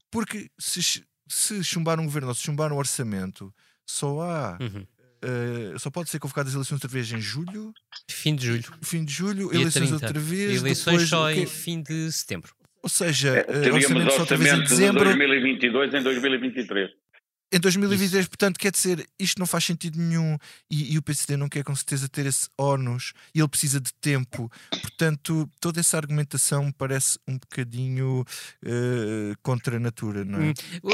Porque 0.09 0.49
se, 0.57 1.05
se 1.27 1.63
chumbar 1.63 1.99
um 1.99 2.05
governo 2.05 2.29
ou 2.29 2.33
se 2.33 2.41
chumbar 2.41 2.73
um 2.73 2.77
orçamento, 2.77 3.53
só 3.85 4.21
há 4.21 4.57
uhum. 4.59 4.87
Uh, 5.25 5.79
só 5.79 5.89
pode 5.89 6.09
ser 6.09 6.19
convocadas 6.19 6.51
as 6.51 6.55
eleições 6.55 6.75
outra 6.75 6.89
vez 6.89 7.11
em 7.11 7.19
julho. 7.19 7.73
Fim 8.09 8.35
de 8.35 8.45
julho. 8.45 8.73
Fim 8.81 9.03
de 9.03 9.11
julho, 9.11 9.49
Dia 9.49 9.61
eleições 9.61 9.89
30. 9.89 10.05
outra 10.05 10.19
vez. 10.19 10.61
Eleições 10.61 10.93
depois, 10.93 11.09
só 11.09 11.31
em 11.31 11.45
fim 11.45 11.81
de 11.81 12.11
setembro. 12.11 12.53
Ou 12.83 12.89
seja, 12.89 13.29
é, 13.29 13.69
uh, 13.71 13.73
orçamento 13.73 14.11
só 14.11 14.19
outra 14.19 14.37
vez 14.37 14.53
em 14.53 14.59
dezembro. 14.61 15.09
De 15.09 15.17
2022 15.17 15.93
em 15.93 16.03
2023 16.03 17.04
em 17.51 17.59
2023, 17.59 18.21
Isso. 18.21 18.29
portanto, 18.29 18.57
quer 18.57 18.71
dizer, 18.71 19.07
isto 19.19 19.39
não 19.39 19.45
faz 19.45 19.63
sentido 19.63 19.99
nenhum 19.99 20.37
e, 20.69 20.93
e, 20.93 20.97
o 20.97 21.01
PSD 21.01 21.37
não 21.37 21.47
quer 21.47 21.63
com 21.63 21.75
certeza 21.75 22.09
ter 22.09 22.25
esse 22.25 22.49
ónus 22.57 23.13
e 23.33 23.39
ele 23.39 23.47
precisa 23.47 23.79
de 23.79 23.93
tempo. 23.93 24.51
Portanto, 24.81 25.49
toda 25.59 25.79
essa 25.79 25.95
argumentação 25.97 26.71
parece 26.71 27.19
um 27.27 27.37
bocadinho 27.37 28.21
uh, 28.21 29.37
contra 29.41 29.77
a 29.77 29.79
natura, 29.79 30.25
não 30.25 30.41
é? 30.41 30.49
Hum. 30.49 30.53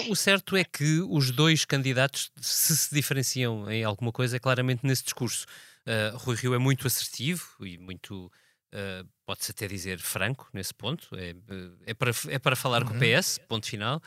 O 0.09 0.15
certo 0.15 0.55
é 0.55 0.63
que 0.63 0.99
os 1.09 1.31
dois 1.31 1.65
candidatos, 1.65 2.31
se 2.39 2.75
se 2.75 2.93
diferenciam 2.93 3.69
em 3.71 3.83
alguma 3.83 4.11
coisa, 4.11 4.35
é 4.35 4.39
claramente 4.39 4.85
nesse 4.85 5.03
discurso. 5.03 5.45
Uh, 5.87 6.17
Rui 6.17 6.35
Rio 6.35 6.53
é 6.53 6.59
muito 6.59 6.85
assertivo 6.85 7.43
e 7.61 7.77
muito 7.77 8.31
Uh, 8.73 9.05
pode-se 9.31 9.51
até 9.51 9.65
dizer 9.65 9.97
franco 9.97 10.49
nesse 10.51 10.73
ponto, 10.73 11.07
é, 11.15 11.29
eh, 11.29 11.69
é, 11.87 11.93
para, 11.93 12.11
é 12.27 12.37
para 12.37 12.53
falar 12.53 12.83
uhum. 12.83 12.89
com 12.89 12.95
o 12.95 12.99
PS, 12.99 13.39
ponto 13.47 13.65
final. 13.65 14.01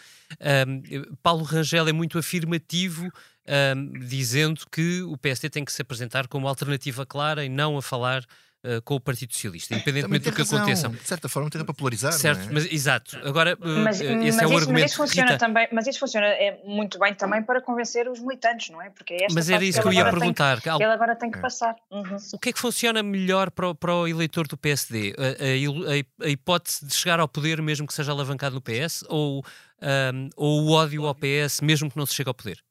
Um, 0.69 1.17
Paulo 1.23 1.45
Rangel 1.45 1.89
é 1.89 1.93
muito 1.93 2.19
afirmativo, 2.19 3.11
um, 3.75 3.93
dizendo 4.01 4.67
que 4.71 5.01
o 5.01 5.17
PSD 5.17 5.49
tem 5.49 5.65
que 5.65 5.73
se 5.73 5.81
apresentar 5.81 6.29
como 6.29 6.47
alternativa 6.47 7.07
clara 7.07 7.43
e 7.43 7.49
não 7.49 7.79
a 7.79 7.83
falar 7.83 8.23
Uh, 8.64 8.81
com 8.81 8.94
o 8.94 9.00
Partido 9.00 9.35
Socialista, 9.35 9.74
independentemente 9.74 10.24
do 10.24 10.33
que 10.33 10.38
razão. 10.38 10.59
aconteça. 10.59 10.88
De 10.88 11.07
certa 11.07 11.29
forma, 11.29 11.50
tem 11.50 11.62
para 11.62 11.74
polarizar. 11.74 12.12
Certo, 12.14 12.48
é? 12.48 12.53
mas 12.53 12.64
exato. 12.72 13.18
Agora, 13.22 13.59
uh, 13.61 13.68
mas, 13.85 14.00
esse 14.00 14.14
mas 14.14 14.38
é 14.38 14.46
o 14.46 14.48
isso, 14.48 14.57
argumento. 14.57 14.72
Mas 14.72 14.90
isso 14.90 14.96
funciona 14.96 15.33
Rita... 15.33 15.46
também, 15.46 15.68
mas 15.70 15.87
isso 15.87 15.98
funciona 15.98 16.27
é, 16.27 16.61
muito 16.64 16.98
bem 16.98 17.14
também 17.14 17.42
para 17.42 17.61
convencer 17.61 18.09
os 18.09 18.20
militantes, 18.20 18.70
não 18.70 18.81
é? 18.81 18.88
Porque 18.88 19.12
é 19.14 19.27
mas 19.31 19.50
era 19.50 19.62
isso 19.62 19.83
que 19.83 19.87
eu 19.87 19.92
ia 19.92 20.05
perguntar. 20.05 20.62
Que, 20.62 20.70
ele 20.70 20.85
agora 20.85 21.14
tem 21.14 21.31
que 21.31 21.38
é. 21.38 21.42
passar. 21.42 21.77
Uhum. 21.90 22.16
O 22.33 22.38
que 22.38 22.48
é 22.48 22.53
que 22.55 22.59
funciona 22.59 23.03
melhor 23.03 23.50
para 23.50 23.68
o, 23.68 23.74
para 23.74 23.94
o 23.94 24.09
eleitor 24.09 24.48
do 24.48 24.57
PSD? 24.57 25.14
A, 25.18 26.22
a, 26.22 26.27
a, 26.27 26.29
hipótese 26.31 26.87
de 26.87 26.94
chegar 26.94 27.20
ao 27.20 27.29
poder, 27.29 27.61
mesmo 27.61 27.87
que 27.87 27.92
seja 27.92 28.12
alavancado 28.12 28.55
no 28.55 28.62
PS, 28.62 29.05
ou, 29.09 29.44
um, 30.14 30.31
ou 30.37 30.62
o 30.62 30.72
ódio 30.72 31.07
ao 31.07 31.14
PS, 31.14 31.61
mesmo 31.61 31.90
que 31.90 31.96
não 31.96 32.07
se 32.07 32.14
chegue 32.14 32.29
ao 32.29 32.35
poder? 32.35 32.62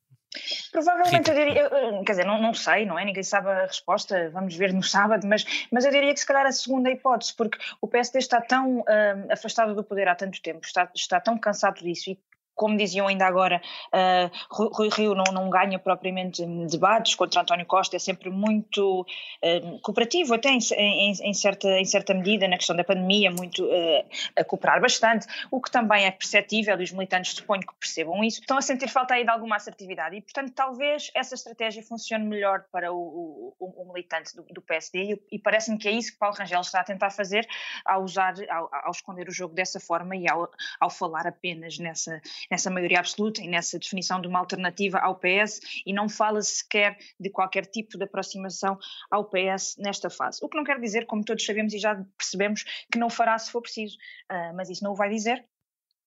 Provavelmente 0.71 1.29
eu 1.29 1.35
diria, 1.35 1.69
quer 2.05 2.11
dizer, 2.13 2.25
não, 2.25 2.41
não 2.41 2.53
sei, 2.53 2.85
não 2.85 2.97
é? 2.97 3.05
Ninguém 3.05 3.23
sabe 3.23 3.49
a 3.49 3.65
resposta, 3.65 4.29
vamos 4.31 4.55
ver 4.55 4.73
no 4.73 4.83
sábado, 4.83 5.27
mas, 5.27 5.45
mas 5.71 5.85
eu 5.85 5.91
diria 5.91 6.13
que 6.13 6.19
se 6.19 6.25
calhar 6.25 6.45
a 6.45 6.51
segunda 6.51 6.89
hipótese, 6.89 7.33
porque 7.35 7.57
o 7.79 7.87
PSD 7.87 8.19
está 8.19 8.41
tão 8.41 8.79
uh, 8.79 9.31
afastado 9.31 9.75
do 9.75 9.83
poder 9.83 10.07
há 10.07 10.15
tanto 10.15 10.41
tempo, 10.41 10.65
está, 10.65 10.89
está 10.95 11.19
tão 11.19 11.37
cansado 11.37 11.81
disso 11.83 12.09
e 12.09 12.19
como 12.55 12.77
diziam 12.77 13.07
ainda 13.07 13.25
agora, 13.25 13.61
uh, 13.93 14.31
Rui 14.49 14.89
Rio 14.89 15.15
não, 15.15 15.25
não, 15.33 15.49
ganha 15.49 15.79
propriamente 15.79 16.45
debates 16.69 17.15
contra 17.15 17.41
António 17.41 17.65
Costa, 17.65 17.95
é 17.95 17.99
sempre 17.99 18.29
muito 18.29 19.01
uh, 19.01 19.79
cooperativo, 19.81 20.33
até 20.33 20.49
em, 20.49 20.59
em, 20.77 21.11
em, 21.11 21.33
certa, 21.33 21.67
em 21.79 21.85
certa 21.85 22.13
medida, 22.13 22.47
na 22.47 22.57
questão 22.57 22.75
da 22.75 22.83
pandemia, 22.83 23.31
muito 23.31 23.63
uh, 23.65 24.05
a 24.35 24.43
cooperar 24.43 24.81
bastante, 24.81 25.25
o 25.51 25.61
que 25.61 25.71
também 25.71 26.05
é 26.05 26.11
perceptível 26.11 26.79
e 26.79 26.83
os 26.83 26.91
militantes 26.91 27.33
suponho 27.33 27.61
que 27.61 27.73
percebam 27.79 28.23
isso. 28.23 28.41
Estão 28.41 28.57
a 28.57 28.61
sentir 28.61 28.89
falta 28.89 29.13
aí 29.13 29.23
de 29.23 29.29
alguma 29.29 29.55
assertividade 29.55 30.15
e, 30.15 30.21
portanto, 30.21 30.51
talvez 30.53 31.11
essa 31.13 31.35
estratégia 31.35 31.83
funcione 31.83 32.25
melhor 32.25 32.65
para 32.71 32.93
o, 32.93 33.55
o, 33.59 33.81
o 33.81 33.93
militante 33.93 34.35
do, 34.35 34.43
do 34.43 34.61
PSD 34.61 35.13
e, 35.13 35.35
e 35.35 35.39
parece-me 35.39 35.77
que 35.77 35.87
é 35.87 35.91
isso 35.91 36.13
que 36.13 36.19
Paulo 36.19 36.35
Rangel 36.35 36.61
está 36.61 36.81
a 36.81 36.83
tentar 36.83 37.09
fazer 37.09 37.47
ao 37.85 38.03
usar, 38.03 38.33
ao, 38.49 38.69
ao 38.71 38.91
esconder 38.91 39.27
o 39.27 39.31
jogo 39.31 39.53
dessa 39.53 39.79
forma 39.79 40.15
e 40.15 40.29
ao, 40.29 40.49
ao 40.79 40.89
falar 40.89 41.27
apenas 41.27 41.77
nessa 41.77 42.21
nessa 42.49 42.69
maioria 42.69 42.99
absoluta 42.99 43.41
e 43.41 43.47
nessa 43.47 43.79
definição 43.79 44.21
de 44.21 44.27
uma 44.27 44.39
alternativa 44.39 44.99
ao 44.99 45.19
PS 45.19 45.59
e 45.85 45.93
não 45.93 46.07
fala 46.09 46.41
sequer 46.41 46.97
de 47.19 47.29
qualquer 47.29 47.65
tipo 47.65 47.97
de 47.97 48.03
aproximação 48.03 48.77
ao 49.09 49.29
PS 49.29 49.75
nesta 49.77 50.09
fase. 50.09 50.39
O 50.41 50.49
que 50.49 50.57
não 50.57 50.63
quer 50.63 50.79
dizer, 50.79 51.05
como 51.05 51.23
todos 51.23 51.45
sabemos 51.45 51.73
e 51.73 51.79
já 51.79 51.95
percebemos, 52.17 52.63
que 52.91 52.99
não 52.99 53.09
fará 53.09 53.37
se 53.37 53.51
for 53.51 53.61
preciso, 53.61 53.97
uh, 54.31 54.55
mas 54.55 54.69
isso 54.69 54.83
não 54.83 54.91
o 54.91 54.95
vai 54.95 55.09
dizer. 55.09 55.45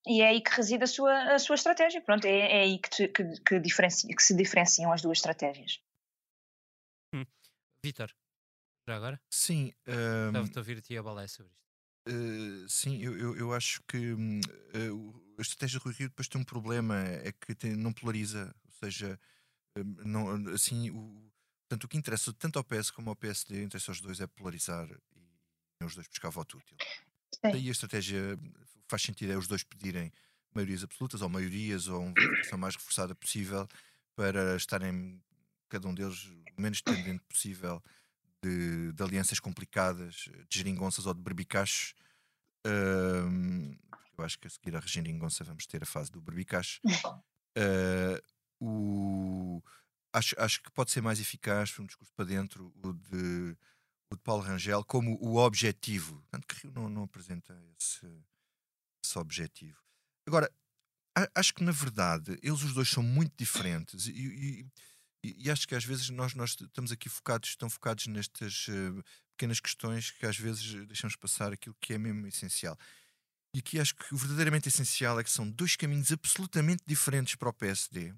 E 0.07 0.23
é 0.23 0.29
aí 0.29 0.41
que 0.41 0.55
reside 0.55 0.85
a 0.85 0.87
sua, 0.87 1.35
a 1.35 1.39
sua 1.39 1.57
estratégia. 1.57 2.01
Pronto, 2.01 2.25
é, 2.27 2.39
é 2.39 2.61
aí 2.63 2.79
que, 2.79 2.91
te, 2.91 3.09
que, 3.09 3.25
que, 3.41 3.59
diferencia, 3.59 4.15
que 4.15 4.23
se 4.23 4.37
diferenciam 4.37 4.93
as 4.93 5.03
duas 5.03 5.19
estratégias. 5.19 5.81
Hum. 7.13 7.25
Vitor, 7.83 8.15
já 8.89 8.95
agora? 8.95 9.21
Sim. 9.29 9.73
Um... 9.87 10.29
Estava-te 10.29 10.59
a 10.59 10.61
ouvir 10.61 10.79
a 10.79 10.81
ti 10.81 10.97
a 10.97 11.03
balé 11.03 11.27
sobre 11.27 11.53
isto. 11.53 11.67
Uh, 12.09 12.69
sim, 12.69 13.03
eu, 13.03 13.19
eu, 13.19 13.37
eu, 13.37 13.53
acho 13.53 13.83
que 13.83 14.13
uh, 14.13 15.26
a 15.39 15.43
estratégia 15.43 15.79
do 15.79 15.85
Rui 15.85 15.95
Rio 15.95 16.09
depois 16.09 16.29
tem 16.29 16.41
um 16.41 16.45
problema, 16.45 16.99
é 16.99 17.33
que 17.33 17.55
tem, 17.55 17.77
não 17.77 17.93
polariza, 17.93 18.55
ou 18.65 18.73
seja, 18.73 19.19
uh, 19.79 19.85
não, 20.05 20.53
assim, 20.53 20.91
o, 20.91 21.31
portanto, 21.69 21.85
o 21.85 21.89
que 21.89 21.97
interessa 21.97 22.33
tanto 22.33 22.59
ao 22.59 22.65
PS 22.65 22.91
como 22.91 23.11
ao 23.11 23.17
PSD, 23.17 23.63
interessa 23.63 23.91
aos 23.91 24.01
dois, 24.01 24.21
é 24.21 24.27
polarizar 24.27 24.89
e 25.81 25.85
os 25.85 25.95
dois 25.95 26.09
buscar 26.09 26.31
voto 26.31 26.59
útil. 26.59 26.77
Sim. 27.35 27.53
Daí 27.53 27.69
a 27.69 27.73
estratégia 27.73 28.39
faz 28.89 29.03
sentido 29.03 29.33
é 29.33 29.37
os 29.37 29.47
dois 29.47 29.63
pedirem 29.63 30.13
maiorias 30.55 30.83
absolutas 30.83 31.21
ou 31.21 31.29
maiorias 31.29 31.89
ou 31.89 32.03
uma 32.03 32.15
votação 32.15 32.59
mais 32.59 32.75
reforçada 32.77 33.15
possível 33.15 33.69
para 34.15 34.57
estarem 34.57 35.23
cada 35.69 35.87
um 35.87 35.95
deles 35.95 36.25
o 36.57 36.61
menos 36.61 36.81
dependente 36.81 37.23
possível 37.29 37.83
de, 38.43 38.93
de 38.93 39.03
alianças 39.03 39.39
complicadas, 39.39 40.29
de 40.49 40.59
geringonças 40.59 41.05
ou 41.07 41.13
de 41.13 41.21
berbicachos. 41.21 41.95
Uh, 42.67 43.77
eu 44.21 44.25
acho 44.25 44.39
que 44.39 44.47
a 44.47 44.51
seguir 44.51 44.77
à 44.77 44.81
geringonça 44.81 45.45
vamos 45.45 45.67
ter 45.67 45.83
a 45.83 45.87
fase 45.87 46.11
do 46.11 46.21
berbicacho. 46.21 46.81
Uh, 47.59 48.21
o, 48.61 49.63
acho, 50.13 50.35
acho 50.39 50.63
que 50.63 50.71
pode 50.71 50.91
ser 50.91 51.01
mais 51.01 51.19
eficaz, 51.19 51.79
um 51.79 51.87
discurso 51.87 52.13
para 52.15 52.27
dentro, 52.27 52.71
o 52.83 52.93
de, 52.93 53.57
o 54.11 54.15
de 54.15 54.23
Paulo 54.23 54.43
Rangel, 54.43 54.85
como 54.85 55.17
o 55.23 55.37
objetivo. 55.37 56.23
Tanto 56.31 56.47
que 56.47 56.63
Rio 56.63 56.73
não, 56.73 56.89
não 56.89 57.05
apresenta 57.05 57.59
esse, 57.79 58.07
esse 59.03 59.19
objetivo. 59.19 59.79
Agora, 60.27 60.53
acho 61.35 61.55
que 61.55 61.65
na 61.65 61.73
verdade 61.73 62.39
eles 62.43 62.63
os 62.63 62.75
dois 62.75 62.89
são 62.89 63.03
muito 63.03 63.33
diferentes 63.39 64.07
e, 64.07 64.13
e, 64.13 64.67
e, 65.25 65.45
e, 65.45 65.51
acho 65.51 65.67
que 65.67 65.75
às 65.75 65.85
vezes 65.85 66.11
nós, 66.11 66.35
nós 66.35 66.57
estamos 66.61 66.93
aqui 66.93 67.09
focados, 67.09 67.49
estão 67.49 67.71
focados 67.71 68.07
nestas 68.07 68.69
uh, 68.69 69.03
pequenas 69.31 69.61
questões 69.61 70.11
que 70.11 70.27
às 70.27 70.37
vezes 70.37 70.87
deixamos 70.87 71.17
passar 71.17 71.53
aquilo 71.53 71.77
que 71.81 71.95
é 71.95 71.99
mesmo 71.99 72.27
essencial. 72.27 72.77
E 73.57 73.61
aqui 73.61 73.81
acho 73.81 73.95
que 73.95 74.15
o 74.15 74.19
verdadeiramente 74.19 74.69
essencial 74.69 75.19
é 75.19 75.25
que 75.25 75.31
são 75.31 75.51
dois 75.51 75.77
caminhos 75.77 76.13
absolutamente 76.13 76.83
diferentes 76.87 77.37
para 77.37 77.49
o 77.49 77.53
PSD, 77.55 78.13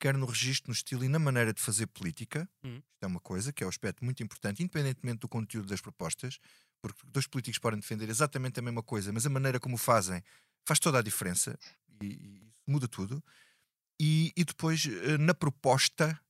quer 0.00 0.16
no 0.16 0.26
registro, 0.26 0.68
no 0.68 0.74
estilo 0.74 1.04
e 1.04 1.08
na 1.08 1.20
maneira 1.20 1.54
de 1.54 1.62
fazer 1.62 1.86
política. 1.86 2.48
Hum. 2.64 2.78
Isto 2.78 3.04
é 3.04 3.06
uma 3.06 3.20
coisa 3.20 3.52
que 3.52 3.62
é 3.62 3.66
um 3.68 3.70
aspecto 3.70 4.04
muito 4.04 4.20
importante, 4.20 4.64
independentemente 4.64 5.20
do 5.20 5.28
conteúdo 5.28 5.68
das 5.68 5.80
propostas, 5.80 6.40
porque 6.82 7.00
dois 7.06 7.24
políticos 7.28 7.60
podem 7.60 7.78
defender 7.78 8.08
exatamente 8.08 8.58
a 8.58 8.62
mesma 8.64 8.82
coisa, 8.82 9.12
mas 9.12 9.24
a 9.24 9.30
maneira 9.30 9.60
como 9.60 9.76
o 9.76 9.78
fazem 9.78 10.20
faz 10.64 10.80
toda 10.80 10.98
a 10.98 11.02
diferença 11.02 11.56
e, 12.02 12.06
e 12.06 12.52
muda 12.66 12.88
tudo. 12.88 13.22
E, 14.00 14.32
e, 14.36 14.42
depois, 14.42 14.84
eh, 14.86 15.16
na 15.18 15.34
proposta, 15.34 16.20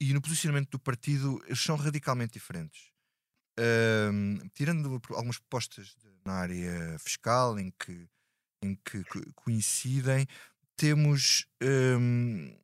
e 0.00 0.14
no 0.14 0.22
posicionamento 0.22 0.70
do 0.70 0.78
partido 0.78 1.42
eles 1.44 1.58
são 1.58 1.74
radicalmente 1.74 2.34
diferentes. 2.34 2.89
Um, 3.60 4.38
tirando 4.54 5.00
algumas 5.10 5.38
propostas 5.38 5.94
na 6.24 6.32
área 6.32 6.98
fiscal 6.98 7.58
em 7.58 7.70
que, 7.78 8.08
em 8.62 8.74
que 8.74 9.04
coincidem, 9.34 10.26
temos, 10.76 11.46
um, 11.62 12.56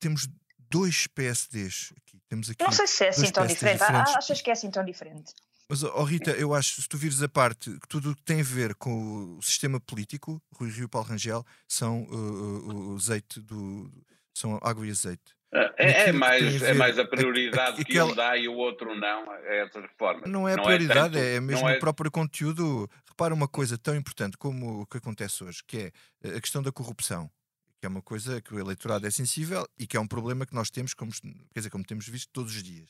temos 0.00 0.28
dois 0.68 1.06
PSDs 1.06 1.92
aqui. 1.96 2.20
Temos 2.28 2.50
aqui 2.50 2.64
não 2.64 2.72
sei 2.72 2.86
se 2.86 3.04
é 3.04 3.08
assim 3.10 3.30
tão 3.30 3.46
diferente. 3.46 3.78
Diferentes. 3.78 4.16
Achas 4.16 4.40
que 4.40 4.50
é 4.50 4.52
assim 4.52 4.70
tão 4.70 4.84
diferente? 4.84 5.32
Mas, 5.68 5.82
oh 5.82 6.04
Rita, 6.04 6.32
eu 6.32 6.52
acho, 6.52 6.82
se 6.82 6.88
tu 6.88 6.98
vires 6.98 7.22
a 7.22 7.28
parte, 7.28 7.70
que 7.78 7.88
tudo 7.88 8.10
o 8.10 8.16
que 8.16 8.22
tem 8.22 8.40
a 8.40 8.44
ver 8.44 8.74
com 8.74 9.38
o 9.38 9.42
sistema 9.42 9.80
político, 9.80 10.42
Rui 10.54 10.70
Rio 10.70 10.84
e 10.84 10.88
Paulo 10.88 11.08
Rangel, 11.08 11.46
são 11.68 12.02
uh, 12.04 12.14
uh, 12.14 12.92
o 12.92 12.96
azeite 12.96 13.40
do. 13.40 13.90
são 14.34 14.58
água 14.62 14.86
e 14.86 14.90
azeite. 14.90 15.34
É, 15.52 16.08
é 16.08 16.12
mais, 16.12 16.62
é 16.62 16.72
mais 16.72 16.98
a 16.98 17.04
prioridade 17.04 17.84
que 17.84 18.00
um 18.00 18.14
dá 18.14 18.36
e 18.38 18.48
o 18.48 18.54
outro 18.54 18.94
não, 18.94 19.34
é 19.34 19.64
essa 19.64 19.80
reforma. 19.80 20.26
Não 20.26 20.48
é 20.48 20.54
a 20.54 20.62
prioridade, 20.62 21.18
é, 21.18 21.20
tanto, 21.20 21.36
é 21.36 21.40
mesmo 21.40 21.68
é... 21.68 21.76
o 21.76 21.78
próprio 21.78 22.10
conteúdo. 22.10 22.88
Repara 23.06 23.34
uma 23.34 23.46
coisa 23.46 23.76
tão 23.76 23.94
importante 23.94 24.38
como 24.38 24.80
o 24.80 24.86
que 24.86 24.96
acontece 24.96 25.44
hoje, 25.44 25.62
que 25.66 25.76
é 25.76 25.92
eh, 26.24 26.36
a 26.36 26.40
questão 26.40 26.62
da 26.62 26.72
corrupção, 26.72 27.30
que 27.78 27.84
é 27.84 27.88
uma 27.88 28.00
coisa 28.00 28.40
que 28.40 28.54
o 28.54 28.58
eleitorado 28.58 29.06
é 29.06 29.10
sensível 29.10 29.68
e 29.78 29.86
que 29.86 29.94
é 29.94 30.00
um 30.00 30.06
problema 30.06 30.46
que 30.46 30.54
nós 30.54 30.70
temos, 30.70 30.94
como, 30.94 31.12
quer 31.12 31.60
dizer, 31.60 31.68
como 31.68 31.84
temos 31.84 32.08
visto 32.08 32.30
todos 32.32 32.56
os 32.56 32.62
dias. 32.62 32.88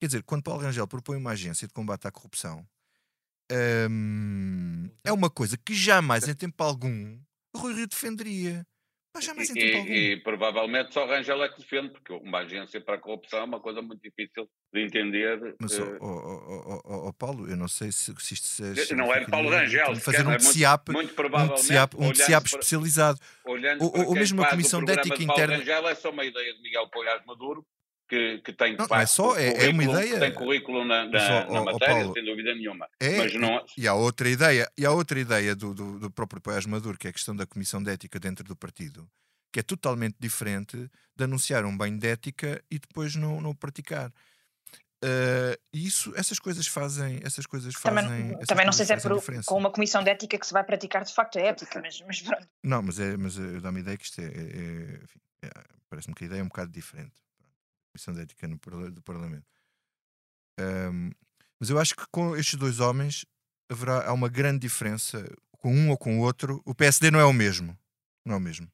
Quer 0.00 0.06
dizer, 0.06 0.22
quando 0.22 0.42
Paulo 0.44 0.62
Rangel 0.62 0.88
propõe 0.88 1.18
uma 1.18 1.32
agência 1.32 1.68
de 1.68 1.74
combate 1.74 2.08
à 2.08 2.10
corrupção, 2.10 2.66
hum, 3.90 4.88
é 5.04 5.12
uma 5.12 5.28
coisa 5.28 5.58
que 5.58 5.74
jamais, 5.74 6.26
em 6.26 6.34
tempo 6.34 6.64
algum, 6.64 7.18
o 7.54 7.58
Rui 7.58 7.74
Rio 7.74 7.86
defenderia. 7.86 8.66
Mas 9.18 9.24
jamais 9.24 9.50
e, 9.50 9.58
e, 9.58 10.12
e, 10.12 10.16
provavelmente 10.18 10.94
só 10.94 11.04
Rangel 11.04 11.42
é 11.42 11.48
que 11.48 11.60
defende, 11.60 11.90
porque 11.90 12.12
uma 12.12 12.38
agência 12.38 12.80
para 12.80 12.94
a 12.94 12.98
corrupção 12.98 13.40
é 13.40 13.44
uma 13.44 13.58
coisa 13.58 13.82
muito 13.82 14.00
difícil 14.00 14.48
de 14.72 14.84
entender. 14.84 15.56
Mas, 15.60 15.76
uh... 15.76 15.98
oh, 16.00 16.82
oh, 16.84 17.08
oh, 17.08 17.12
Paulo, 17.12 17.50
eu 17.50 17.56
não 17.56 17.66
sei 17.66 17.90
se, 17.90 18.14
se 18.16 18.34
isto 18.34 18.46
se, 18.46 18.94
Não 18.94 19.12
é 19.12 19.24
Paulo 19.26 19.50
Rangel, 19.50 19.96
fazer 19.96 20.24
um 20.24 20.36
TCIAP, 20.36 20.90
é 20.90 20.92
muito, 20.92 21.20
muito 21.20 22.00
um 22.00 22.12
TCIAP, 22.12 22.46
especializado. 22.46 23.18
Olhando 23.44 23.82
ou, 23.82 24.06
ou 24.06 24.14
mesmo 24.14 24.40
a 24.40 24.50
Comissão 24.50 24.84
de 24.84 24.92
Ética 24.92 25.20
Interna. 25.20 25.56
Rangel 25.56 25.88
é 25.88 25.94
só 25.96 26.10
uma 26.10 26.24
ideia 26.24 26.54
de 26.54 26.62
Miguel 26.62 26.88
Poiás 26.88 27.20
Maduro, 27.26 27.66
que, 28.08 28.38
que 28.38 28.52
tem 28.52 28.76
não, 28.76 28.86
não 28.86 28.96
é 28.96 29.06
só, 29.06 29.36
é, 29.36 29.66
é, 29.66 29.68
uma 29.68 29.84
ideia. 29.84 30.18
Tem 30.18 30.34
currículo 30.34 30.84
na, 30.84 31.04
na, 31.06 31.20
só, 31.20 31.52
na 31.52 31.64
matéria, 31.64 31.94
Paulo, 31.94 32.14
sem 32.14 32.24
dúvida 32.24 32.54
nenhuma. 32.54 32.88
É, 32.98 33.18
mas 33.18 33.34
não... 33.34 33.64
E 33.76 33.86
há 33.86 33.94
outra 33.94 34.28
ideia, 34.28 34.70
e 34.76 34.86
há 34.86 34.90
outra 34.90 35.18
ideia 35.18 35.54
do, 35.54 35.74
do, 35.74 35.98
do 35.98 36.10
próprio 36.10 36.40
Poiás 36.40 36.66
Maduro, 36.66 36.98
que 36.98 37.06
é 37.06 37.10
a 37.10 37.12
questão 37.12 37.36
da 37.36 37.46
Comissão 37.46 37.82
de 37.82 37.90
Ética 37.90 38.18
dentro 38.18 38.44
do 38.44 38.56
partido 38.56 39.08
que 39.52 39.60
é 39.60 39.62
totalmente 39.62 40.16
diferente 40.18 40.90
de 41.16 41.24
anunciar 41.24 41.64
um 41.64 41.76
banho 41.76 41.98
de 41.98 42.06
ética 42.06 42.62
e 42.70 42.78
depois 42.78 43.16
não, 43.16 43.40
não 43.40 43.54
praticar. 43.54 44.12
Uh, 45.02 45.54
isso, 45.72 46.12
essas 46.16 46.38
coisas 46.38 46.66
fazem, 46.66 47.20
essas 47.22 47.46
coisas 47.46 47.74
fazem. 47.74 48.08
Também, 48.08 48.38
também 48.46 48.66
não 48.66 48.72
sei 48.72 48.84
se 48.84 48.92
é 48.92 48.96
por, 48.96 49.22
com 49.44 49.56
uma 49.56 49.70
comissão 49.70 50.02
de 50.02 50.10
ética 50.10 50.36
que 50.38 50.46
se 50.46 50.52
vai 50.52 50.64
praticar 50.64 51.04
de 51.04 51.14
facto 51.14 51.38
a 51.38 51.42
ética, 51.42 51.80
mas, 51.80 52.02
mas 52.06 52.20
pronto. 52.20 52.48
Não, 52.62 52.82
mas, 52.82 52.98
é, 52.98 53.16
mas 53.16 53.36
eu 53.36 53.60
dou-me 53.60 53.78
a 53.78 53.80
ideia 53.80 53.96
que 53.96 54.04
isto 54.04 54.20
é. 54.20 54.24
é, 54.24 55.46
é, 55.46 55.46
é 55.46 55.78
Parece-me 55.88 56.14
que 56.14 56.24
a 56.24 56.26
ideia 56.26 56.40
é 56.40 56.42
um 56.42 56.48
bocado 56.48 56.70
diferente. 56.70 57.14
Comissão 57.98 58.14
de 58.14 58.22
ética 58.22 58.46
no, 58.46 58.56
do 58.90 59.02
Parlamento. 59.02 59.46
Um, 60.60 61.10
mas 61.58 61.68
eu 61.68 61.78
acho 61.78 61.96
que 61.96 62.04
com 62.12 62.36
estes 62.36 62.54
dois 62.54 62.78
homens 62.78 63.26
haverá 63.68 64.08
há 64.08 64.12
uma 64.12 64.28
grande 64.28 64.60
diferença 64.60 65.24
com 65.58 65.74
um 65.74 65.90
ou 65.90 65.98
com 65.98 66.18
o 66.18 66.22
outro. 66.22 66.62
O 66.64 66.74
PSD 66.74 67.10
não 67.10 67.18
é 67.18 67.24
o 67.24 67.32
mesmo. 67.32 67.76
Não 68.24 68.34
é 68.34 68.38
o 68.38 68.40
mesmo. 68.40 68.68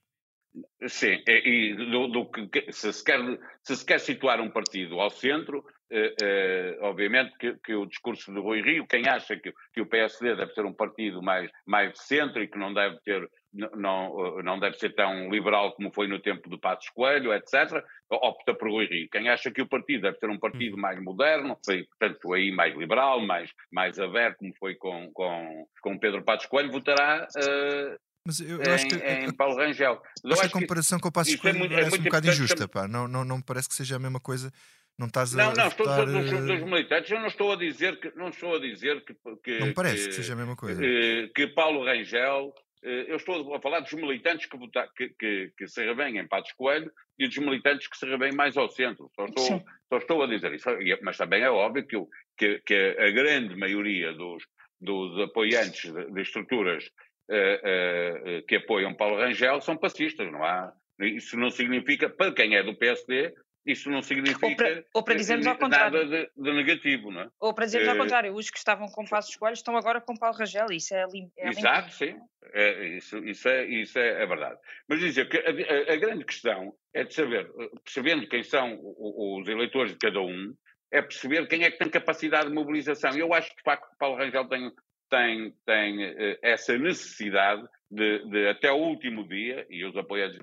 Sim, 0.86 1.22
e 1.26 1.74
do, 1.74 2.08
do 2.08 2.30
que, 2.30 2.70
se, 2.70 2.92
se 2.92 3.02
quer, 3.02 3.18
se 3.62 3.76
se 3.76 3.84
quer 3.84 3.98
situar 3.98 4.40
um 4.40 4.50
partido 4.50 5.00
ao 5.00 5.10
centro, 5.10 5.64
eh, 5.90 6.14
eh, 6.22 6.78
obviamente 6.82 7.36
que, 7.38 7.54
que, 7.64 7.74
o 7.74 7.86
discurso 7.86 8.32
do 8.32 8.42
Rui 8.42 8.62
Rio, 8.62 8.86
quem 8.86 9.08
acha 9.08 9.36
que, 9.36 9.52
que, 9.72 9.80
o 9.80 9.86
PSD 9.86 10.36
deve 10.36 10.52
ser 10.52 10.64
um 10.64 10.72
partido 10.72 11.20
mais, 11.22 11.50
mais 11.66 11.92
de 11.92 12.02
centro 12.02 12.40
e 12.42 12.46
que 12.46 12.58
não 12.58 12.72
deve 12.72 13.00
ter 13.00 13.28
não, 13.54 14.42
não 14.42 14.58
deve 14.58 14.76
ser 14.78 14.94
tão 14.94 15.30
liberal 15.30 15.72
como 15.72 15.92
foi 15.92 16.08
no 16.08 16.18
tempo 16.18 16.48
do 16.48 16.58
Passos 16.58 16.90
Coelho, 16.90 17.32
etc., 17.32 17.84
opta 18.10 18.54
por 18.54 18.68
Rui 18.68 18.86
Rio. 18.86 19.08
Quem 19.10 19.28
acha 19.28 19.50
que 19.50 19.62
o 19.62 19.68
partido 19.68 20.02
deve 20.02 20.18
ser 20.18 20.28
um 20.28 20.38
partido 20.38 20.76
mais 20.76 21.00
moderno, 21.00 21.56
foi, 21.64 21.84
portanto, 21.84 22.32
aí 22.32 22.50
mais 22.50 22.76
liberal, 22.76 23.20
mais, 23.20 23.50
mais 23.72 23.98
aberto, 23.98 24.38
como 24.38 24.54
foi 24.58 24.74
com, 24.74 25.10
com, 25.12 25.66
com 25.80 25.98
Pedro 25.98 26.22
Passos 26.22 26.46
Coelho, 26.46 26.72
votará 26.72 27.26
uh, 27.36 27.96
mas 28.26 28.40
eu, 28.40 28.62
eu 28.62 28.72
acho 28.72 28.88
que. 28.88 28.94
Em, 28.94 29.30
Paulo 29.34 29.54
Rangel. 29.56 30.00
Acho, 30.32 30.46
a 30.46 30.48
comparação 30.48 30.98
com 30.98 31.08
o 31.08 31.12
Passo 31.12 31.30
Escolho 31.30 31.56
é 31.56 31.58
muito, 31.58 31.74
é 31.74 31.84
um 31.84 32.02
bocado 32.04 32.28
injusta, 32.28 32.66
pá. 32.66 32.88
Não, 32.88 33.06
não, 33.06 33.22
não 33.22 33.36
me 33.36 33.42
parece 33.44 33.68
que 33.68 33.74
seja 33.74 33.96
a 33.96 33.98
mesma 33.98 34.18
coisa. 34.18 34.50
Não 34.98 35.08
estás 35.08 35.34
a. 35.34 35.44
Não, 35.44 35.52
não, 35.52 35.68
estou 35.68 35.86
votar... 35.86 36.06
dos, 36.06 36.30
dos 36.30 36.50
eh, 36.50 36.64
militantes. 36.64 37.10
Eu 37.10 37.20
não 37.20 37.26
estou 37.26 37.52
a 37.52 37.56
dizer 37.56 38.00
que. 38.00 38.16
Não 38.16 38.28
estou 38.30 38.56
a 38.56 38.60
dizer 38.60 39.04
que. 39.04 39.14
que 39.42 39.58
não 39.58 39.74
parece 39.74 40.04
que, 40.04 40.08
que 40.08 40.14
seja 40.14 40.32
a 40.32 40.36
mesma 40.36 40.56
coisa. 40.56 40.80
Que, 40.80 41.32
que 41.34 41.46
Paulo 41.48 41.84
Rangel 41.84 42.54
eu 42.84 43.16
estou 43.16 43.54
a 43.54 43.60
falar 43.60 43.80
dos 43.80 43.92
militantes 43.94 44.46
que, 44.46 44.56
votar, 44.56 44.88
que, 44.94 45.08
que, 45.18 45.52
que 45.56 45.66
se 45.66 45.82
revêm 45.84 46.18
em 46.18 46.28
Patos 46.28 46.52
Coelho 46.52 46.92
e 47.18 47.26
dos 47.26 47.38
militantes 47.38 47.88
que 47.88 47.96
se 47.96 48.06
revêm 48.06 48.32
mais 48.32 48.56
ao 48.56 48.68
centro. 48.68 49.10
Só 49.14 49.24
estou, 49.24 49.64
só 49.88 49.96
estou 49.96 50.22
a 50.22 50.26
dizer 50.26 50.52
isso. 50.52 50.68
Mas 51.02 51.16
também 51.16 51.42
é 51.42 51.50
óbvio 51.50 51.86
que, 51.86 51.96
que, 52.36 52.60
que 52.60 52.96
a 52.98 53.10
grande 53.10 53.56
maioria 53.56 54.12
dos, 54.12 54.44
dos 54.80 55.18
apoiantes 55.20 55.92
de, 55.92 56.12
de 56.12 56.20
estruturas 56.20 56.84
uh, 57.30 58.38
uh, 58.38 58.46
que 58.46 58.56
apoiam 58.56 58.94
Paulo 58.94 59.16
Rangel 59.16 59.60
são 59.60 59.76
passistas, 59.76 60.30
não 60.30 60.44
há? 60.44 60.72
Isso 61.00 61.36
não 61.36 61.50
significa, 61.50 62.08
para 62.08 62.32
quem 62.32 62.54
é 62.54 62.62
do 62.62 62.76
PSD, 62.76 63.34
isso 63.66 63.90
não 63.90 64.02
significa 64.02 64.46
ou 64.46 64.56
para, 64.56 64.84
ou 64.92 65.02
para 65.02 65.14
dizermos 65.14 65.46
ao 65.46 65.56
contrário. 65.56 66.04
nada 66.04 66.06
de, 66.06 66.30
de, 66.36 66.52
negativo, 66.52 67.10
não 67.10 67.22
é? 67.22 67.30
Ou 67.40 67.54
para 67.54 67.64
dizermos 67.64 67.88
ao 67.88 67.96
contrário, 67.96 68.34
os 68.34 68.50
que 68.50 68.58
estavam 68.58 68.88
com 68.88 69.06
Passos 69.06 69.34
Coelho 69.36 69.54
estão 69.54 69.76
agora 69.76 70.00
com 70.00 70.16
Paulo 70.16 70.36
Rangel, 70.36 70.66
isso 70.70 70.94
é, 70.94 71.04
é 71.38 71.48
Exato, 71.48 71.92
sim, 71.92 72.16
é, 72.52 72.88
isso, 72.88 73.18
isso, 73.18 73.48
é, 73.48 73.64
isso 73.66 73.98
é, 73.98 74.22
é 74.22 74.26
verdade. 74.26 74.58
Mas 74.86 75.00
dizer 75.00 75.28
que 75.28 75.38
a, 75.38 75.50
a, 75.50 75.94
a, 75.94 75.96
grande 75.96 76.24
questão 76.24 76.74
é 76.92 77.04
de 77.04 77.14
saber, 77.14 77.50
percebendo 77.82 78.28
quem 78.28 78.42
são 78.42 78.78
os 78.80 79.48
eleitores 79.48 79.92
de 79.92 79.98
cada 79.98 80.20
um, 80.20 80.54
é 80.92 81.02
perceber 81.02 81.46
quem 81.48 81.64
é 81.64 81.70
que 81.70 81.78
tem 81.78 81.90
capacidade 81.90 82.48
de 82.48 82.54
mobilização. 82.54 83.10
Eu 83.16 83.34
acho 83.34 83.50
que, 83.50 83.56
de 83.56 83.62
facto, 83.62 83.88
Paulo 83.98 84.16
Rangel 84.16 84.46
tem, 84.46 84.70
tem, 85.10 85.54
tem 85.66 86.06
uh, 86.06 86.38
essa 86.42 86.78
necessidade 86.78 87.66
de, 87.90 88.28
de, 88.28 88.48
até 88.48 88.70
o 88.70 88.76
último 88.76 89.26
dia, 89.26 89.66
e 89.68 89.84
os 89.84 89.96
apoiantes 89.96 90.38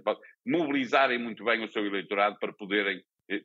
mobilizarem 0.46 1.18
muito 1.18 1.44
bem 1.44 1.64
o 1.64 1.72
seu 1.72 1.86
eleitorado 1.86 2.38
para 2.40 2.54
poderem 2.54 2.98
eh, 2.98 3.04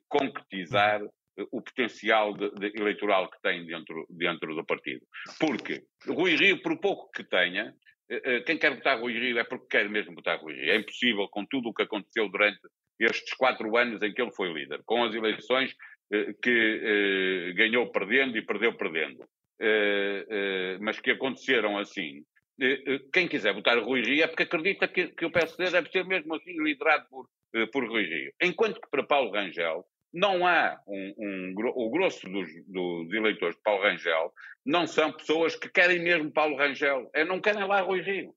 concretizar 0.08 1.02
eh, 1.02 1.46
o 1.52 1.62
potencial 1.62 2.34
de, 2.34 2.50
de 2.50 2.80
eleitoral 2.80 3.30
que 3.30 3.40
tem 3.42 3.64
dentro, 3.66 4.06
dentro 4.10 4.54
do 4.54 4.64
partido. 4.64 5.04
Porque 5.38 5.82
Rui 6.06 6.34
Rio, 6.36 6.62
por 6.62 6.78
pouco 6.80 7.10
que 7.12 7.24
tenha, 7.24 7.74
eh, 8.08 8.40
quem 8.40 8.58
quer 8.58 8.74
votar 8.74 8.98
Rui 8.98 9.12
Rio 9.12 9.38
é 9.38 9.44
porque 9.44 9.78
quer 9.78 9.88
mesmo 9.88 10.14
votar 10.14 10.38
Rui 10.38 10.54
Rio. 10.54 10.70
É 10.70 10.76
impossível, 10.76 11.28
com 11.28 11.44
tudo 11.46 11.68
o 11.68 11.74
que 11.74 11.82
aconteceu 11.82 12.28
durante 12.28 12.60
estes 12.98 13.34
quatro 13.34 13.76
anos 13.76 14.02
em 14.02 14.12
que 14.12 14.22
ele 14.22 14.32
foi 14.32 14.52
líder, 14.52 14.80
com 14.86 15.04
as 15.04 15.14
eleições 15.14 15.74
que 16.42 17.52
ganhou 17.56 17.90
perdendo 17.90 18.38
e 18.38 18.46
perdeu 18.46 18.74
perdendo, 18.74 19.22
mas 20.80 20.98
que 21.00 21.10
aconteceram 21.10 21.76
assim. 21.76 22.22
Quem 23.12 23.28
quiser 23.28 23.52
votar 23.52 23.76
Rui 23.80 24.00
Rio 24.00 24.24
é 24.24 24.26
porque 24.26 24.44
acredita 24.44 24.88
que, 24.88 25.08
que 25.08 25.26
o 25.26 25.30
PSD 25.30 25.68
deve 25.68 25.90
ser 25.90 26.06
mesmo 26.06 26.34
assim 26.34 26.56
liderado 26.62 27.06
por, 27.10 27.28
por 27.72 27.86
Rui 27.88 28.04
Rio. 28.04 28.32
Enquanto 28.42 28.80
que 28.80 28.90
para 28.90 29.02
Paulo 29.02 29.32
Rangel 29.32 29.84
não 30.12 30.46
há 30.46 30.80
um, 30.86 31.14
um, 31.18 31.54
o 31.74 31.90
grosso 31.90 32.28
dos, 32.28 32.48
dos, 32.66 33.12
eleitores 33.12 33.56
de 33.56 33.62
Paulo 33.62 33.82
Rangel 33.82 34.32
não 34.64 34.86
são 34.86 35.12
pessoas 35.12 35.54
que 35.54 35.68
querem 35.68 36.00
mesmo 36.00 36.32
Paulo 36.32 36.56
Rangel, 36.56 37.10
é, 37.14 37.24
não 37.24 37.40
querem 37.40 37.66
lá 37.66 37.80
Rui 37.80 38.00
Rio. 38.00 38.34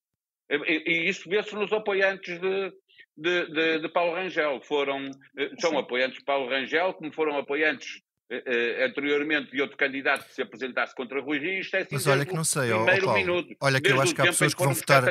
E, 0.49 0.83
e 0.85 1.09
isso 1.09 1.29
vê-se 1.29 1.55
nos 1.55 1.71
apoiantes 1.71 2.39
de, 2.39 2.73
de, 3.15 3.45
de, 3.51 3.79
de, 3.79 3.89
Paulo 3.89 4.13
Rangel. 4.13 4.61
Foram, 4.61 5.09
eh, 5.37 5.51
são 5.59 5.71
Sim. 5.71 5.77
apoiantes 5.77 6.19
de 6.19 6.25
Paulo 6.25 6.49
Rangel, 6.49 6.93
como 6.95 7.13
foram 7.13 7.37
apoiantes 7.37 8.01
Uh, 8.31 8.85
anteriormente 8.85 9.49
de 9.51 9.59
outro 9.59 9.75
candidato 9.75 10.23
que 10.23 10.35
se 10.35 10.41
apresentasse 10.43 10.93
contra 10.93 11.19
Rui 11.19 11.39
Rio, 11.39 11.61
isto 11.61 11.75
é 11.75 11.79
assim 11.79 11.95
Mas 11.95 12.05
olha 12.05 12.23
que 12.23 12.35
não 12.35 12.43
sei, 12.43 12.71
ó, 12.71 12.85
Paulo, 12.85 13.13
minuto, 13.15 13.55
olha 13.59 13.81
que 13.81 13.91
eu 13.91 13.99
acho 13.99 14.13
que 14.13 14.21
há 14.21 14.25
pessoas 14.25 14.53
que 14.53 14.63
vão 14.63 14.71
votar. 14.71 15.03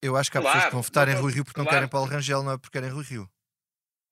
Eu 0.00 0.16
acho 0.16 0.30
que 0.30 0.38
há 0.38 0.40
claro, 0.40 0.54
pessoas 0.54 0.68
que 0.68 0.74
vão 0.74 0.82
votar 0.82 1.08
em 1.08 1.14
Rui 1.14 1.32
Rio 1.32 1.44
porque 1.44 1.56
claro. 1.56 1.66
não 1.66 1.74
querem 1.76 1.88
Paulo 1.88 2.08
Rangel, 2.08 2.44
não 2.44 2.52
é 2.52 2.56
porque 2.58 2.78
querem 2.78 2.94
Rui 2.94 3.02
Rio. 3.02 3.28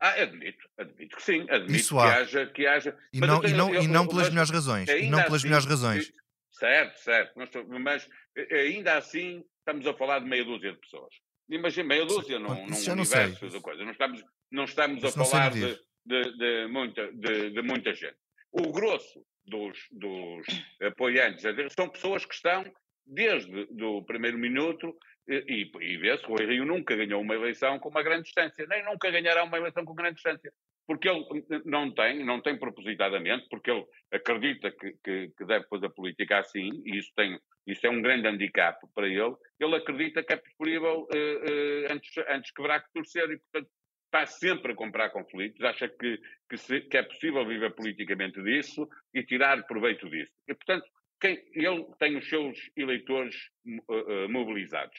Ah, 0.01 0.21
admito, 0.21 0.69
admito 0.77 1.17
que 1.17 1.23
sim, 1.23 1.47
admito 1.49 1.73
Isso 1.73 1.99
há. 1.99 2.11
que 2.11 2.19
haja. 2.19 2.47
Que 2.47 2.67
haja 2.67 2.99
e, 3.13 3.21
não, 3.21 3.41
tenho, 3.41 3.55
e, 3.55 3.57
não, 3.57 3.75
eu, 3.75 3.83
e 3.83 3.89
não 3.89 4.07
pelas 4.07 4.29
melhores 4.29 4.51
razões. 4.51 4.89
E 4.89 5.09
não 5.09 5.23
pelas 5.23 5.35
assim, 5.37 5.47
melhores 5.47 5.67
razões. 5.67 6.13
Certo, 6.51 6.99
certo. 6.99 7.33
Mas 7.81 8.09
ainda 8.51 8.99
assim 8.99 9.43
estamos 9.61 9.87
a 9.87 9.95
falar 9.95 10.19
de 10.19 10.27
meia 10.27 10.45
dúzia 10.45 10.73
de 10.73 10.79
pessoas. 10.79 11.15
Imagina, 11.49 11.89
meia 11.89 12.05
dúzia 12.05 12.39
num, 12.39 12.67
num 12.67 12.93
universo 12.93 13.49
de 13.49 13.61
coisa. 13.61 13.83
Não 13.85 13.93
estamos, 13.93 14.25
não 14.51 14.65
estamos 14.65 15.03
Isso 15.03 15.21
a 15.21 15.25
falar 15.25 15.53
de, 15.53 15.81
de, 16.05 16.37
de, 16.37 16.67
muita, 16.67 17.13
de, 17.13 17.51
de 17.51 17.63
muita 17.63 17.95
gente. 17.95 18.17
O 18.57 18.71
grosso 18.71 19.21
dos, 19.45 19.77
dos 19.91 20.47
apoiantes 20.81 21.45
são 21.75 21.89
pessoas 21.89 22.25
que 22.25 22.35
estão 22.35 22.65
desde 23.05 23.67
o 23.83 24.03
primeiro 24.05 24.39
minuto 24.39 24.97
e, 25.29 25.71
e 25.81 25.97
vê-se, 25.99 26.25
o 26.29 26.37
Rio 26.37 26.65
nunca 26.65 26.95
ganhou 26.95 27.21
uma 27.21 27.35
eleição 27.35 27.79
com 27.79 27.89
uma 27.89 28.03
grande 28.03 28.25
distância, 28.25 28.65
nem 28.69 28.85
nunca 28.85 29.11
ganhará 29.11 29.43
uma 29.43 29.57
eleição 29.57 29.85
com 29.85 29.95
grande 29.95 30.15
distância, 30.15 30.53
porque 30.87 31.09
ele 31.09 31.25
não 31.65 31.93
tem, 31.93 32.25
não 32.25 32.41
tem 32.41 32.59
propositadamente, 32.59 33.47
porque 33.49 33.71
ele 33.71 33.85
acredita 34.13 34.71
que, 34.71 34.93
que, 35.03 35.33
que 35.37 35.45
deve 35.45 35.67
fazer 35.67 35.89
política 35.91 36.39
assim, 36.39 36.71
e 36.85 36.99
isso, 36.99 37.11
tem, 37.17 37.39
isso 37.67 37.87
é 37.87 37.91
um 37.91 38.03
grande 38.03 38.29
handicap 38.29 38.79
para 38.95 39.09
ele, 39.09 39.35
ele 39.59 39.77
acredita 39.77 40.23
que 40.23 40.33
é 40.33 40.37
preferível 40.37 41.01
uh, 41.01 41.07
uh, 41.07 41.93
antes, 41.93 42.13
antes 42.29 42.53
quebrar 42.53 42.81
que 42.81 42.93
torcer, 42.93 43.29
e 43.31 43.39
portanto 43.39 43.69
está 44.15 44.27
sempre 44.27 44.73
a 44.73 44.77
comprar 44.77 45.11
conflitos, 45.11 45.61
acha 45.63 45.89
que, 45.89 46.21
que, 46.49 46.57
se, 46.57 46.81
que 46.83 46.97
é 46.97 47.03
possível 47.03 47.45
viver 47.45 47.75
politicamente 47.75 48.41
disso 48.43 48.89
e 49.13 49.25
tirar 49.25 49.67
proveito 49.67 50.09
disso. 50.09 50.31
E, 50.47 50.55
portanto, 50.55 50.87
quem, 51.21 51.43
ele 51.53 51.85
tem 51.99 52.17
os 52.17 52.29
seus 52.29 52.71
eleitores 52.77 53.35
uh, 53.67 54.29
mobilizados. 54.29 54.97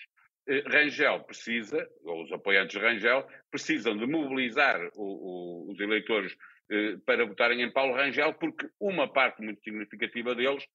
Eh, 0.48 0.64
Rangel 0.68 1.22
precisa, 1.22 1.88
ou 2.04 2.24
os 2.24 2.32
apoiantes 2.32 2.78
de 2.78 2.86
Rangel, 2.86 3.28
precisam 3.50 3.98
de 3.98 4.06
mobilizar 4.06 4.80
o, 4.96 5.68
o, 5.68 5.72
os 5.72 5.80
eleitores 5.80 6.36
para 7.06 7.28
votarem 7.28 7.62
em 7.62 7.72
Paulo 7.72 7.94
Rangel, 7.94 8.34
porque 8.34 8.68
uma 8.80 9.08
parte 9.08 9.40
muito 9.40 9.62
significativa 9.62 10.34
deles 10.34 10.66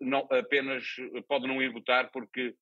não, 0.00 0.20
apenas 0.30 0.84
pode 1.26 1.48
não 1.48 1.60
ir 1.60 1.72
votar 1.72 2.08
porque 2.12 2.54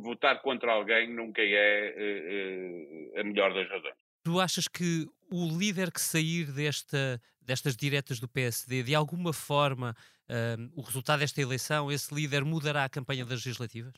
votar 0.00 0.40
contra 0.40 0.72
alguém 0.72 1.14
nunca 1.14 1.42
é 1.42 3.12
a 3.20 3.24
melhor 3.24 3.52
das 3.52 3.68
razões. 3.68 4.03
Tu 4.24 4.40
achas 4.40 4.66
que 4.66 5.06
o 5.30 5.46
líder 5.46 5.92
que 5.92 6.00
sair 6.00 6.50
desta, 6.50 7.20
destas 7.40 7.76
diretas 7.76 8.18
do 8.18 8.28
PSD, 8.28 8.82
de 8.82 8.94
alguma 8.94 9.32
forma, 9.32 9.94
o 10.74 10.80
resultado 10.80 11.20
desta 11.20 11.40
eleição, 11.40 11.92
esse 11.92 12.14
líder 12.14 12.44
mudará 12.44 12.84
a 12.84 12.88
campanha 12.88 13.24
das 13.24 13.44
legislativas? 13.44 13.94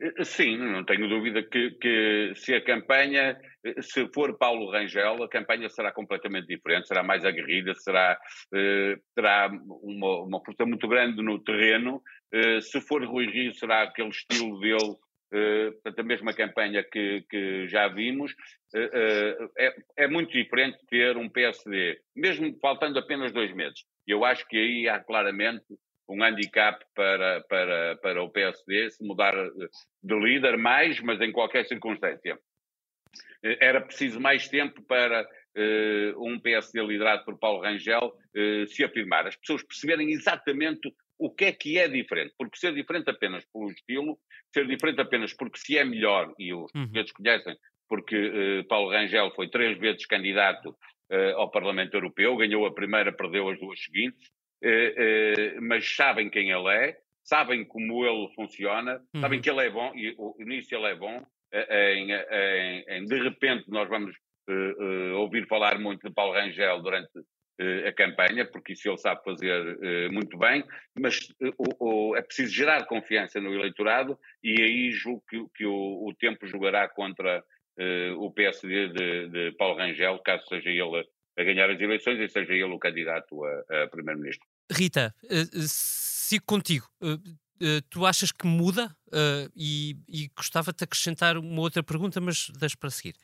Eh, 0.00 0.24
sim, 0.24 0.56
não 0.56 0.84
tenho 0.84 1.08
dúvida 1.08 1.42
que, 1.42 1.70
que, 1.72 2.32
se 2.34 2.54
a 2.54 2.64
campanha, 2.64 3.38
eh, 3.64 3.80
se 3.80 4.08
for 4.12 4.36
Paulo 4.36 4.70
Rangel, 4.70 5.22
a 5.22 5.28
campanha 5.28 5.68
será 5.68 5.92
completamente 5.92 6.48
diferente, 6.48 6.88
será 6.88 7.02
mais 7.02 7.24
aguerrida, 7.24 7.74
será, 7.74 8.18
eh, 8.52 8.96
terá 9.14 9.48
uma, 9.82 10.22
uma 10.22 10.44
força 10.44 10.66
muito 10.66 10.88
grande 10.88 11.22
no 11.22 11.38
terreno. 11.42 12.02
Eh, 12.32 12.60
se 12.60 12.80
for 12.80 13.04
Rui 13.04 13.26
Rio, 13.26 13.54
será 13.54 13.84
aquele 13.84 14.08
estilo 14.08 14.58
dele, 14.58 14.96
eh, 15.32 15.72
a 15.98 16.02
mesma 16.02 16.32
campanha 16.32 16.82
que, 16.82 17.24
que 17.28 17.68
já 17.68 17.88
vimos. 17.88 18.32
Eh, 18.74 18.90
eh, 18.92 19.48
é, 19.58 20.04
é 20.04 20.08
muito 20.08 20.32
diferente 20.32 20.78
ter 20.88 21.16
um 21.16 21.28
PSD, 21.28 22.00
mesmo 22.14 22.56
faltando 22.60 22.98
apenas 22.98 23.32
dois 23.32 23.52
meses. 23.54 23.84
Eu 24.06 24.24
acho 24.24 24.46
que 24.46 24.56
aí 24.56 24.88
há 24.88 25.00
claramente 25.00 25.64
um 26.08 26.22
handicap 26.22 26.84
para, 26.94 27.40
para, 27.48 27.96
para 27.96 28.22
o 28.22 28.30
PSD 28.30 28.90
se 28.90 29.04
mudar 29.04 29.34
de 30.02 30.14
líder 30.14 30.58
mais, 30.58 31.00
mas 31.00 31.20
em 31.20 31.32
qualquer 31.32 31.64
circunstância. 31.66 32.38
Era 33.42 33.80
preciso 33.80 34.20
mais 34.20 34.48
tempo 34.48 34.82
para 34.82 35.26
um 36.18 36.38
PSD 36.38 36.82
liderado 36.82 37.24
por 37.24 37.38
Paulo 37.38 37.62
Rangel 37.62 38.12
se 38.68 38.84
afirmar. 38.84 39.26
As 39.26 39.36
pessoas 39.36 39.62
perceberem 39.62 40.10
exatamente 40.10 40.94
o 41.18 41.30
que 41.30 41.46
é 41.46 41.52
que 41.52 41.78
é 41.78 41.88
diferente. 41.88 42.34
Porque 42.38 42.58
ser 42.58 42.74
diferente 42.74 43.10
apenas 43.10 43.44
pelo 43.52 43.70
estilo, 43.70 44.18
ser 44.52 44.66
diferente 44.66 45.00
apenas 45.00 45.32
porque 45.32 45.58
se 45.58 45.78
é 45.78 45.84
melhor, 45.84 46.32
e 46.38 46.52
os 46.52 46.72
uhum. 46.74 46.82
portugueses 46.82 47.12
conhecem, 47.12 47.56
porque 47.88 48.16
uh, 48.16 48.64
Paulo 48.68 48.90
Rangel 48.90 49.30
foi 49.34 49.48
três 49.48 49.78
vezes 49.78 50.06
candidato 50.06 50.76
ao 51.36 51.50
Parlamento 51.50 51.94
Europeu, 51.94 52.34
ganhou 52.34 52.66
a 52.66 52.74
primeira, 52.74 53.12
perdeu 53.12 53.48
as 53.48 53.60
duas 53.60 53.78
seguintes, 53.78 54.30
eh, 54.64 55.54
mas 55.60 55.94
sabem 55.94 56.28
quem 56.28 56.50
ele 56.50 56.68
é, 56.70 56.96
sabem 57.22 57.64
como 57.64 58.04
ele 58.04 58.34
funciona, 58.34 59.00
uhum. 59.14 59.20
sabem 59.20 59.40
que 59.40 59.48
ele 59.48 59.66
é 59.66 59.70
bom, 59.70 59.92
e 59.94 60.12
o 60.18 60.34
início 60.40 60.76
ele 60.76 60.86
é 60.86 60.94
bom, 60.96 61.24
em, 61.70 62.10
em, 62.10 62.84
em, 62.88 63.04
de 63.04 63.22
repente 63.22 63.70
nós 63.70 63.88
vamos 63.88 64.16
uh, 64.48 64.52
uh, 64.52 65.18
ouvir 65.20 65.46
falar 65.46 65.78
muito 65.78 66.06
de 66.08 66.14
Paulo 66.14 66.32
Rangel 66.32 66.82
durante 66.82 67.18
uh, 67.18 67.24
a 67.86 67.92
campanha, 67.92 68.44
porque 68.44 68.72
isso 68.72 68.88
ele 68.88 68.98
sabe 68.98 69.22
fazer 69.22 70.10
muito 70.10 70.36
bem, 70.36 70.64
mas 70.98 71.28
o, 71.78 72.16
é 72.16 72.22
preciso 72.22 72.52
gerar 72.52 72.84
confiança 72.86 73.40
no 73.40 73.54
eleitorado 73.54 74.18
e 74.42 74.60
aí 74.60 74.90
julgo 74.90 75.22
que, 75.28 75.66
o, 75.66 76.12
tempo 76.18 76.46
jogará 76.46 76.88
contra 76.88 77.44
o 78.18 78.30
PSD 78.32 78.88
de, 79.28 79.52
Paulo 79.52 79.78
Rangel, 79.78 80.18
caso 80.18 80.46
seja 80.48 80.70
ele 80.70 81.04
a 81.36 81.44
ganhar 81.44 81.70
as 81.70 81.80
eleições 81.80 82.18
e 82.18 82.28
seja 82.28 82.52
ele 82.52 82.64
o 82.64 82.78
candidato 82.78 83.44
a, 83.44 83.86
primeiro-ministro. 83.88 84.46
Rita, 84.70 85.14
sigo 85.68 86.44
contigo. 86.46 86.86
Tu 87.88 88.04
achas 88.04 88.32
que 88.32 88.46
muda? 88.46 88.94
e, 89.54 89.96
e 90.08 90.28
gostava-te 90.36 90.78
de 90.78 90.84
acrescentar 90.84 91.36
uma 91.36 91.60
outra 91.60 91.82
pergunta, 91.82 92.20
mas 92.20 92.50
deixo 92.58 92.76
para 92.78 92.90
seguir. 92.90 93.14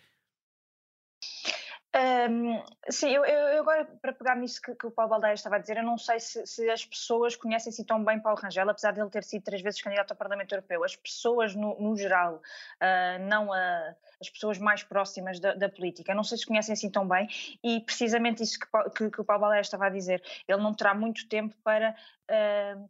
Um, 1.93 2.63
sim, 2.89 3.11
eu, 3.11 3.25
eu, 3.25 3.61
agora, 3.61 3.85
para 4.01 4.13
pegar 4.13 4.37
nisso 4.37 4.63
que, 4.63 4.73
que, 4.77 4.87
o 4.87 4.93
Paulo 4.93 5.11
Baldeia 5.11 5.35
estava 5.35 5.57
a 5.57 5.59
dizer, 5.59 5.77
eu 5.77 5.83
não 5.83 5.99
sei 5.99 6.21
se, 6.21 6.47
se 6.47 6.71
as 6.71 6.85
pessoas 6.85 7.35
conhecem-se 7.35 7.85
tão 7.85 8.05
bem 8.05 8.21
Paulo 8.21 8.39
Rangel, 8.41 8.71
apesar 8.71 8.93
de 8.93 9.01
ele 9.01 9.11
ter 9.11 9.25
sido 9.25 9.43
três 9.43 9.61
vezes 9.61 9.83
candidato 9.83 10.13
ao 10.13 10.17
Parlamento 10.17 10.53
Europeu. 10.53 10.85
As 10.85 10.95
pessoas, 10.95 11.55
no, 11.57 11.77
no 11.81 11.97
geral, 11.97 12.37
uh, 12.37 13.29
não 13.29 13.53
a, 13.53 13.95
as 14.21 14.31
pessoas 14.31 14.57
mais 14.59 14.85
próximas 14.85 15.41
da, 15.41 15.55
da, 15.55 15.69
política, 15.69 16.15
não 16.15 16.23
sei 16.23 16.39
se 16.39 16.47
conhecem 16.47 16.73
assim 16.75 16.91
tão 16.91 17.09
bem, 17.09 17.29
e 17.63 17.81
precisamente 17.81 18.41
isso 18.41 18.59
que, 18.61 18.91
que, 18.91 19.11
que 19.11 19.21
o 19.21 19.25
Paulo 19.25 19.41
Baldeia 19.43 19.61
estava 19.61 19.87
a 19.87 19.91
dizer, 19.91 20.23
ele 20.47 20.63
não 20.63 20.73
terá 20.73 20.95
muito 20.95 21.29
tempo 21.29 21.57
para. 21.65 21.97
Uh, 22.31 22.89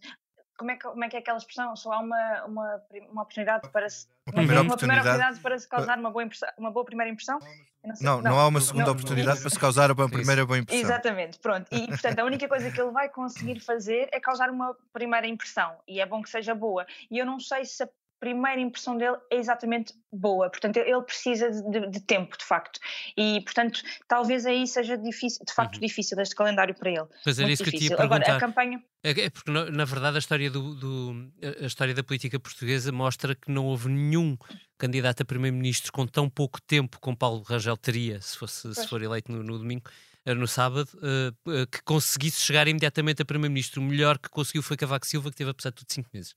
como 0.60 0.72
é, 0.72 0.76
que, 0.76 0.82
como 0.82 1.02
é 1.02 1.08
que 1.08 1.16
é 1.16 1.20
aquela 1.20 1.38
expressão? 1.38 1.74
Só 1.74 1.90
há 1.90 2.00
uma, 2.00 2.44
uma, 2.44 2.82
uma 3.10 3.22
oportunidade 3.22 3.66
para 3.70 3.88
se. 3.88 4.06
Uma 4.26 4.34
primeira, 4.34 4.62
uma 4.62 4.76
primeira 4.76 5.02
oportunidade 5.02 5.40
para 5.40 5.58
se 5.58 5.66
causar 5.66 5.98
uma 5.98 6.10
boa, 6.10 6.28
uma 6.58 6.70
boa 6.70 6.84
primeira 6.84 7.10
impressão? 7.10 7.38
Não, 7.82 8.16
não, 8.16 8.22
não, 8.22 8.38
há 8.38 8.46
uma 8.46 8.60
segunda 8.60 8.84
não, 8.84 8.92
oportunidade 8.92 9.36
não, 9.36 9.42
para 9.42 9.50
se 9.50 9.58
causar 9.58 9.90
uma 9.90 10.08
primeira 10.08 10.44
boa 10.44 10.58
impressão. 10.58 10.84
Exatamente, 10.84 11.38
pronto. 11.38 11.66
E, 11.72 11.88
portanto, 11.88 12.18
a 12.18 12.24
única 12.24 12.46
coisa 12.46 12.70
que 12.70 12.78
ele 12.78 12.90
vai 12.90 13.08
conseguir 13.08 13.58
fazer 13.60 14.10
é 14.12 14.20
causar 14.20 14.50
uma 14.50 14.76
primeira 14.92 15.26
impressão. 15.26 15.74
E 15.88 15.98
é 15.98 16.04
bom 16.04 16.22
que 16.22 16.28
seja 16.28 16.54
boa. 16.54 16.86
E 17.10 17.16
eu 17.16 17.24
não 17.24 17.40
sei 17.40 17.64
se 17.64 17.82
a 17.82 17.88
primeira 18.20 18.60
impressão 18.60 18.96
dele 18.96 19.16
é 19.30 19.36
exatamente 19.36 19.94
boa. 20.12 20.50
Portanto, 20.50 20.76
ele 20.76 21.02
precisa 21.02 21.50
de, 21.50 21.86
de, 21.88 22.00
tempo, 22.00 22.36
de 22.36 22.44
facto. 22.44 22.78
E, 23.16 23.40
portanto, 23.40 23.82
talvez 24.06 24.44
aí 24.44 24.66
seja 24.66 24.96
difícil, 24.98 25.44
de 25.44 25.52
facto 25.52 25.76
uhum. 25.76 25.80
difícil 25.80 26.20
este 26.20 26.34
calendário 26.34 26.74
para 26.74 26.90
ele. 26.90 27.06
Pois 27.24 27.38
era 27.38 27.50
isso 27.50 27.64
difícil. 27.64 27.88
que 27.88 27.94
eu 27.94 27.98
te 27.98 28.02
ia 28.02 28.08
perguntar. 28.08 28.32
Agora, 28.32 28.36
a 28.36 28.40
campanha... 28.40 28.82
É, 29.02 29.10
é 29.10 29.30
porque, 29.30 29.50
na 29.50 29.84
verdade, 29.86 30.16
a 30.16 30.18
história, 30.18 30.50
do, 30.50 30.74
do, 30.74 31.32
a 31.62 31.66
história 31.66 31.94
da 31.94 32.04
política 32.04 32.38
portuguesa 32.38 32.92
mostra 32.92 33.34
que 33.34 33.50
não 33.50 33.64
houve 33.64 33.88
nenhum 33.88 34.36
candidato 34.76 35.22
a 35.22 35.24
primeiro-ministro 35.24 35.90
com 35.90 36.06
tão 36.06 36.28
pouco 36.28 36.60
tempo 36.60 37.00
como 37.00 37.16
Paulo 37.16 37.42
Rangel 37.42 37.76
teria, 37.78 38.20
se, 38.20 38.36
fosse, 38.36 38.74
se 38.74 38.86
for 38.86 39.02
eleito 39.02 39.32
no, 39.32 39.42
no 39.42 39.58
domingo, 39.58 39.90
eh, 40.26 40.34
no 40.34 40.46
sábado, 40.46 40.88
uh, 40.96 41.66
que 41.66 41.82
conseguisse 41.82 42.40
chegar 42.42 42.68
imediatamente 42.68 43.22
a 43.22 43.24
primeiro-ministro. 43.24 43.80
O 43.80 43.84
melhor 43.84 44.18
que 44.18 44.28
conseguiu 44.28 44.62
foi 44.62 44.76
Cavaco 44.76 45.06
Silva, 45.06 45.30
que 45.30 45.36
teve, 45.36 45.50
apesar 45.50 45.70
de 45.70 45.76
tudo, 45.76 45.90
cinco 45.90 46.10
meses. 46.12 46.34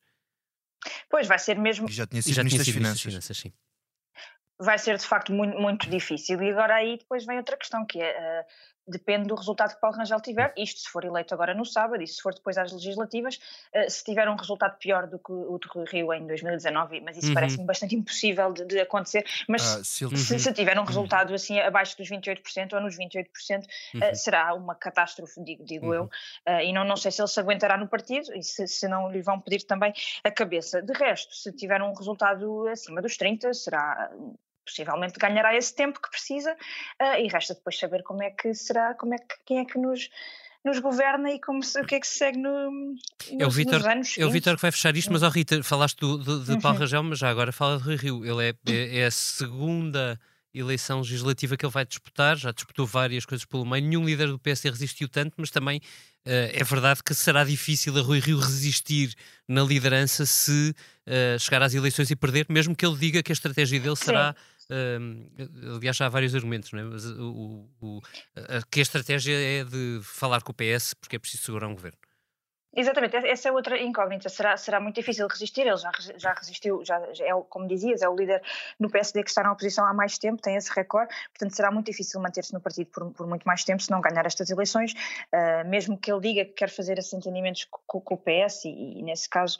Pois, 1.09 1.27
vai 1.27 1.39
ser 1.39 1.57
mesmo. 1.57 1.89
E 1.89 1.91
já 1.91 2.07
tinha 2.07 2.21
sido 2.21 2.38
Ministro 2.38 2.59
das 2.59 2.67
Finanças. 2.67 3.01
finanças 3.01 3.38
sim. 3.38 3.53
Vai 4.59 4.77
ser 4.77 4.97
de 4.97 5.05
facto 5.05 5.31
muito, 5.34 5.57
muito 5.57 5.89
difícil. 5.89 6.41
E 6.41 6.51
agora 6.51 6.75
aí 6.75 6.97
depois 6.97 7.25
vem 7.25 7.38
outra 7.38 7.57
questão, 7.57 7.86
que 7.86 7.99
é 8.01 8.11
uh, 8.11 8.45
depende 8.88 9.27
do 9.27 9.36
resultado 9.36 9.75
que 9.75 9.81
Paulo 9.81 9.97
Rangel 9.97 10.19
tiver, 10.21 10.53
isto 10.57 10.81
se 10.81 10.89
for 10.89 11.03
eleito 11.03 11.34
agora 11.34 11.53
no 11.53 11.65
sábado 11.65 12.01
e 12.01 12.07
se 12.07 12.21
for 12.21 12.34
depois 12.34 12.57
às 12.57 12.71
legislativas, 12.71 13.39
uh, 13.75 13.89
se 13.89 14.03
tiver 14.03 14.27
um 14.29 14.36
resultado 14.36 14.77
pior 14.77 15.07
do 15.07 15.17
que 15.19 15.31
o 15.31 15.57
de 15.57 15.91
Rio 15.91 16.13
em 16.13 16.25
2019, 16.27 17.01
mas 17.01 17.17
isso 17.17 17.27
uhum. 17.27 17.34
parece-me 17.34 17.65
bastante 17.65 17.95
impossível 17.95 18.51
de, 18.51 18.65
de 18.65 18.79
acontecer, 18.79 19.25
mas 19.47 19.77
ah, 19.77 19.84
se, 19.84 20.05
uhum. 20.05 20.15
se, 20.15 20.39
se, 20.39 20.53
tiver 20.53 20.77
um 20.77 20.81
uhum. 20.81 20.88
resultado 20.88 21.34
assim 21.34 21.59
abaixo 21.59 21.97
dos 21.97 22.09
28% 22.09 22.73
ou 22.73 22.81
nos 22.81 22.97
28%, 22.97 23.25
uh, 23.63 24.05
uhum. 24.05 24.15
será 24.15 24.53
uma 24.53 24.75
catástrofe, 24.75 25.41
digo, 25.43 25.63
digo 25.63 25.93
eu, 25.93 26.03
uh, 26.03 26.59
e 26.63 26.73
não, 26.73 26.84
não 26.84 26.97
sei 26.97 27.11
se 27.11 27.21
ele 27.21 27.27
se 27.27 27.39
aguentará 27.39 27.77
no 27.77 27.88
partido 27.88 28.34
e 28.36 28.43
se, 28.43 28.67
se 28.67 28.88
não 28.88 29.11
lhe 29.11 29.21
vão 29.21 29.39
pedir 29.39 29.63
também 29.63 29.93
a 30.23 30.31
cabeça. 30.31 30.81
De 30.81 30.93
resto, 30.93 31.34
se 31.36 31.51
tiver 31.51 31.81
um 31.81 31.93
resultado 31.93 32.67
acima 32.67 33.01
dos 33.01 33.17
30, 33.17 33.53
será 33.53 34.11
possivelmente 34.64 35.20
ganhará 35.20 35.55
esse 35.55 35.74
tempo 35.76 36.01
que 36.01 36.09
precisa 36.09 36.53
uh, 36.53 37.20
e 37.20 37.28
resta 37.28 37.53
depois 37.53 37.78
saber 37.78 38.03
como 38.03 38.24
é 38.24 38.32
que 38.32 38.53
será, 38.53 38.93
como 38.93 39.14
é 39.14 39.18
que, 39.18 39.36
quem 39.45 39.59
é 39.59 39.66
que 39.66 39.78
nos 39.78 40.09
nos 40.64 40.80
governa 40.80 41.32
e 41.32 41.39
como 41.39 41.61
se, 41.61 41.80
o 41.80 41.86
que 41.86 41.95
é 41.95 41.99
que 41.99 42.07
se 42.07 42.20
segue 42.20 42.38
no, 42.38 42.72
nos, 42.72 43.01
é 43.38 43.45
o 43.45 43.88
anos 43.89 44.18
É 44.18 44.26
o 44.26 44.32
Vitor 44.32 44.55
que 44.55 44.61
vai 44.61 44.72
fechar 44.72 44.95
isto, 44.95 45.11
mas, 45.11 45.22
ó 45.22 45.28
oh, 45.28 45.30
Rita, 45.30 45.61
falaste 45.61 45.99
do, 45.99 46.18
do, 46.18 46.43
de 46.43 46.51
uhum. 46.53 46.61
Paulo 46.61 46.80
Rangel, 46.80 47.03
mas 47.03 47.20
já 47.20 47.30
agora 47.30 47.51
fala 47.51 47.78
de 47.78 47.84
Rui 47.84 47.95
Rio. 47.97 48.26
Ele 48.26 48.49
é, 48.49 48.72
é, 48.72 48.99
é, 48.99 49.05
a 49.05 49.11
segunda 49.11 50.18
eleição 50.53 50.99
legislativa 50.99 51.57
que 51.57 51.66
ele 51.66 51.74
vai 51.74 51.84
disputar, 51.84 52.38
já 52.38 52.51
disputou 52.51 52.86
várias 52.86 53.26
coisas 53.26 53.43
pelo 53.43 53.66
meio, 53.66 53.84
nenhum 53.84 54.05
líder 54.05 54.28
do 54.28 54.39
PSD 54.39 54.70
resistiu 54.70 55.09
tanto, 55.09 55.34
mas 55.38 55.49
também 55.49 55.80
uh, 55.80 56.51
é 56.53 56.64
verdade 56.64 57.01
que 57.03 57.14
será 57.14 57.43
difícil 57.43 57.97
a 57.97 58.01
Rui 58.01 58.20
Rio 58.20 58.38
resistir 58.38 59.16
na 59.47 59.64
liderança 59.64 60.26
se 60.28 60.76
uh, 61.07 61.39
chegar 61.39 61.64
às 61.64 61.74
eleições 61.74 62.09
e 62.11 62.16
perder, 62.16 62.45
mesmo 62.49 62.76
que 62.76 62.86
ele 62.86 62.95
diga 62.95 63.24
que 63.24 63.32
a 63.32 63.34
estratégia 63.34 63.80
dele 63.80 63.95
será... 63.95 64.34
Sim 64.34 64.53
Uh, 64.70 65.76
aliás, 65.76 65.99
há 66.01 66.09
vários 66.09 66.34
argumentos, 66.36 66.72
não 66.72 66.80
é? 66.80 66.84
Mas 66.84 67.05
o, 67.05 67.70
o, 67.82 68.01
a, 68.36 68.61
que 68.70 68.80
a 68.80 68.84
estratégia 68.84 69.34
é 69.34 69.64
de 69.64 69.99
falar 70.03 70.41
com 70.41 70.51
o 70.51 70.55
PS 70.55 70.93
porque 70.93 71.16
é 71.16 71.20
preciso 71.20 71.43
segurar 71.43 71.68
um 71.68 71.76
governo. 71.76 71.97
Exatamente, 72.76 73.15
essa 73.17 73.49
é 73.49 73.51
outra 73.51 73.80
incógnita. 73.80 74.30
Será, 74.30 74.57
será 74.57 74.80
muito 74.80 74.95
difícil 74.95 75.28
resistir. 75.28 75.61
Ele 75.61 75.78
já, 75.78 75.91
já 76.17 76.34
resistiu, 76.34 76.84
já, 76.84 77.13
já 77.13 77.26
é, 77.26 77.30
como 77.47 77.67
dizias, 77.67 78.01
é 78.01 78.09
o 78.09 78.15
líder 78.15 78.41
no 78.80 78.89
PSD 78.89 79.24
que 79.24 79.30
está 79.30 79.43
na 79.43 79.51
oposição 79.51 79.86
há 79.86 79.93
mais 79.93 80.17
tempo, 80.17 80.41
tem 80.41 80.55
esse 80.55 80.74
recorde, 80.74 81.13
portanto 81.30 81.55
será 81.55 81.71
muito 81.71 81.86
difícil 81.86 82.19
manter-se 82.19 82.53
no 82.53 82.59
partido 82.59 82.88
por, 82.88 83.11
por, 83.11 83.28
muito 83.28 83.43
mais 83.43 83.63
tempo 83.63 83.82
se 83.82 83.91
não 83.91 84.01
ganhar 84.01 84.26
estas 84.26 84.49
eleições, 84.49 84.93
uh, 84.93 85.67
mesmo 85.67 85.97
que 85.97 86.11
ele 86.11 86.21
diga 86.21 86.45
que 86.45 86.53
quer 86.53 86.69
fazer 86.69 86.97
esses 86.97 87.13
entendimentos 87.13 87.67
com, 87.88 88.01
com 88.01 88.15
o 88.15 88.17
PS, 88.17 88.65
e, 88.65 88.99
e, 88.99 89.03
nesse 89.03 89.30
caso 89.30 89.57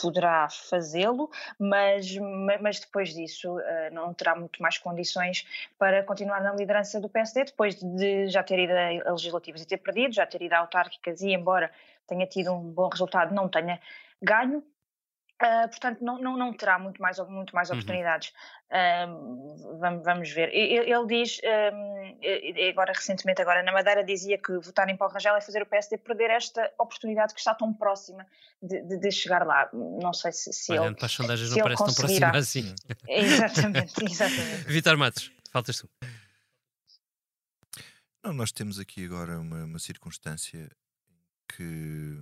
poderá 0.00 0.48
fazê-lo, 0.50 1.30
mas, 1.58 2.16
mas 2.60 2.80
depois 2.80 3.14
disso 3.14 3.56
uh, 3.58 3.62
não 3.92 4.12
terá 4.12 4.34
muito 4.34 4.60
mais 4.60 4.76
condições 4.76 5.46
para 5.78 6.02
continuar 6.02 6.42
na 6.42 6.52
liderança 6.52 7.00
do 7.00 7.08
PSD, 7.08 7.44
depois 7.44 7.76
de 7.76 8.28
já 8.28 8.42
ter 8.42 8.58
ido 8.58 8.72
a 8.72 9.12
legislativas 9.12 9.62
e 9.62 9.66
ter 9.66 9.78
perdido, 9.78 10.14
já 10.14 10.26
ter 10.26 10.42
ido 10.42 10.52
a 10.52 10.58
autárquicas 10.58 11.22
e 11.22 11.32
embora 11.32 11.70
tenha 12.06 12.26
tido 12.26 12.52
um 12.52 12.70
bom 12.70 12.88
resultado, 12.88 13.34
não 13.34 13.48
tenha 13.48 13.80
ganho. 14.22 14.62
Uh, 15.42 15.68
portanto, 15.68 16.02
não, 16.02 16.18
não, 16.18 16.34
não 16.34 16.50
terá 16.54 16.78
muito 16.78 17.00
mais, 17.00 17.18
muito 17.28 17.54
mais 17.54 17.68
uhum. 17.68 17.76
oportunidades. 17.76 18.32
Uh, 18.70 19.78
vamos, 19.78 20.02
vamos 20.02 20.30
ver. 20.30 20.48
Ele, 20.48 20.90
ele 20.90 21.06
diz, 21.06 21.38
um, 21.44 22.70
agora 22.70 22.94
recentemente, 22.94 23.42
agora 23.42 23.62
na 23.62 23.70
Madeira, 23.70 24.02
dizia 24.02 24.38
que 24.38 24.58
votar 24.58 24.88
em 24.88 24.96
Paulo 24.96 25.12
Rangel 25.12 25.36
é 25.36 25.40
fazer 25.42 25.60
o 25.60 25.66
PSD 25.66 25.98
perder 25.98 26.30
esta 26.30 26.72
oportunidade 26.78 27.34
que 27.34 27.40
está 27.40 27.54
tão 27.54 27.70
próxima 27.70 28.26
de, 28.62 28.80
de, 28.80 28.98
de 28.98 29.12
chegar 29.12 29.46
lá. 29.46 29.68
Não 29.74 30.14
sei 30.14 30.32
se, 30.32 30.50
se 30.54 30.72
Olhando 30.72 30.86
ele. 30.86 30.96
para 30.96 31.06
as 31.06 31.12
sondagens, 31.12 31.50
não 31.50 31.58
parece 31.58 31.84
tão 31.84 31.94
próxima 31.94 32.36
assim. 32.36 32.74
Exatamente, 33.06 34.04
exatamente. 34.04 34.64
Vitor 34.68 34.96
Matos, 34.96 35.30
faltas 35.52 35.78
tu. 35.78 35.90
Não, 38.24 38.32
nós 38.32 38.50
temos 38.50 38.80
aqui 38.80 39.04
agora 39.04 39.38
uma, 39.38 39.64
uma 39.64 39.78
circunstância 39.78 40.68
que 41.56 42.18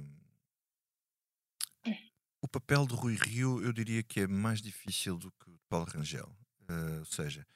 o 2.41 2.49
papel 2.49 2.87
de 2.87 2.95
Rui 2.95 3.17
Rio 3.17 3.63
eu 3.63 3.73
diria 3.73 4.03
que 4.03 4.21
é 4.21 4.27
mais 4.27 4.61
difícil 4.61 5.17
do 5.17 5.33
que 5.33 5.51
o 5.51 5.55
de 5.55 5.65
Paulo 5.69 5.87
Rangel. 5.87 6.31
Uh, 6.69 6.99
ou 7.01 7.07
seja, 7.07 7.47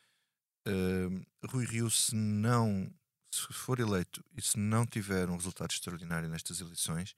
uh, 0.67 1.47
Rui 1.47 1.65
Rio, 1.65 1.91
se 1.91 2.15
não 2.15 2.91
se 3.31 3.53
for 3.53 3.79
eleito 3.79 4.25
e 4.37 4.43
se 4.43 4.59
não 4.59 4.87
tiver 4.87 5.29
um 5.29 5.37
resultado 5.37 5.71
extraordinário 5.71 6.29
nestas 6.29 6.61
eleições, 6.61 7.15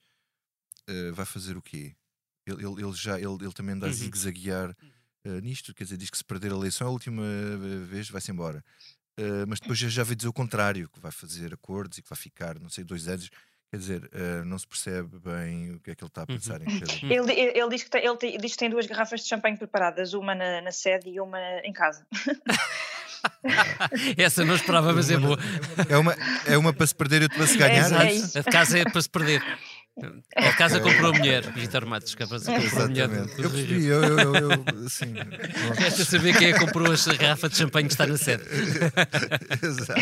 uh, 0.89 1.13
vai 1.13 1.25
fazer 1.25 1.57
o 1.57 1.61
quê? 1.61 1.95
Ele, 2.45 2.65
ele, 2.65 2.83
ele 2.83 2.93
já 2.93 3.17
ele, 3.17 3.37
ele 3.41 3.53
também 3.53 3.75
anda 3.75 3.85
uhum. 3.85 3.91
a 3.91 3.95
zigue-zaguear 3.95 4.75
nisto, 5.43 5.71
quer 5.75 5.83
dizer, 5.83 5.97
diz 5.97 6.09
que 6.09 6.17
se 6.17 6.23
perder 6.25 6.51
a 6.51 6.55
eleição 6.55 6.87
a 6.87 6.89
última 6.89 7.21
vez 7.87 8.09
vai-se 8.09 8.31
embora. 8.31 8.65
mas 9.47 9.59
depois 9.59 9.77
já, 9.77 9.87
já 9.87 10.03
veio 10.03 10.15
dizer 10.15 10.27
o 10.27 10.33
contrário, 10.33 10.89
que 10.89 10.99
vai 10.99 11.11
fazer 11.11 11.53
acordos 11.53 11.99
e 11.99 12.01
que 12.01 12.09
vai 12.09 12.17
ficar, 12.17 12.59
não 12.59 12.69
sei, 12.69 12.83
dois 12.83 13.07
anos 13.07 13.29
Quer 13.71 13.77
dizer, 13.77 14.03
uh, 14.03 14.43
não 14.43 14.59
se 14.59 14.67
percebe 14.67 15.17
bem 15.19 15.75
o 15.75 15.79
que 15.79 15.91
é 15.91 15.95
que 15.95 16.03
ele 16.03 16.09
está 16.09 16.23
a 16.23 16.27
pensar 16.27 16.59
uhum. 16.59 16.67
em 16.67 16.79
cada. 16.81 16.93
Ele, 17.05 17.31
ele, 17.57 17.69
diz 17.69 17.83
que 17.83 17.89
tem, 17.89 18.05
ele 18.05 18.37
diz 18.37 18.51
que 18.51 18.57
tem 18.57 18.69
duas 18.69 18.85
garrafas 18.85 19.21
de 19.21 19.29
champanhe 19.29 19.55
preparadas, 19.55 20.13
uma 20.13 20.35
na, 20.35 20.59
na 20.59 20.73
sede 20.73 21.09
e 21.09 21.21
uma 21.21 21.39
em 21.63 21.71
casa. 21.71 22.05
Essa 24.17 24.43
não 24.43 24.55
esperava, 24.55 24.91
mas 24.91 25.09
é 25.09 25.17
boa. 25.17 25.39
É 25.87 25.97
uma, 25.97 26.17
é 26.45 26.57
uma 26.57 26.73
para 26.73 26.85
se 26.85 26.95
perder 26.95 27.21
e 27.21 27.23
outra 27.23 27.37
para 27.37 27.47
se 27.47 27.57
ganhar. 27.57 28.05
É, 28.05 28.13
é 28.13 28.39
a 28.39 28.41
de 28.41 28.43
casa 28.43 28.79
é 28.79 28.83
para 28.83 29.01
se 29.01 29.09
perder. 29.09 29.41
A 30.35 30.53
casa 30.53 30.79
comprou 30.79 31.13
a 31.13 31.17
mulher, 31.17 31.51
Vitor 31.51 31.85
Matos, 31.85 32.15
é 32.17 32.25
comprou 32.25 32.39
a 32.83 32.87
mulher. 32.87 33.09
Eu 33.37 33.49
percebi, 33.49 33.85
eu, 33.85 34.01
eu, 34.03 34.35
eu, 34.35 34.85
assim. 34.85 35.13
Resta 35.77 36.05
saber 36.05 36.37
quem 36.37 36.49
é 36.49 36.53
que 36.53 36.59
comprou 36.59 36.87
a 36.91 37.13
garrafa 37.15 37.49
de 37.49 37.57
champanhe 37.57 37.87
que 37.87 37.93
está 37.93 38.07
na 38.07 38.17
sede. 38.17 38.43
Exato. 39.61 40.01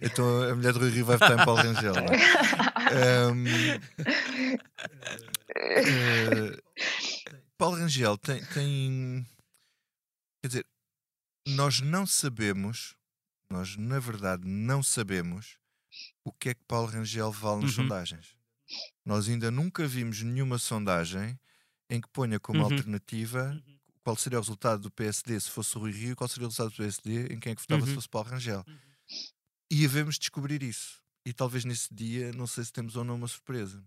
Então 0.00 0.42
a 0.44 0.54
mulher 0.54 0.72
do 0.72 0.78
Rui 0.78 0.90
Rio 0.90 1.04
vai 1.04 1.16
votar 1.16 1.40
em 1.40 1.44
Paulo 1.44 1.60
Rangel. 1.60 1.94
Um, 3.32 3.44
uh, 4.46 4.60
eh, 5.56 6.56
Paulo 7.58 7.76
Rangel 7.76 8.16
tem, 8.18 8.44
tem. 8.46 9.26
Quer 10.40 10.48
dizer, 10.48 10.66
nós 11.48 11.80
não 11.80 12.06
sabemos, 12.06 12.94
nós 13.50 13.76
na 13.76 13.98
verdade 13.98 14.46
não 14.46 14.84
sabemos 14.84 15.58
o 16.24 16.32
que 16.32 16.50
é 16.50 16.54
que 16.54 16.64
Paulo 16.68 16.86
Rangel 16.86 17.32
vale 17.32 17.62
nas 17.62 17.76
uhum. 17.76 17.82
sondagens. 17.82 18.36
Nós 19.06 19.28
ainda 19.28 19.52
nunca 19.52 19.86
vimos 19.86 20.20
nenhuma 20.20 20.58
sondagem 20.58 21.38
em 21.88 22.00
que 22.00 22.08
ponha 22.08 22.40
como 22.40 22.58
uhum. 22.58 22.64
alternativa 22.72 23.52
uhum. 23.52 23.78
qual 24.02 24.16
seria 24.16 24.38
o 24.38 24.42
resultado 24.42 24.82
do 24.82 24.90
PSD 24.90 25.38
se 25.38 25.48
fosse 25.48 25.76
o 25.76 25.80
Rui 25.80 25.92
Rio 25.92 26.16
qual 26.16 26.26
seria 26.26 26.46
o 26.46 26.50
resultado 26.50 26.70
do 26.70 26.76
PSD 26.76 27.32
em 27.32 27.38
quem 27.38 27.52
é 27.52 27.54
que 27.54 27.62
votava 27.62 27.82
uhum. 27.82 27.86
se 27.86 27.94
fosse 27.94 28.08
Paulo 28.08 28.28
Rangel. 28.28 28.64
Uhum. 28.66 28.76
E 29.70 29.84
havemos 29.84 30.18
descobrir 30.18 30.62
isso. 30.62 31.00
E 31.24 31.32
talvez 31.32 31.64
nesse 31.64 31.92
dia, 31.94 32.32
não 32.32 32.46
sei 32.46 32.64
se 32.64 32.72
temos 32.72 32.96
ou 32.96 33.04
não 33.04 33.14
uma 33.14 33.28
surpresa. 33.28 33.82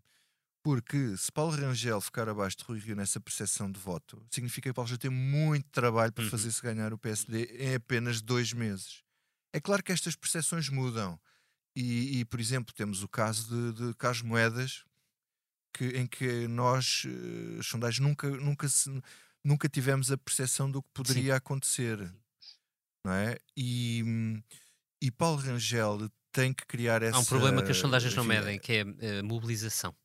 Porque 0.61 1.15
se 1.17 1.31
Paulo 1.31 1.55
Rangel 1.55 2.01
ficar 2.01 2.27
abaixo 2.27 2.57
de 2.57 2.63
Rui 2.63 2.79
Rio 2.79 2.95
nessa 2.95 3.19
percepção 3.19 3.71
de 3.71 3.79
voto, 3.79 4.25
significa 4.29 4.69
que 4.69 4.73
Paulo 4.73 4.89
já 4.89 4.97
tem 4.97 5.09
muito 5.09 5.69
trabalho 5.69 6.11
para 6.11 6.23
uhum. 6.23 6.29
fazer-se 6.29 6.61
ganhar 6.61 6.93
o 6.93 6.97
PSD 6.97 7.45
em 7.57 7.75
apenas 7.75 8.21
dois 8.21 8.51
meses. 8.53 9.03
É 9.53 9.59
claro 9.59 9.83
que 9.83 9.91
estas 9.91 10.15
percepções 10.15 10.69
mudam. 10.69 11.19
E, 11.75 12.19
e, 12.19 12.25
por 12.25 12.39
exemplo, 12.39 12.73
temos 12.73 13.03
o 13.03 13.07
caso 13.07 13.47
de, 13.47 13.87
de 13.87 13.93
Carlos 13.95 14.21
Moedas, 14.21 14.83
que, 15.73 15.85
em 15.97 16.07
que 16.07 16.47
nós, 16.47 17.05
uh, 17.05 17.63
sondagens, 17.63 17.99
nunca, 17.99 18.29
nunca, 18.29 18.67
se, 18.67 18.89
nunca 19.43 19.69
tivemos 19.69 20.11
a 20.11 20.17
percepção 20.17 20.69
do 20.69 20.81
que 20.81 20.89
poderia 20.93 21.33
Sim. 21.33 21.37
acontecer. 21.37 22.13
Não 23.05 23.13
é? 23.13 23.37
E, 23.55 24.03
e 25.01 25.09
Paulo 25.11 25.37
Rangel 25.37 26.09
tem 26.31 26.53
que 26.53 26.65
criar 26.65 27.01
essa. 27.01 27.17
Há 27.17 27.19
um 27.19 27.25
problema 27.25 27.63
que 27.63 27.71
as 27.71 27.77
sondagens 27.77 28.13
não 28.15 28.23
medem, 28.23 28.59
que 28.59 28.73
é 28.73 28.81
a 28.81 29.21
uh, 29.21 29.25
mobilização. 29.25 29.95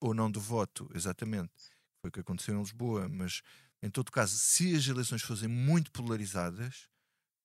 Ou 0.00 0.14
não 0.14 0.30
do 0.30 0.40
voto, 0.40 0.88
exatamente. 0.94 1.52
Foi 2.00 2.08
o 2.08 2.12
que 2.12 2.20
aconteceu 2.20 2.54
em 2.54 2.60
Lisboa. 2.60 3.08
Mas, 3.08 3.42
em 3.82 3.90
todo 3.90 4.12
caso, 4.12 4.36
se 4.38 4.76
as 4.76 4.86
eleições 4.86 5.22
fossem 5.22 5.48
muito 5.48 5.90
polarizadas, 5.90 6.88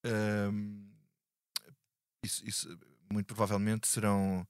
uh, 0.06 0.94
isso, 2.24 2.48
isso, 2.48 2.80
muito 3.12 3.28
provavelmente 3.28 3.88
serão 3.88 4.48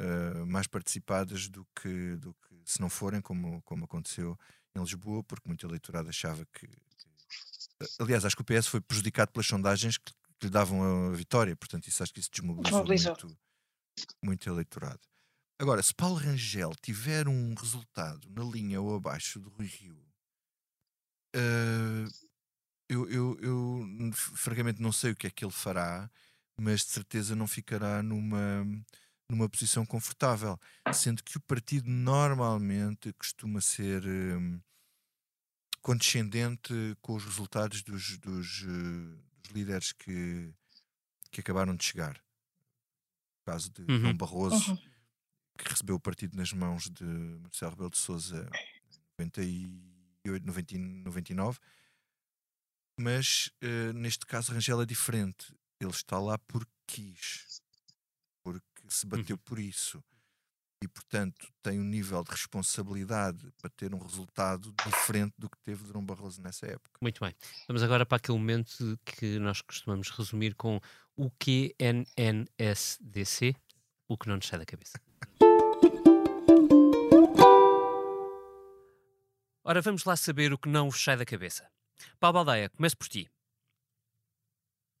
uh, 0.00 0.46
mais 0.46 0.66
participadas 0.66 1.48
do 1.48 1.66
que, 1.74 2.16
do 2.16 2.34
que 2.34 2.54
se 2.64 2.80
não 2.80 2.88
forem, 2.88 3.20
como, 3.20 3.62
como 3.62 3.84
aconteceu 3.84 4.38
em 4.74 4.80
Lisboa, 4.80 5.22
porque 5.22 5.48
muito 5.48 5.66
eleitorado 5.66 6.08
achava 6.08 6.44
que. 6.46 6.68
Aliás, 7.98 8.24
acho 8.24 8.36
que 8.36 8.42
o 8.42 8.44
PS 8.44 8.66
foi 8.66 8.80
prejudicado 8.80 9.32
pelas 9.32 9.46
sondagens 9.46 9.98
que, 9.98 10.12
que 10.38 10.46
lhe 10.46 10.50
davam 10.50 11.10
a 11.10 11.16
vitória, 11.16 11.54
portanto, 11.56 11.86
isso 11.86 12.02
acho 12.02 12.12
que 12.12 12.20
isso 12.20 12.30
desmobilizou, 12.30 12.84
muito, 12.84 13.38
muito 14.22 14.48
eleitorado. 14.48 15.00
Agora, 15.58 15.82
se 15.82 15.94
Paulo 15.94 16.16
Rangel 16.16 16.72
tiver 16.82 17.28
um 17.28 17.54
resultado 17.54 18.28
na 18.30 18.42
linha 18.44 18.80
ou 18.80 18.96
abaixo 18.96 19.38
do 19.38 19.50
Rui 19.50 19.66
Rio, 19.66 19.96
uh, 21.36 22.08
eu, 22.88 23.08
eu, 23.08 23.38
eu 23.40 24.12
francamente 24.12 24.82
não 24.82 24.92
sei 24.92 25.12
o 25.12 25.16
que 25.16 25.26
é 25.26 25.30
que 25.30 25.44
ele 25.44 25.52
fará, 25.52 26.10
mas 26.56 26.80
de 26.80 26.90
certeza 26.90 27.34
não 27.34 27.46
ficará 27.46 28.02
numa, 28.02 28.66
numa 29.34 29.48
posição 29.48 29.84
confortável. 29.84 30.58
Sendo 30.92 31.22
que 31.22 31.36
o 31.36 31.40
partido 31.40 31.88
normalmente 31.88 33.12
costuma 33.14 33.60
ser 33.60 34.04
um, 34.06 34.60
condescendente 35.80 36.72
com 37.00 37.14
os 37.14 37.24
resultados 37.24 37.82
dos, 37.82 38.18
dos, 38.18 38.62
uh, 38.62 39.24
dos, 39.42 39.52
líderes 39.52 39.92
que, 39.92 40.52
que 41.30 41.40
acabaram 41.40 41.74
de 41.74 41.84
chegar. 41.84 42.16
O 42.16 43.50
caso 43.50 43.70
de 43.70 43.82
uhum. 43.82 44.00
João 44.00 44.16
Barroso, 44.16 44.70
uhum. 44.70 44.76
que 45.58 45.68
recebeu 45.68 45.96
o 45.96 46.00
partido 46.00 46.36
nas 46.36 46.52
mãos 46.52 46.88
de 46.88 47.04
Marcelo 47.04 47.72
Rebelo 47.72 47.90
de 47.90 47.98
Souza 47.98 48.48
em 49.18 49.24
98, 49.24 50.46
90, 50.46 50.78
99. 51.04 51.58
Mas 52.98 53.50
uh, 53.62 53.92
neste 53.92 54.24
caso 54.24 54.52
Rangel 54.52 54.80
é 54.80 54.86
diferente 54.86 55.52
ele 55.80 55.90
está 55.90 56.18
lá 56.18 56.38
porque 56.38 56.70
quis, 56.86 57.62
se 58.94 59.06
bateu 59.06 59.36
uhum. 59.36 59.42
por 59.44 59.58
isso. 59.58 60.02
E, 60.82 60.88
portanto, 60.88 61.48
tem 61.62 61.80
um 61.80 61.84
nível 61.84 62.22
de 62.22 62.30
responsabilidade 62.30 63.50
para 63.56 63.70
ter 63.70 63.94
um 63.94 63.98
resultado 63.98 64.74
diferente 64.84 65.32
do 65.38 65.48
que 65.48 65.56
teve 65.62 65.82
Durão 65.84 66.04
Barroso 66.04 66.42
nessa 66.42 66.66
época. 66.66 66.98
Muito 67.00 67.24
bem. 67.24 67.34
Vamos 67.66 67.82
agora 67.82 68.04
para 68.04 68.18
aquele 68.18 68.36
momento 68.36 68.98
que 69.04 69.38
nós 69.38 69.62
costumamos 69.62 70.10
resumir 70.10 70.54
com 70.54 70.78
o 71.16 71.30
QNNSDC, 71.30 71.86
o 74.06 74.18
que 74.18 74.28
não 74.28 74.36
nos 74.36 74.46
sai 74.46 74.58
da 74.58 74.66
cabeça. 74.66 75.00
Ora, 79.64 79.80
vamos 79.80 80.04
lá 80.04 80.14
saber 80.16 80.52
o 80.52 80.58
que 80.58 80.68
não 80.68 80.90
vos 80.90 81.02
sai 81.02 81.16
da 81.16 81.24
cabeça. 81.24 81.66
Paulo 82.20 82.34
Baldeia, 82.34 82.68
comece 82.68 82.94
por 82.94 83.08
ti. 83.08 83.30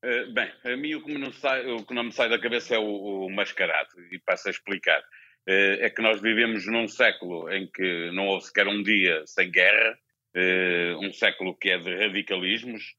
Eh, 0.04 0.26
bem, 0.26 0.52
a 0.64 0.76
mim 0.76 0.94
o 0.96 1.02
que, 1.02 1.16
não 1.16 1.32
sai, 1.32 1.66
o 1.66 1.82
que 1.82 1.94
não 1.94 2.04
me 2.04 2.12
sai 2.12 2.28
da 2.28 2.38
cabeça 2.38 2.74
é 2.74 2.78
o, 2.78 3.24
o 3.24 3.30
mascarado, 3.30 3.88
e 4.12 4.18
passo 4.18 4.48
a 4.48 4.50
explicar. 4.50 5.00
Uh, 5.48 5.80
é 5.80 5.88
que 5.88 6.02
nós 6.02 6.20
vivemos 6.20 6.66
num 6.66 6.86
século 6.86 7.50
em 7.50 7.66
que 7.66 8.10
não 8.12 8.26
houve 8.26 8.46
sequer 8.46 8.68
um 8.68 8.82
dia 8.82 9.22
sem 9.26 9.50
guerra, 9.50 9.98
uh, 10.36 10.98
um 11.06 11.10
século 11.10 11.56
que 11.56 11.70
é 11.70 11.78
de 11.78 11.96
radicalismos, 11.96 12.94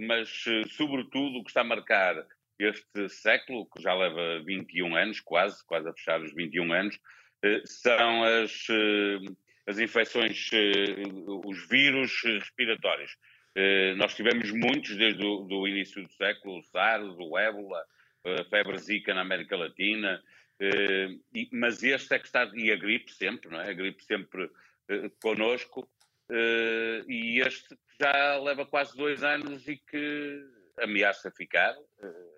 mas, 0.00 0.44
sobretudo, 0.76 1.38
o 1.38 1.42
que 1.42 1.48
está 1.48 1.62
a 1.62 1.64
marcar 1.64 2.14
este 2.58 3.08
século, 3.08 3.66
que 3.74 3.82
já 3.82 3.94
leva 3.94 4.42
21 4.44 4.94
anos, 4.94 5.20
quase, 5.20 5.64
quase 5.64 5.88
a 5.88 5.94
fechar 5.94 6.20
os 6.20 6.34
21 6.34 6.74
anos, 6.74 7.00
são 7.64 8.22
as, 8.22 8.66
as 9.66 9.78
infecções, 9.78 10.50
os 11.26 11.68
vírus 11.70 12.20
respiratórios. 12.22 13.16
Eh, 13.58 13.94
nós 13.94 14.14
tivemos 14.14 14.50
muitos 14.50 14.94
desde 14.96 15.24
o 15.24 15.38
do 15.40 15.66
início 15.66 16.02
do 16.02 16.12
século, 16.12 16.58
o 16.58 16.62
SARS, 16.62 17.16
o 17.18 17.38
ébola, 17.38 17.82
a 18.22 18.44
febre 18.44 18.76
zika 18.76 19.14
na 19.14 19.22
América 19.22 19.56
Latina, 19.56 20.22
eh, 20.60 21.08
mas 21.50 21.82
este 21.82 22.14
é 22.14 22.18
que 22.18 22.26
está, 22.26 22.50
e 22.54 22.70
a 22.70 22.76
gripe 22.76 23.10
sempre, 23.10 23.48
não 23.50 23.58
é? 23.58 23.70
A 23.70 23.72
gripe 23.72 24.04
sempre 24.04 24.50
eh, 24.90 25.10
connosco, 25.22 25.88
e 27.08 27.40
este 27.40 27.78
já 27.98 28.36
leva 28.38 28.66
quase 28.66 28.96
dois 28.96 29.22
anos 29.22 29.66
e 29.68 29.76
que 29.76 30.44
ameaça 30.82 31.30
ficar, 31.30 31.74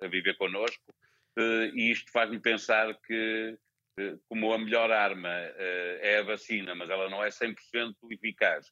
a 0.03 0.07
viver 0.07 0.37
connosco, 0.37 0.95
e 1.75 1.91
isto 1.91 2.13
faz-me 2.13 2.39
pensar 2.39 2.95
que 3.01 3.57
como 4.29 4.53
a 4.53 4.59
melhor 4.59 4.93
arma 4.93 5.31
é 5.31 6.19
a 6.19 6.23
vacina, 6.23 6.75
mas 6.75 6.91
ela 6.91 7.09
não 7.09 7.25
é 7.25 7.31
100% 7.31 7.95
eficaz, 8.11 8.71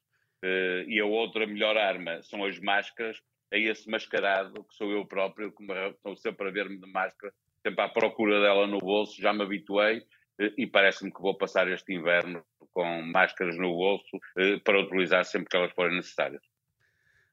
e 0.87 1.01
a 1.01 1.05
outra 1.07 1.47
melhor 1.47 1.77
arma 1.77 2.23
são 2.23 2.45
as 2.45 2.59
máscaras, 2.59 3.21
é 3.51 3.61
esse 3.61 3.89
mascarado 3.89 4.65
que 4.65 4.75
sou 4.75 4.91
eu 4.91 5.07
próprio, 5.07 5.53
que 5.53 5.63
estou 5.63 6.17
sempre 6.17 6.49
a 6.49 6.51
ver-me 6.51 6.79
de 6.79 6.91
máscara, 6.91 7.33
sempre 7.63 7.83
à 7.83 7.89
procura 7.89 8.41
dela 8.41 8.67
no 8.67 8.79
bolso, 8.79 9.21
já 9.21 9.33
me 9.33 9.43
habituei 9.43 9.99
uh, 9.99 10.53
e 10.57 10.67
parece-me 10.67 11.13
que 11.13 11.21
vou 11.21 11.37
passar 11.37 11.69
este 11.69 11.93
inverno 11.93 12.45
com 12.73 13.03
máscaras 13.03 13.57
no 13.57 13.71
bolso 13.71 14.17
uh, 14.17 14.61
para 14.63 14.81
utilizar 14.81 15.25
sempre 15.25 15.49
que 15.49 15.57
elas 15.57 15.73
forem 15.73 15.97
necessárias. 15.97 16.43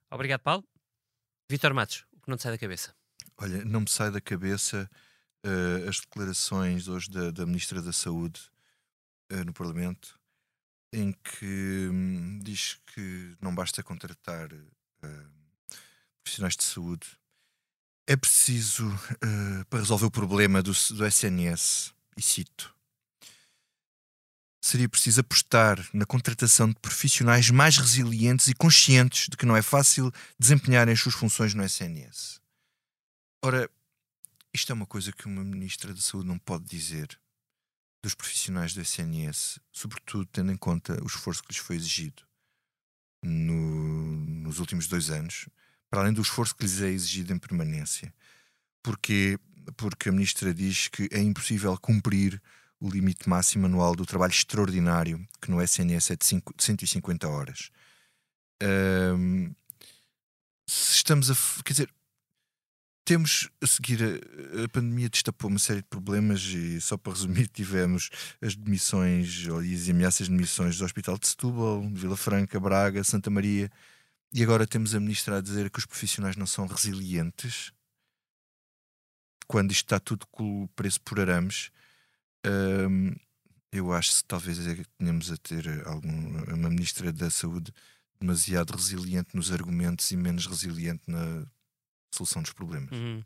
Obrigado, 0.09 0.41
Paulo. 0.41 0.63
Vitor 1.49 1.73
Matos, 1.73 2.05
o 2.11 2.21
que 2.21 2.29
não 2.29 2.37
te 2.37 2.43
sai 2.43 2.51
da 2.51 2.57
cabeça? 2.57 2.95
Olha, 3.37 3.65
não 3.65 3.81
me 3.81 3.89
sai 3.89 4.11
da 4.11 4.21
cabeça 4.21 4.89
as 5.89 5.99
declarações 5.99 6.87
hoje 6.87 7.11
da, 7.11 7.29
da 7.29 7.45
Ministra 7.45 7.81
da 7.81 7.91
Saúde 7.91 8.39
no 9.45 9.51
Parlamento 9.51 10.17
em 10.93 11.11
que 11.11 11.89
hum, 11.91 12.39
diz 12.41 12.79
que 12.93 13.35
não 13.41 13.53
basta 13.53 13.83
contratar 13.83 14.53
uh, 14.53 15.29
profissionais 16.23 16.55
de 16.55 16.63
saúde. 16.63 17.07
É 18.07 18.15
preciso, 18.15 18.87
uh, 18.87 19.65
para 19.69 19.79
resolver 19.79 20.05
o 20.05 20.11
problema 20.11 20.61
do, 20.61 20.71
do 20.71 21.05
SNS, 21.05 21.93
e 22.15 22.21
cito, 22.21 22.73
seria 24.61 24.87
preciso 24.87 25.19
apostar 25.19 25.85
na 25.93 26.05
contratação 26.05 26.69
de 26.69 26.75
profissionais 26.75 27.49
mais 27.49 27.77
resilientes 27.77 28.47
e 28.47 28.53
conscientes 28.53 29.27
de 29.27 29.35
que 29.35 29.45
não 29.45 29.57
é 29.57 29.61
fácil 29.61 30.11
desempenharem 30.39 30.93
as 30.93 30.99
suas 30.99 31.15
funções 31.15 31.53
no 31.53 31.63
SNS. 31.63 32.39
Ora, 33.43 33.69
isto 34.53 34.71
é 34.71 34.75
uma 34.75 34.85
coisa 34.85 35.11
que 35.11 35.25
uma 35.25 35.43
ministra 35.43 35.93
da 35.93 35.99
Saúde 35.99 36.27
não 36.27 36.37
pode 36.37 36.65
dizer 36.65 37.19
dos 38.03 38.13
profissionais 38.13 38.73
do 38.73 38.81
SNS, 38.81 39.59
sobretudo 39.71 40.25
tendo 40.25 40.51
em 40.51 40.57
conta 40.57 41.01
o 41.01 41.07
esforço 41.07 41.41
que 41.41 41.53
lhes 41.53 41.57
foi 41.57 41.77
exigido 41.77 42.21
no, 43.23 44.17
nos 44.43 44.59
últimos 44.59 44.87
dois 44.87 45.09
anos, 45.09 45.47
para 45.89 46.01
além 46.01 46.13
do 46.13 46.21
esforço 46.21 46.53
que 46.53 46.63
lhes 46.63 46.81
é 46.81 46.89
exigido 46.89 47.31
em 47.31 47.39
permanência. 47.39 48.13
Porque, 48.83 49.39
porque 49.77 50.09
a 50.09 50.11
ministra 50.11 50.53
diz 50.53 50.89
que 50.89 51.07
é 51.11 51.19
impossível 51.19 51.77
cumprir 51.79 52.41
o 52.77 52.89
limite 52.89 53.29
máximo 53.29 53.67
anual 53.67 53.95
do 53.95 54.05
trabalho 54.05 54.31
extraordinário, 54.31 55.25
que 55.41 55.49
no 55.49 55.61
SNS 55.61 56.11
é 56.11 56.15
de 56.17 56.43
150 56.57 57.29
horas. 57.29 57.71
Um, 58.61 59.55
se 60.67 60.95
estamos 60.95 61.31
a. 61.31 61.35
Quer 61.63 61.73
dizer, 61.73 61.89
temos 63.05 63.49
a 63.61 63.67
seguir, 63.67 63.99
a, 64.03 64.63
a, 64.63 64.69
pandemia 64.69 65.09
destapou 65.09 65.49
uma 65.49 65.59
série 65.59 65.81
de 65.81 65.87
problemas 65.87 66.41
e, 66.41 66.79
só 66.79 66.97
para 66.97 67.13
resumir, 67.13 67.47
tivemos 67.53 68.09
as 68.41 68.55
demissões 68.55 69.47
ou 69.47 69.59
as 69.59 69.89
ameaças 69.89 70.27
de 70.27 70.33
demissões 70.33 70.77
do 70.77 70.85
Hospital 70.85 71.17
de 71.17 71.27
Setúbal, 71.27 71.81
de 71.81 71.99
Vila 71.99 72.17
Franca, 72.17 72.59
Braga, 72.59 73.03
Santa 73.03 73.29
Maria 73.29 73.69
e 74.33 74.41
agora 74.41 74.65
temos 74.65 74.95
a 74.95 74.99
ministra 74.99 75.37
a 75.37 75.41
dizer 75.41 75.69
que 75.69 75.77
os 75.77 75.85
profissionais 75.85 76.35
não 76.35 76.47
são 76.47 76.65
resilientes 76.65 77.71
quando 79.45 79.71
isto 79.71 79.85
está 79.85 79.99
tudo 79.99 80.25
com 80.31 80.63
o 80.63 80.67
preço 80.69 80.99
por 81.01 81.19
arames. 81.19 81.69
Hum, 82.43 83.15
eu 83.71 83.93
acho 83.93 84.15
que 84.15 84.23
talvez 84.23 84.65
é 84.65 84.83
tenhamos 84.97 85.31
a 85.31 85.37
ter 85.37 85.87
algum, 85.87 86.09
uma 86.51 86.69
ministra 86.69 87.13
da 87.13 87.29
Saúde 87.29 87.71
demasiado 88.19 88.71
resiliente 88.71 89.35
nos 89.35 89.51
argumentos 89.51 90.09
e 90.09 90.17
menos 90.17 90.47
resiliente 90.47 91.03
na 91.07 91.45
solução 92.15 92.41
dos 92.41 92.53
problemas. 92.53 92.91
Uhum. 92.91 93.23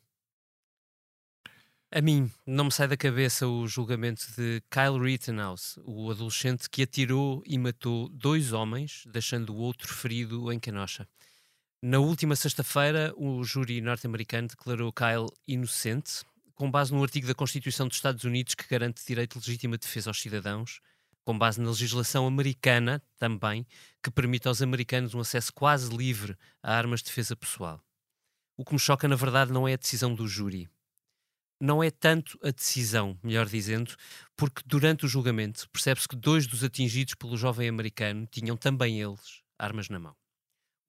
A 1.90 2.02
mim 2.02 2.30
não 2.46 2.66
me 2.66 2.72
sai 2.72 2.88
da 2.88 2.98
cabeça 2.98 3.48
o 3.48 3.66
julgamento 3.66 4.26
de 4.36 4.62
Kyle 4.70 5.02
Rittenhouse, 5.02 5.80
o 5.86 6.12
adolescente 6.12 6.70
que 6.70 6.84
atirou 6.84 7.42
e 7.46 7.58
matou 7.58 8.10
dois 8.10 8.52
homens, 8.52 9.04
deixando 9.08 9.54
o 9.54 9.58
outro 9.58 9.94
ferido 9.94 10.52
em 10.52 10.60
Canocha. 10.60 11.08
Na 11.82 12.00
última 12.00 12.36
sexta-feira, 12.36 13.14
o 13.16 13.42
júri 13.42 13.80
norte-americano 13.80 14.50
declarou 14.50 14.92
Kyle 14.92 15.28
inocente, 15.48 16.26
com 16.56 16.70
base 16.70 16.92
num 16.92 17.02
artigo 17.02 17.26
da 17.26 17.34
Constituição 17.34 17.88
dos 17.88 17.98
Estados 17.98 18.26
Unidos 18.26 18.54
que 18.54 18.68
garante 18.68 19.06
direito 19.06 19.40
de 19.40 19.48
legítima 19.48 19.78
defesa 19.78 20.10
aos 20.10 20.20
cidadãos, 20.20 20.82
com 21.24 21.38
base 21.38 21.62
na 21.62 21.70
legislação 21.70 22.28
americana 22.28 23.02
também, 23.18 23.66
que 24.04 24.12
permite 24.12 24.48
aos 24.48 24.62
americanos 24.62 25.14
um 25.14 25.22
acesso 25.22 25.54
quase 25.54 25.96
livre 25.96 26.36
a 26.62 26.74
armas 26.76 27.00
de 27.02 27.06
defesa 27.06 27.34
pessoal. 27.34 27.82
O 28.58 28.66
que 28.66 28.74
me 28.74 28.80
choca, 28.80 29.08
na 29.08 29.16
verdade, 29.16 29.52
não 29.52 29.68
é 29.68 29.74
a 29.74 29.78
decisão 29.78 30.14
do 30.16 30.28
júri. 30.28 30.68
Não 31.62 31.84
é 31.84 31.90
tanto 31.90 32.38
a 32.44 32.52
decisão, 32.52 33.18
melhor 33.24 33.48
dizendo, 33.48 33.96
porque 34.36 34.62
durante 34.66 35.06
o 35.06 35.08
julgamento 35.08 35.70
percebe-se 35.70 36.08
que 36.08 36.16
dois 36.16 36.46
dos 36.46 36.64
atingidos 36.64 37.16
pelo 37.16 37.38
jovem 37.38 37.70
americano 37.70 38.28
tinham 38.28 38.58
também 38.58 39.02
eles 39.02 39.42
armas 39.58 39.90
na 39.90 40.00
mão 40.00 40.16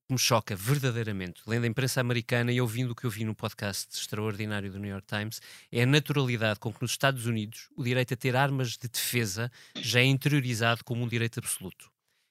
que 0.09 0.15
me 0.15 0.19
choca 0.19 0.57
verdadeiramente, 0.57 1.43
lendo 1.47 1.65
a 1.65 1.67
imprensa 1.67 2.01
americana 2.01 2.51
e 2.51 2.61
ouvindo 2.63 2.93
o 2.93 2.95
que 2.95 3.05
eu 3.05 3.11
vi 3.11 3.25
no 3.25 3.35
podcast 3.35 3.95
extraordinário 3.95 4.73
do 4.73 4.79
New 4.79 4.91
York 4.91 5.07
Times, 5.07 5.39
é 5.71 5.83
a 5.83 5.87
naturalidade 5.87 6.59
com 6.59 6.73
que 6.73 6.81
nos 6.81 6.93
Estados 6.93 7.27
Unidos 7.27 7.69
o 7.77 7.85
direito 7.85 8.15
a 8.15 8.17
ter 8.17 8.35
armas 8.35 8.71
de 8.71 8.89
defesa 8.89 9.53
já 9.77 10.01
é 10.01 10.05
interiorizado 10.05 10.83
como 10.83 11.05
um 11.05 11.09
direito 11.09 11.39
absoluto. 11.41 11.91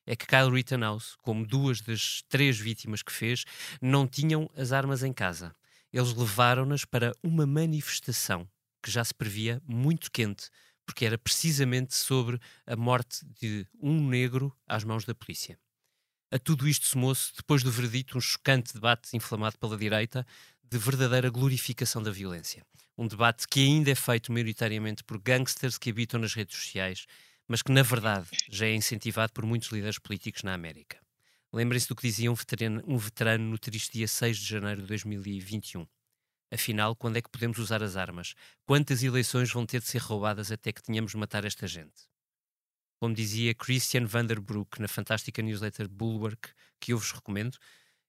É 0.10 0.16
que 0.16 0.26
Kyle 0.26 0.50
Rittenhouse, 0.50 1.18
como 1.22 1.46
duas 1.46 1.82
das 1.82 2.24
três 2.30 2.58
vítimas 2.58 3.04
que 3.04 3.12
fez, 3.12 3.44
não 3.82 4.08
tinham 4.08 4.50
as 4.56 4.72
armas 4.72 5.04
em 5.04 5.12
casa. 5.12 5.54
Eles 5.92 6.14
levaram-nas 6.14 6.86
para 6.86 7.14
uma 7.22 7.46
manifestação 7.46 8.48
que 8.82 8.90
já 8.90 9.04
se 9.04 9.14
previa 9.14 9.62
muito 9.68 10.10
quente, 10.10 10.50
porque 10.86 11.06
era 11.06 11.18
precisamente 11.18 11.94
sobre 11.94 12.40
a 12.66 12.78
morte 12.78 13.26
de 13.38 13.68
um 13.82 14.08
negro 14.08 14.56
às 14.66 14.86
mãos 14.86 15.04
da 15.04 15.14
polícia. 15.14 15.60
A 16.32 16.40
tudo 16.40 16.70
isto 16.70 16.88
somou-se, 16.88 17.34
depois 17.36 17.62
do 17.62 17.72
veredito, 17.72 18.18
um 18.18 18.22
chocante 18.22 18.74
debate 18.74 19.16
inflamado 19.16 19.58
pela 19.58 19.78
direita 19.78 20.26
de 20.64 20.78
verdadeira 20.78 21.30
glorificação 21.30 22.02
da 22.02 22.12
violência. 22.12 22.66
Um 22.98 23.08
debate 23.08 23.46
que 23.46 23.60
ainda 23.60 23.92
é 23.92 23.96
feito 23.96 24.32
maioritariamente 24.32 25.04
por 25.04 25.20
gangsters 25.20 25.78
que 25.78 25.90
habitam 25.90 26.20
nas 26.20 26.34
redes 26.34 26.58
sociais, 26.58 27.06
mas 27.48 27.62
que, 27.62 27.72
na 27.72 27.84
verdade, 27.84 28.28
já 28.50 28.66
é 28.66 28.74
incentivado 28.74 29.34
por 29.34 29.46
muitos 29.46 29.70
líderes 29.70 30.00
políticos 30.00 30.44
na 30.44 30.54
América. 30.54 31.00
Lembrem-se 31.54 31.88
do 31.88 31.96
que 31.96 32.08
dizia 32.08 32.32
um 32.32 32.36
veterano, 32.36 32.84
um 32.86 32.98
veterano 32.98 33.46
no 33.50 33.58
triste 33.58 33.94
dia 33.94 34.08
6 34.08 34.38
de 34.38 34.46
janeiro 34.46 34.82
de 34.82 34.88
2021. 34.88 35.88
Afinal, 36.52 36.96
quando 36.96 37.18
é 37.18 37.22
que 37.22 37.30
podemos 37.30 37.58
usar 37.58 37.82
as 37.82 37.96
armas? 37.96 38.34
Quantas 38.66 39.04
eleições 39.04 39.52
vão 39.52 39.66
ter 39.66 39.80
de 39.80 39.88
ser 39.88 40.00
roubadas 40.00 40.52
até 40.52 40.72
que 40.72 40.84
tenhamos 40.84 41.12
de 41.12 41.18
matar 41.18 41.46
esta 41.46 41.68
gente? 41.68 42.08
como 43.00 43.14
dizia 43.14 43.54
Christian 43.54 44.06
Vanderbroek 44.06 44.82
na 44.82 44.88
fantástica 44.88 45.42
newsletter 45.42 45.88
Bulwark, 45.88 46.50
que 46.80 46.94
eu 46.94 46.98
vos 46.98 47.12
recomendo, 47.12 47.58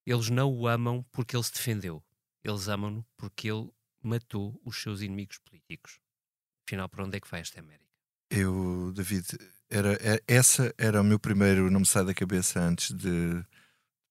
eles 0.06 0.30
não 0.30 0.50
o 0.50 0.66
amam 0.66 1.04
porque 1.12 1.36
ele 1.36 1.44
se 1.44 1.52
defendeu. 1.52 2.02
Eles 2.42 2.68
amam-no 2.68 3.04
porque 3.16 3.50
ele 3.50 3.70
matou 4.02 4.58
os 4.64 4.80
seus 4.80 5.00
inimigos 5.00 5.38
políticos. 5.38 6.00
Afinal, 6.66 6.88
para 6.88 7.04
onde 7.04 7.16
é 7.16 7.20
que 7.20 7.28
vai 7.28 7.40
esta 7.40 7.60
América? 7.60 7.87
Eu, 8.30 8.92
David, 8.94 9.26
era, 9.70 9.92
era, 9.94 10.16
é, 10.16 10.22
essa 10.26 10.74
era 10.76 11.00
o 11.00 11.04
meu 11.04 11.18
primeiro, 11.18 11.70
não 11.70 11.80
me 11.80 11.86
sai 11.86 12.04
da 12.04 12.14
cabeça 12.14 12.60
antes 12.60 12.94
de 12.94 13.42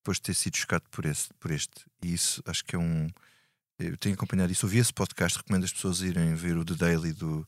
depois 0.08 0.18
de 0.18 0.22
ter 0.22 0.34
sido 0.36 0.56
chocado 0.56 0.86
por, 0.90 1.06
esse, 1.06 1.28
por 1.40 1.52
este. 1.52 1.86
E 2.02 2.14
isso 2.14 2.42
acho 2.46 2.64
que 2.64 2.76
é 2.76 2.80
um. 2.80 3.10
Eu 3.78 3.98
tenho 3.98 4.16
acompanhado 4.16 4.52
isso, 4.52 4.66
ouvi 4.66 4.80
esse 4.80 4.94
podcast, 4.94 5.38
recomendo 5.38 5.66
as 5.66 5.74
pessoas 5.74 6.02
irem 6.02 6.34
ver 6.34 6.58
o 6.58 6.66
The 6.66 6.76
Daily 6.76 7.14
do, 7.14 7.48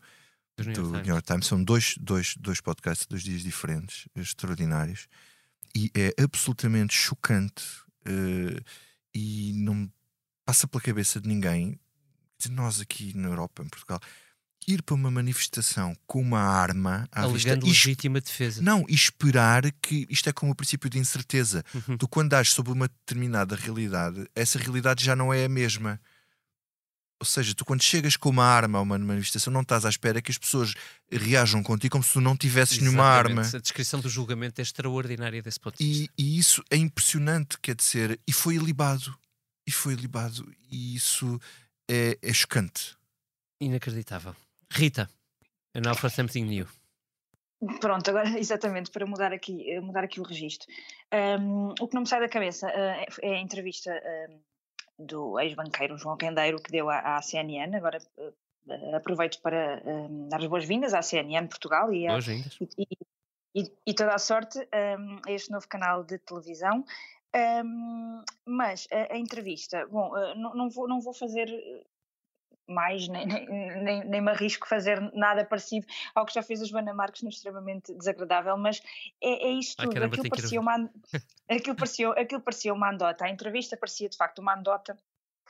do, 0.58 0.74
do 0.74 0.92
New, 0.92 1.06
York 1.06 1.26
Times. 1.26 1.48
São 1.48 1.64
dois, 1.64 1.96
dois, 2.00 2.36
dois 2.38 2.62
podcasts, 2.62 3.08
dois 3.08 3.24
dias 3.24 3.42
diferentes, 3.42 4.08
extraordinários, 4.16 5.08
e 5.76 5.90
é 5.96 6.14
absolutamente 6.22 6.94
chocante 6.94 7.64
uh, 8.06 8.64
e 9.16 9.54
não 9.56 9.92
passa 10.46 10.68
pela 10.68 10.82
cabeça 10.82 11.20
de 11.20 11.28
ninguém, 11.28 11.80
de 12.38 12.52
nós 12.52 12.80
aqui 12.80 13.16
na 13.16 13.30
Europa, 13.30 13.64
em 13.64 13.70
Portugal, 13.70 14.00
ir 14.68 14.84
para 14.84 14.96
uma 14.96 15.10
manifestação 15.10 15.96
com 16.06 16.22
uma 16.22 16.40
arma 16.40 17.08
à 17.12 17.22
Alegando 17.22 17.66
vista, 17.66 17.88
legítima 17.90 18.22
defesa. 18.22 18.62
Não, 18.62 18.86
e 18.88 18.94
esperar 18.94 19.72
que 19.82 20.06
isto 20.10 20.30
é 20.30 20.34
como 20.34 20.52
o 20.52 20.56
princípio 20.56 20.90
de 20.90 21.00
incerteza. 21.00 21.64
Uhum. 21.74 21.98
Tu, 21.98 22.08
quando 22.08 22.30
dás 22.30 22.50
sobre 22.50 22.72
uma 22.72 22.88
determinada 22.88 23.56
realidade, 23.56 24.28
essa 24.36 24.60
realidade 24.60 25.04
já 25.04 25.16
não 25.16 25.34
é 25.34 25.46
a 25.46 25.50
mesma. 25.50 26.00
Ou 27.20 27.26
seja, 27.26 27.54
tu 27.54 27.66
quando 27.66 27.84
chegas 27.84 28.16
com 28.16 28.30
uma 28.30 28.46
arma 28.46 28.80
a 28.80 28.82
uma 28.82 28.98
manifestação, 28.98 29.52
não 29.52 29.62
estás 29.62 29.86
à 29.86 29.90
espera 29.90 30.22
que 30.22 30.32
as 30.32 30.38
pessoas 30.38 30.74
reajam 31.12 31.62
contigo 31.62 31.92
como 31.92 32.04
se 32.04 32.14
tu 32.14 32.22
não 32.22 32.38
tivesses 32.38 32.78
Exatamente. 32.78 32.96
nenhuma 32.96 33.10
arma. 33.10 33.42
A 33.42 33.60
descrição 33.60 34.00
do 34.00 34.08
julgamento 34.08 34.62
é 34.62 34.62
extraordinária 34.62 35.42
desse 35.42 35.60
ponto 35.60 35.78
de 35.78 35.84
e, 35.84 35.88
vista. 35.88 36.14
E 36.18 36.38
isso 36.38 36.64
é 36.70 36.78
impressionante, 36.78 37.58
quer 37.62 37.76
dizer, 37.76 38.20
e 38.26 38.32
foi 38.32 38.56
ilibado. 38.56 39.14
E 39.68 39.72
foi 39.72 39.94
ilibado. 39.94 40.50
E 40.72 40.96
isso 40.96 41.40
é, 41.90 42.18
é 42.22 42.34
chocante. 42.34 42.96
Inacreditável. 43.60 44.34
Rita, 44.72 45.10
and 45.74 45.86
now 45.86 45.96
for 45.96 46.10
something 46.10 46.46
new. 46.46 46.68
Pronto, 47.82 48.10
agora 48.10 48.30
exatamente 48.40 48.90
para 48.90 49.06
mudar 49.06 49.34
aqui, 49.34 49.80
mudar 49.82 50.04
aqui 50.04 50.20
o 50.22 50.24
registro. 50.24 50.68
Um, 51.14 51.74
o 51.80 51.88
que 51.88 51.94
não 51.94 52.02
me 52.02 52.08
sai 52.08 52.22
da 52.22 52.30
cabeça 52.30 52.68
uh, 52.68 53.06
é 53.22 53.36
a 53.36 53.40
entrevista 53.40 53.92
um, 53.92 55.06
do 55.06 55.40
ex-banqueiro 55.40 55.98
João 55.98 56.18
Rendeiro, 56.20 56.62
que 56.62 56.72
deu 56.72 56.90
à, 56.90 57.18
à 57.18 57.22
CNN. 57.22 57.76
Agora 57.76 58.00
uh, 58.18 58.96
aproveito 58.96 59.42
para 59.42 59.82
um, 59.86 60.30
dar 60.30 60.40
as 60.40 60.48
boas-vindas 60.48 60.94
à 60.94 61.02
CNN 61.02 61.48
Portugal 61.48 61.92
e, 61.94 62.08
a, 62.08 62.18
e, 62.78 62.88
e, 63.56 63.74
e, 63.88 63.94
toda 63.94 64.14
a 64.14 64.20
sorte 64.20 64.60
a 64.72 65.32
este 65.32 65.52
novo 65.52 65.68
canal 65.68 66.04
de 66.04 66.18
televisão. 66.20 66.86
Mas 68.46 68.88
a, 68.92 69.14
a, 69.14 69.18
entrevista, 69.18 69.86
bom, 69.88 70.12
não, 70.36 70.56
não, 70.56 70.70
vou, 70.70 70.88
não 70.88 71.02
vou 71.02 71.14
fazer 71.14 71.50
mais, 72.70 73.08
nem, 73.08 73.26
nem, 73.26 74.06
nem 74.06 74.22
me 74.22 74.32
arrisco 74.32 74.68
fazer 74.68 75.00
nada 75.14 75.44
parecido 75.44 75.88
ao 76.14 76.26
que 76.26 76.34
já 76.34 76.44
fez 76.44 76.62
a 76.62 76.66
Joana 76.66 76.94
Marques 76.94 77.22
no 77.22 77.30
extremamente 77.30 77.94
desagradável, 77.94 78.58
mas 78.58 78.82
é, 79.22 79.48
é 79.48 79.52
isto 79.52 79.78
tudo. 79.78 79.90
Ai, 79.90 79.94
caramba, 79.94 80.16
aquilo, 80.16 80.30
parecia 80.30 80.60
uma, 80.60 80.92
aquilo, 81.50 81.76
parecia, 81.76 82.10
aquilo 82.12 82.42
parecia 82.42 82.74
uma 82.74 82.92
andota, 82.92 83.26
a 83.26 83.30
entrevista 83.30 83.78
parecia 83.78 84.10
de 84.10 84.18
facto 84.18 84.40
uma 84.40 84.56
andota. 84.56 84.98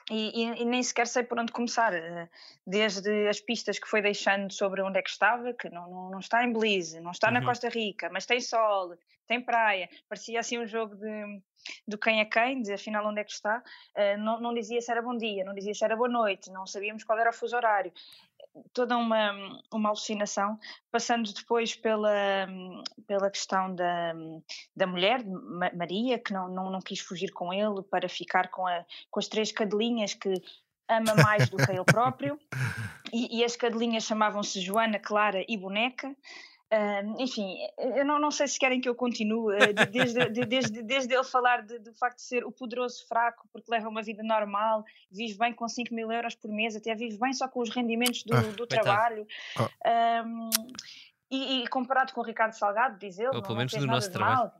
E, 0.09 0.43
e, 0.43 0.61
e, 0.63 0.65
nem 0.65 0.81
sequer 0.81 1.05
sei 1.05 1.23
por 1.23 1.39
onde 1.39 1.51
começar, 1.51 1.93
eh, 1.93 2.27
desde 2.65 3.27
as 3.27 3.39
pistas 3.39 3.77
que 3.77 3.87
foi 3.87 4.01
deixando 4.01 4.51
sobre 4.51 4.81
onde 4.81 4.97
é 4.97 5.03
que 5.03 5.09
estava, 5.09 5.53
que 5.53 5.69
não, 5.69 5.87
não, 5.87 6.09
não 6.09 6.19
está 6.19 6.43
em 6.43 6.51
Belize, 6.51 6.99
não 6.99 7.11
está 7.11 7.27
uhum. 7.27 7.33
na 7.33 7.45
Costa 7.45 7.69
Rica, 7.69 8.09
mas 8.11 8.25
tem 8.25 8.41
sol, 8.41 8.97
tem 9.27 9.39
praia, 9.39 9.87
parecia 10.07 10.39
assim 10.39 10.57
um 10.57 10.65
jogo 10.65 10.95
de, 10.95 11.41
do 11.87 11.97
quem 11.97 12.19
é 12.19 12.25
quem, 12.25 12.61
de 12.61 12.73
afinal 12.73 13.05
onde 13.07 13.21
é 13.21 13.23
que 13.23 13.31
está, 13.31 13.59
uh, 13.59 14.17
não, 14.19 14.39
não 14.39 14.53
dizia 14.53 14.81
se 14.81 14.91
era 14.91 15.01
bom 15.01 15.15
dia, 15.15 15.43
não 15.43 15.53
dizia 15.53 15.73
se 15.73 15.83
era 15.83 15.95
boa 15.95 16.09
noite, 16.09 16.51
não 16.51 16.65
sabíamos 16.65 17.03
qual 17.03 17.19
era 17.19 17.29
o 17.29 17.33
fuso 17.33 17.55
horário. 17.55 17.91
Toda 18.73 18.97
uma, 18.97 19.31
uma 19.71 19.89
alucinação, 19.89 20.59
passando 20.91 21.31
depois 21.31 21.75
pela, 21.75 22.47
pela 23.05 23.29
questão 23.29 23.73
da, 23.73 24.13
da 24.75 24.87
mulher, 24.87 25.23
Maria, 25.75 26.17
que 26.17 26.33
não, 26.33 26.49
não, 26.49 26.69
não 26.71 26.79
quis 26.79 26.99
fugir 26.99 27.31
com 27.31 27.53
ele 27.53 27.83
para 27.83 28.09
ficar 28.09 28.49
com, 28.49 28.65
a, 28.65 28.83
com 29.11 29.19
as 29.19 29.27
três 29.27 29.51
cadelinhas 29.51 30.13
que 30.13 30.33
ama 30.89 31.13
mais 31.15 31.47
do 31.49 31.57
que 31.57 31.71
ele 31.71 31.83
próprio, 31.83 32.39
e, 33.13 33.39
e 33.39 33.43
as 33.43 33.55
cadelinhas 33.55 34.03
chamavam-se 34.03 34.59
Joana, 34.59 34.99
Clara 34.99 35.45
e 35.47 35.55
Boneca. 35.55 36.15
Enfim, 37.17 37.57
eu 37.77 38.05
não, 38.05 38.19
não, 38.19 38.29
sei 38.29 38.47
se 38.47 38.59
querem 38.59 38.79
que 38.79 38.87
eu 38.87 38.93
continue, 38.93 39.55
uh, 39.55 39.73
desde, 39.91 40.29
de, 40.29 40.45
desde, 40.45 40.83
desde 40.83 41.13
ele 41.13 41.23
falar 41.23 41.63
de, 41.63 41.79
do 41.79 41.93
facto 41.95 42.17
de 42.17 42.23
ser 42.23 42.45
o 42.45 42.51
poderoso 42.51 43.07
fraco, 43.07 43.47
porque 43.51 43.71
leva 43.71 43.89
uma 43.89 44.03
vida 44.03 44.21
normal, 44.21 44.83
vive 45.11 45.37
bem 45.37 45.51
com 45.51 45.67
5 45.67 45.93
mil 45.93 46.11
euros 46.11 46.35
por 46.35 46.51
mês, 46.51 46.75
até 46.75 46.93
vive 46.93 47.17
bem 47.17 47.33
só 47.33 47.47
com 47.47 47.61
os 47.61 47.69
rendimentos 47.69 48.23
do, 48.23 48.35
ah, 48.35 48.41
do 48.41 48.67
trabalho. 48.67 49.25
Ah. 49.83 50.23
Um, 50.23 50.49
e, 51.31 51.63
e, 51.63 51.67
comparado 51.67 52.13
com 52.13 52.21
o 52.21 52.23
Ricardo 52.23 52.53
Salgado, 52.53 52.97
diz 52.99 53.17
ele, 53.19 53.35
Ou, 53.35 53.41
pelo 53.41 53.55
menos 53.55 53.73
do 53.73 53.85
nosso 53.85 54.11
trabalho. 54.11 54.51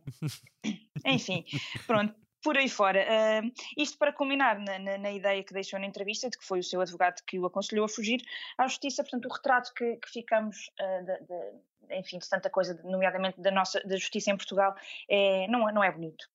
Enfim, 1.05 1.45
pronto 1.85 2.13
por 2.41 2.57
aí 2.57 2.69
fora. 2.69 3.05
Uh, 3.05 3.51
isto 3.77 3.97
para 3.97 4.13
culminar 4.13 4.59
na, 4.59 4.79
na, 4.79 4.97
na, 4.97 5.11
ideia 5.11 5.43
que 5.43 5.53
deixou 5.53 5.79
na 5.79 5.85
entrevista, 5.85 6.29
de 6.29 6.37
que 6.37 6.45
foi 6.45 6.59
o 6.59 6.63
seu 6.63 6.81
advogado 6.81 7.21
que 7.25 7.39
o 7.39 7.45
aconselhou 7.45 7.85
a 7.85 7.89
fugir 7.89 8.21
à 8.57 8.67
justiça, 8.67 9.03
portanto, 9.03 9.25
o 9.25 9.33
retrato 9.33 9.73
que, 9.73 9.97
que 9.97 10.09
ficamos 10.09 10.71
uh, 10.79 11.05
de, 11.05 11.19
de, 11.25 11.51
enfim, 11.91 12.17
de 12.17 12.29
tanta 12.29 12.49
coisa, 12.49 12.79
nomeadamente 12.83 13.39
da 13.41 13.51
nossa 13.51 13.79
da 13.81 13.95
justiça 13.95 14.31
em 14.31 14.37
Portugal, 14.37 14.75
é, 15.09 15.47
não, 15.47 15.71
não 15.71 15.83
é 15.83 15.91
bonito. 15.91 16.25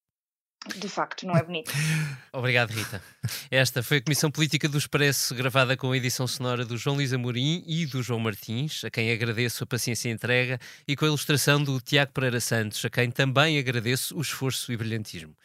De 0.76 0.88
facto, 0.88 1.26
não 1.26 1.36
é 1.36 1.42
bonito. 1.42 1.70
Obrigado, 2.32 2.70
Rita. 2.70 3.02
Esta 3.50 3.82
foi 3.82 3.98
a 3.98 4.02
Comissão 4.02 4.30
Política 4.30 4.66
do 4.66 4.78
Expresso, 4.78 5.34
gravada 5.34 5.76
com 5.76 5.92
a 5.92 5.96
edição 5.96 6.26
sonora 6.26 6.64
do 6.64 6.78
João 6.78 6.96
Luís 6.96 7.12
Amorim 7.12 7.62
e 7.66 7.84
do 7.84 8.02
João 8.02 8.18
Martins, 8.18 8.82
a 8.82 8.90
quem 8.90 9.12
agradeço 9.12 9.62
a 9.62 9.66
paciência 9.66 10.09
e 10.09 10.12
entrega, 10.12 10.59
e 10.88 10.96
com 10.96 11.05
a 11.05 11.09
ilustração 11.09 11.62
do 11.62 11.78
Tiago 11.82 12.12
Pereira 12.12 12.40
Santos, 12.40 12.82
a 12.82 12.88
quem 12.88 13.11
também 13.11 13.59
agradeço 13.59 14.16
o 14.16 14.22
esforço 14.22 14.72
e 14.72 14.76
brilhantismo. 14.76 15.36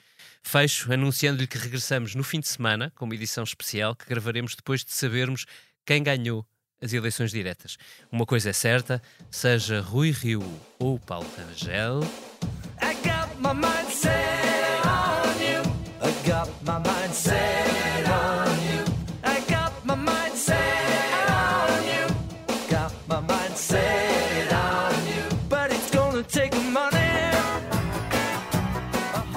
Fecho 0.42 0.92
anunciando-lhe 0.94 1.48
que 1.48 1.58
regressamos 1.58 2.16
no 2.16 2.24
fim 2.24 2.40
de 2.40 2.48
semana 2.48 2.90
com 2.96 3.04
uma 3.04 3.16
edição 3.16 3.44
especial 3.44 3.94
que 3.94 4.08
gravaremos 4.08 4.56
depois 4.56 4.86
de 4.86 4.94
sabermos 4.94 5.46
quem 5.86 6.02
ganhou 6.02 6.46
as 6.82 6.94
eleições 6.94 7.32
diretas. 7.32 7.78
Uma 8.12 8.26
coisa 8.26 8.50
é 8.50 8.54
certa, 8.54 9.02
seja 9.30 9.82
Rui 9.82 10.12
Rio 10.12 10.44
ou 10.78 11.00
Paulo 11.00 11.28
Rangel. 11.38 12.02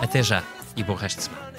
Até 0.00 0.22
já 0.22 0.44
e 0.76 0.82
bom 0.84 0.94
resto 0.94 1.18
de 1.18 1.24
semana. 1.24 1.51